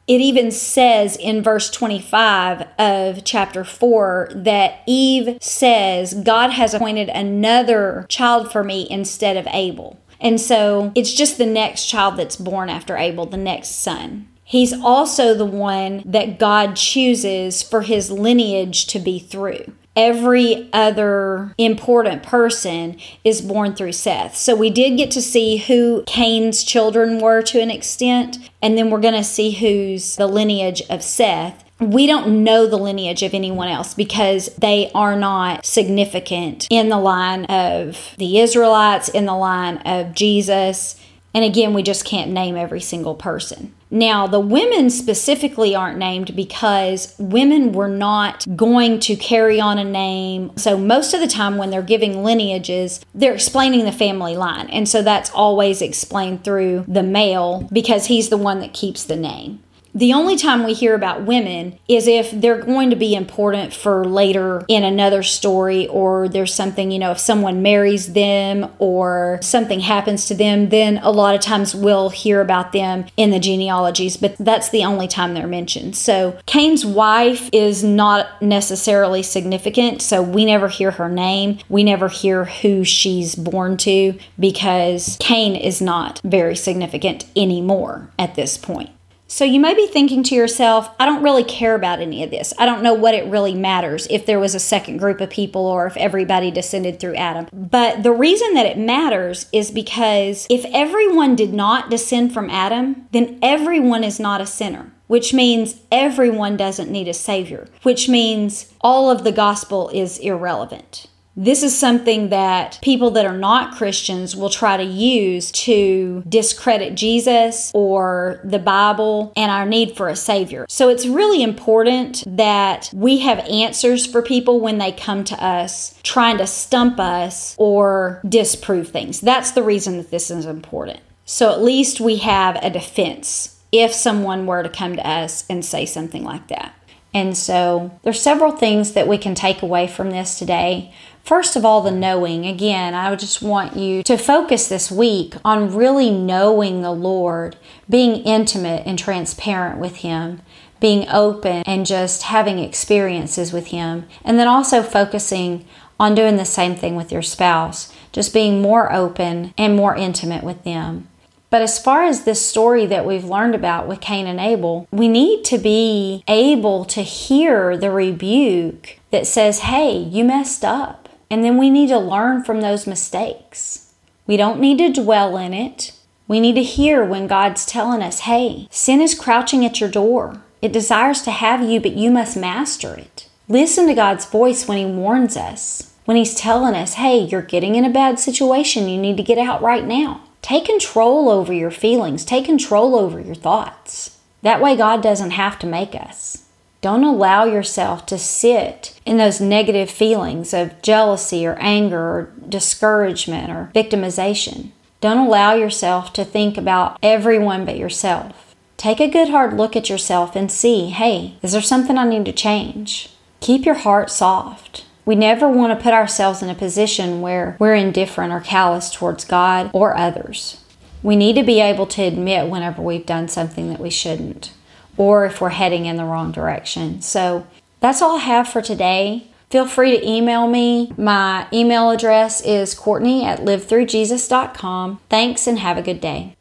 it 0.07 0.21
even 0.21 0.51
says 0.51 1.17
in 1.17 1.43
verse 1.43 1.71
25 1.71 2.67
of 2.79 3.25
chapter 3.25 3.65
4 3.65 4.31
that 4.35 4.83
Eve 4.87 5.39
says, 5.41 6.15
God 6.15 6.51
has 6.51 6.75
appointed 6.75 7.09
another 7.09 8.05
child 8.09 8.53
for 8.53 8.63
me 8.63 8.87
instead 8.91 9.37
of 9.37 9.47
Abel. 9.51 9.99
And 10.21 10.41
so 10.41 10.93
it's 10.95 11.13
just 11.13 11.39
the 11.39 11.47
next 11.47 11.87
child 11.87 12.17
that's 12.17 12.37
born 12.37 12.69
after 12.69 12.97
Abel, 12.97 13.27
the 13.27 13.37
next 13.37 13.71
son. 13.71 14.29
He's 14.55 14.73
also 14.73 15.35
the 15.35 15.45
one 15.45 16.01
that 16.05 16.39
God 16.39 16.77
chooses 16.77 17.61
for 17.61 17.83
his 17.83 18.09
lineage 18.09 18.87
to 18.87 19.01
be 19.01 19.19
through 19.19 19.75
every 19.97 20.69
other 20.73 21.53
important 21.59 22.23
person 22.23 22.97
is 23.25 23.41
born 23.41 23.75
through 23.75 23.93
Seth. 23.93 24.37
So 24.37 24.55
we 24.55 24.71
did 24.71 24.97
get 24.97 25.11
to 25.13 25.23
see 25.23 25.57
who 25.57 26.05
Cain's 26.07 26.65
children 26.65 27.21
were 27.21 27.43
to 27.43 27.61
an 27.61 27.71
extent, 27.71 28.39
and 28.63 28.77
then 28.77 28.91
we're 28.91 29.01
going 29.01 29.15
to 29.15 29.25
see 29.25 29.53
who's 29.53 30.17
the 30.17 30.27
lineage 30.27 30.83
of 30.89 31.03
Seth. 31.03 31.65
We 31.81 32.07
don't 32.07 32.45
know 32.45 32.67
the 32.67 32.79
lineage 32.79 33.23
of 33.23 33.35
anyone 33.35 33.69
else 33.69 33.95
because 33.95 34.47
they 34.57 34.91
are 34.95 35.17
not 35.17 35.67
significant 35.67 36.69
in 36.71 36.89
the 36.89 36.99
line 36.99 37.47
of 37.47 38.15
the 38.19 38.39
Israelites, 38.39 39.09
in 39.09 39.27
the 39.27 39.37
line 39.37 39.79
of 39.79 40.15
Jesus. 40.15 41.01
And 41.35 41.45
again, 41.45 41.75
we 41.75 41.83
just 41.83 42.05
can't 42.05 42.31
name 42.31 42.57
every 42.57 42.81
single 42.81 43.17
person. 43.17 43.75
Now, 43.95 44.27
the 44.27 44.41
women 44.41 44.91
specifically 44.91 45.77
aren't 45.77 45.99
named 45.99 46.35
because 46.35 47.15
women 47.17 47.71
were 47.71 47.89
not 47.89 48.45
going 48.57 48.99
to 49.01 49.15
carry 49.15 49.61
on 49.61 49.79
a 49.79 49.85
name. 49.85 50.51
So, 50.57 50.77
most 50.77 51.15
of 51.15 51.21
the 51.21 51.29
time 51.29 51.59
when 51.59 51.71
they're 51.71 51.81
giving 51.81 52.25
lineages, 52.25 53.01
they're 53.15 53.35
explaining 53.35 53.85
the 53.85 53.93
family 53.93 54.37
line. 54.37 54.69
And 54.71 54.89
so 54.89 55.01
that's 55.01 55.31
always 55.31 55.81
explained 55.81 56.43
through 56.43 56.85
the 56.89 57.05
male 57.05 57.69
because 57.73 58.07
he's 58.07 58.31
the 58.31 58.37
one 58.37 58.59
that 58.59 58.75
keeps 58.75 59.05
the 59.05 59.15
name. 59.15 59.61
The 59.97 60.13
only 60.13 60.37
time 60.37 60.65
we 60.65 60.73
hear 60.73 60.95
about 60.95 61.23
women 61.23 61.79
is 61.87 62.09
if 62.09 62.33
they're 62.33 62.61
going 62.61 62.91
to 62.91 62.97
be 62.97 63.15
important 63.15 63.73
for 63.73 64.05
later 64.05 64.65
in 64.67 64.83
another 64.83 65.23
story, 65.23 65.87
or 65.87 66.29
there's 66.29 66.53
something, 66.53 66.91
you 66.91 66.99
know, 66.99 67.13
if 67.13 67.19
someone 67.19 67.63
marries 67.63 68.13
them 68.13 68.73
or 68.81 69.39
something 69.41 69.79
happens 69.81 70.27
to 70.27 70.35
them, 70.35 70.71
then 70.71 70.99
a 70.99 71.11
lot 71.11 71.37
of 71.37 71.41
times 71.41 71.77
we'll 71.77 72.11
hear 72.11 72.41
about 72.41 72.73
them 72.73 73.05
in 73.17 73.31
the 73.31 73.39
genealogies, 73.39 74.17
but 74.17 74.35
that's 74.39 74.69
the 74.71 74.85
only 74.85 75.07
time 75.07 75.33
they're 75.33 75.47
mentioned. 75.47 75.95
So 75.95 76.39
Cain's 76.47 76.85
wife 76.85 77.49
is 77.53 77.85
not 77.85 78.43
necessarily 78.43 79.23
significant, 79.23 80.03
so 80.03 80.23
we 80.23 80.45
never 80.45 80.69
hear 80.69 80.91
her 80.93 81.09
name. 81.09 81.59
We 81.69 81.85
never 81.85 82.09
hear 82.09 82.47
who 82.47 82.83
she's 82.85 83.37
born 83.37 83.77
to 83.79 84.19
because 84.41 85.17
Cain 85.21 85.55
is 85.55 85.81
not 85.81 86.21
very 86.25 86.57
significant 86.57 87.27
anymore 87.37 88.11
at 88.19 88.35
this 88.35 88.59
point. 88.59 88.91
So 89.27 89.45
you 89.45 89.59
may 89.59 89.75
be 89.75 89.87
thinking 89.87 90.23
to 90.25 90.35
yourself, 90.35 90.91
I 91.01 91.07
don't 91.07 91.23
really 91.23 91.45
care 91.45 91.75
about 91.75 92.01
any 92.01 92.23
of 92.23 92.31
this. 92.31 92.53
I 92.59 92.67
don't 92.67 92.83
know 92.83 92.95
what 92.95 93.15
it 93.15 93.27
really 93.27 93.55
matters 93.55 94.07
if 94.11 94.27
there 94.27 94.39
was 94.39 94.55
a 94.55 94.61
second 94.61 94.99
group 94.99 95.21
of 95.21 95.31
people 95.31 95.67
or 95.67 95.87
if 95.87 95.97
everybody 95.97 96.51
descended 96.51 97.01
through 97.01 97.17
Adam. 97.17 97.47
But 97.53 98.03
the 98.03 98.13
reason 98.13 98.55
that 98.55 98.67
it 98.67 98.79
matters 98.79 99.47
is 99.53 99.71
because 99.71 100.47
if 100.51 100.65
everyone 100.67 101.37
did 101.37 101.55
not 101.55 101.91
descend 101.91 102.35
from 102.35 102.51
Adam, 102.51 103.09
then 103.13 103.39
everyone 103.43 104.05
is 104.05 104.21
not 104.21 104.41
a 104.41 104.47
sinner 104.47 104.91
which 105.07 105.35
means 105.35 105.81
everyone 105.93 106.57
doesn't 106.57 106.91
need 106.91 107.07
a 107.09 107.15
savior, 107.15 107.69
which 107.83 108.09
means 108.09 108.73
all 108.81 109.11
of 109.11 109.23
the 109.23 109.33
gospel 109.33 109.91
is 109.91 110.19
irrelevant. 110.19 111.07
This 111.37 111.63
is 111.63 111.77
something 111.77 112.29
that 112.29 112.79
people 112.81 113.11
that 113.13 113.27
are 113.27 113.37
not 113.37 113.77
Christians 113.77 114.37
will 114.37 114.51
try 114.51 114.77
to 114.77 114.85
use 114.85 115.51
to 115.53 116.23
discredit 116.29 116.95
Jesus 116.95 117.73
or 117.75 118.41
the 118.45 118.61
Bible 118.61 119.33
and 119.37 119.51
our 119.51 119.67
need 119.67 119.97
for 119.97 120.09
a 120.09 120.17
Savior. 120.17 120.67
So 120.69 120.89
it's 120.89 121.07
really 121.07 121.43
important 121.43 122.23
that 122.27 122.89
we 122.93 123.19
have 123.19 123.41
answers 123.41 124.07
for 124.07 124.23
people 124.23 124.61
when 124.61 124.79
they 124.79 124.93
come 124.93 125.25
to 125.25 125.45
us 125.45 125.99
trying 126.05 126.39
to 126.39 126.47
stump 126.47 127.01
us 127.01 127.57
or 127.59 128.21
disprove 128.29 128.89
things. 128.89 129.21
That's 129.21 129.51
the 129.51 129.63
reason 129.63 129.97
that 129.97 130.11
this 130.11 130.31
is 130.31 130.47
important. 130.47 131.01
So 131.25 131.53
at 131.53 131.63
least 131.63 132.01
we 132.01 132.19
have 132.19 132.57
a 132.63 132.71
defense 132.71 133.61
if 133.73 133.93
someone 133.93 134.47
were 134.47 134.63
to 134.63 134.69
come 134.69 134.95
to 134.95 135.09
us 135.09 135.45
and 135.51 135.65
say 135.65 135.85
something 135.85 136.23
like 136.23 136.47
that. 136.49 136.75
And 137.13 137.37
so 137.37 137.97
there's 138.03 138.21
several 138.21 138.53
things 138.53 138.93
that 138.93 139.07
we 139.07 139.19
can 139.19 139.37
take 139.37 139.63
away 139.63 139.87
from 139.87 140.11
this 140.11 140.39
today. 140.39 140.93
First 141.25 141.57
of 141.57 141.65
all, 141.65 141.81
the 141.81 141.91
knowing. 141.91 142.45
Again, 142.45 142.95
I 142.95 143.15
just 143.17 143.41
want 143.41 143.79
you 143.79 144.03
to 144.03 144.19
focus 144.19 144.69
this 144.69 144.91
week 144.91 145.37
on 145.43 145.75
really 145.75 146.11
knowing 146.11 146.83
the 146.83 146.93
Lord, 146.93 147.57
being 147.89 148.23
intimate 148.25 148.87
and 148.87 148.99
transparent 148.99 149.79
with 149.79 149.97
Him, 149.97 150.43
being 150.81 151.09
open 151.09 151.63
and 151.65 151.87
just 151.87 152.25
having 152.25 152.59
experiences 152.59 153.55
with 153.55 153.69
Him, 153.69 154.07
and 154.23 154.39
then 154.39 154.49
also 154.49 154.83
focusing 154.83 155.65
on 155.99 156.15
doing 156.15 156.37
the 156.37 156.45
same 156.45 156.77
thing 156.77 156.95
with 156.95 157.11
your 157.11 157.23
spouse, 157.23 157.91
just 158.13 158.35
being 158.35 158.61
more 158.61 158.93
open 158.93 159.55
and 159.57 159.75
more 159.75 159.97
intimate 159.97 160.45
with 160.45 160.63
them. 160.65 161.09
But 161.49 161.63
as 161.63 161.79
far 161.79 162.03
as 162.03 162.25
this 162.25 162.45
story 162.45 162.85
that 162.85 163.07
we've 163.07 163.25
learned 163.25 163.55
about 163.55 163.89
with 163.89 164.03
Cain 164.03 164.27
and 164.27 164.41
Abel, 164.41 164.89
we 164.91 165.09
need 165.09 165.45
to 165.45 165.57
be 165.57 166.23
able 166.29 166.85
to 166.87 167.01
hear 167.01 167.79
the 167.79 167.91
rebuke 167.91 168.99
that 169.11 169.27
says, 169.27 169.61
hey, 169.61 169.97
you 169.97 170.25
messed 170.25 170.67
up. 170.67 171.04
And 171.31 171.45
then 171.45 171.59
we 171.59 171.71
need 171.71 171.89
to 171.89 171.99
learn 171.99 172.45
from 172.45 172.61
those 172.61 172.87
mistakes. 172.87 173.93
We 174.27 174.37
don't 174.37 174.61
need 174.61 174.79
to 174.79 175.03
dwell 175.03 175.37
in 175.37 175.53
it. 175.53 175.93
We 176.27 176.41
need 176.41 176.55
to 176.55 176.63
hear 176.63 177.05
when 177.05 177.27
God's 177.27 177.67
telling 177.67 178.03
us, 178.03 178.21
hey, 178.21 178.69
sin 178.71 179.01
is 179.01 179.19
crouching 179.19 179.65
at 179.65 179.81
your 179.81 179.91
door. 179.91 180.41
It 180.63 180.73
desires 180.73 181.21
to 181.23 181.31
have 181.31 181.63
you, 181.63 181.81
but 181.81 181.93
you 181.93 182.11
must 182.11 182.37
master 182.37 182.95
it. 182.95 183.29
Listen 183.49 183.87
to 183.87 183.95
God's 183.95 184.25
voice 184.25 184.67
when 184.67 184.79
He 184.79 184.87
warns 184.87 185.37
us, 185.37 185.93
when 186.07 186.17
He's 186.17 186.35
telling 186.35 186.75
us, 186.75 186.95
hey, 186.95 187.19
you're 187.19 187.43
getting 187.43 187.75
in 187.75 187.85
a 187.85 187.91
bad 187.91 188.19
situation. 188.19 188.89
You 188.89 188.99
need 188.99 189.19
to 189.19 189.23
get 189.23 189.37
out 189.37 189.61
right 189.61 189.85
now. 189.85 190.23
Take 190.41 190.65
control 190.65 191.29
over 191.29 191.53
your 191.53 191.71
feelings, 191.71 192.25
take 192.25 192.47
control 192.47 192.97
over 192.97 193.21
your 193.21 193.35
thoughts. 193.35 194.19
That 194.41 194.61
way, 194.61 194.77
God 194.77 195.03
doesn't 195.03 195.33
have 195.33 195.59
to 195.59 195.67
make 195.67 195.95
us. 195.95 196.44
Don't 196.85 197.03
allow 197.03 197.47
yourself 197.47 198.05
to 198.05 198.19
sit 198.19 199.01
in 199.07 199.17
those 199.17 199.41
negative 199.41 199.91
feelings 199.91 200.53
of 200.53 200.83
jealousy 200.83 201.47
or 201.47 201.55
anger 201.59 201.99
or 201.99 202.33
discouragement 202.47 203.51
or 203.51 203.71
victimization. 203.75 204.69
Don't 205.01 205.17
allow 205.17 205.55
yourself 205.55 206.13
to 206.13 206.27
think 206.27 206.59
about 206.59 206.99
everyone 207.03 207.65
but 207.65 207.79
yourself. 207.79 208.55
Take 208.77 209.01
a 209.01 209.09
good 209.09 209.31
hard 209.31 209.57
look 209.57 209.75
at 209.77 209.89
yourself 209.89 210.37
and 210.37 210.53
see 210.53 210.91
hey, 210.91 211.39
is 211.41 211.53
there 211.53 211.63
something 211.63 211.97
I 211.97 212.07
need 212.07 212.27
to 212.27 212.33
change? 212.33 213.09
Keep 213.41 213.65
your 213.65 213.77
heart 213.77 214.11
soft. 214.11 214.85
We 215.07 215.15
never 215.15 215.49
want 215.49 215.73
to 215.73 215.83
put 215.83 215.95
ourselves 215.95 216.43
in 216.43 216.51
a 216.51 216.55
position 216.55 217.23
where 217.23 217.57
we're 217.59 217.75
indifferent 217.75 218.31
or 218.31 218.41
callous 218.41 218.91
towards 218.91 219.25
God 219.25 219.71
or 219.73 219.97
others. 219.97 220.63
We 221.03 221.17
need 221.17 221.37
to 221.37 221.45
be 221.45 221.63
able 221.63 221.87
to 221.87 222.03
admit 222.03 222.51
whenever 222.51 222.83
we've 222.83 223.07
done 223.07 223.29
something 223.29 223.71
that 223.71 223.81
we 223.81 223.89
shouldn't 223.89 224.53
or 224.97 225.25
if 225.25 225.41
we're 225.41 225.51
heading 225.51 225.87
in 225.87 225.97
the 225.97 226.05
wrong 226.05 226.33
direction. 226.33 227.01
So 227.03 227.47
that's 227.81 228.01
all 228.03 228.17
I 228.17 228.21
have 228.21 228.49
for 228.49 228.63
today. 228.63 229.29
Feel 229.51 229.67
free 229.67 229.97
to 229.97 230.09
email 230.09 230.49
me. 230.49 230.93
My 230.97 231.47
email 231.53 231.91
address 231.91 232.41
is 232.41 232.75
Courtney 232.75 233.25
at 233.25 233.41
livethroughjesus.com. 233.41 235.01
Thanks 235.09 235.47
and 235.47 235.59
have 235.61 235.79
a 235.79 235.83
good 235.83 236.01
day. 236.01 236.37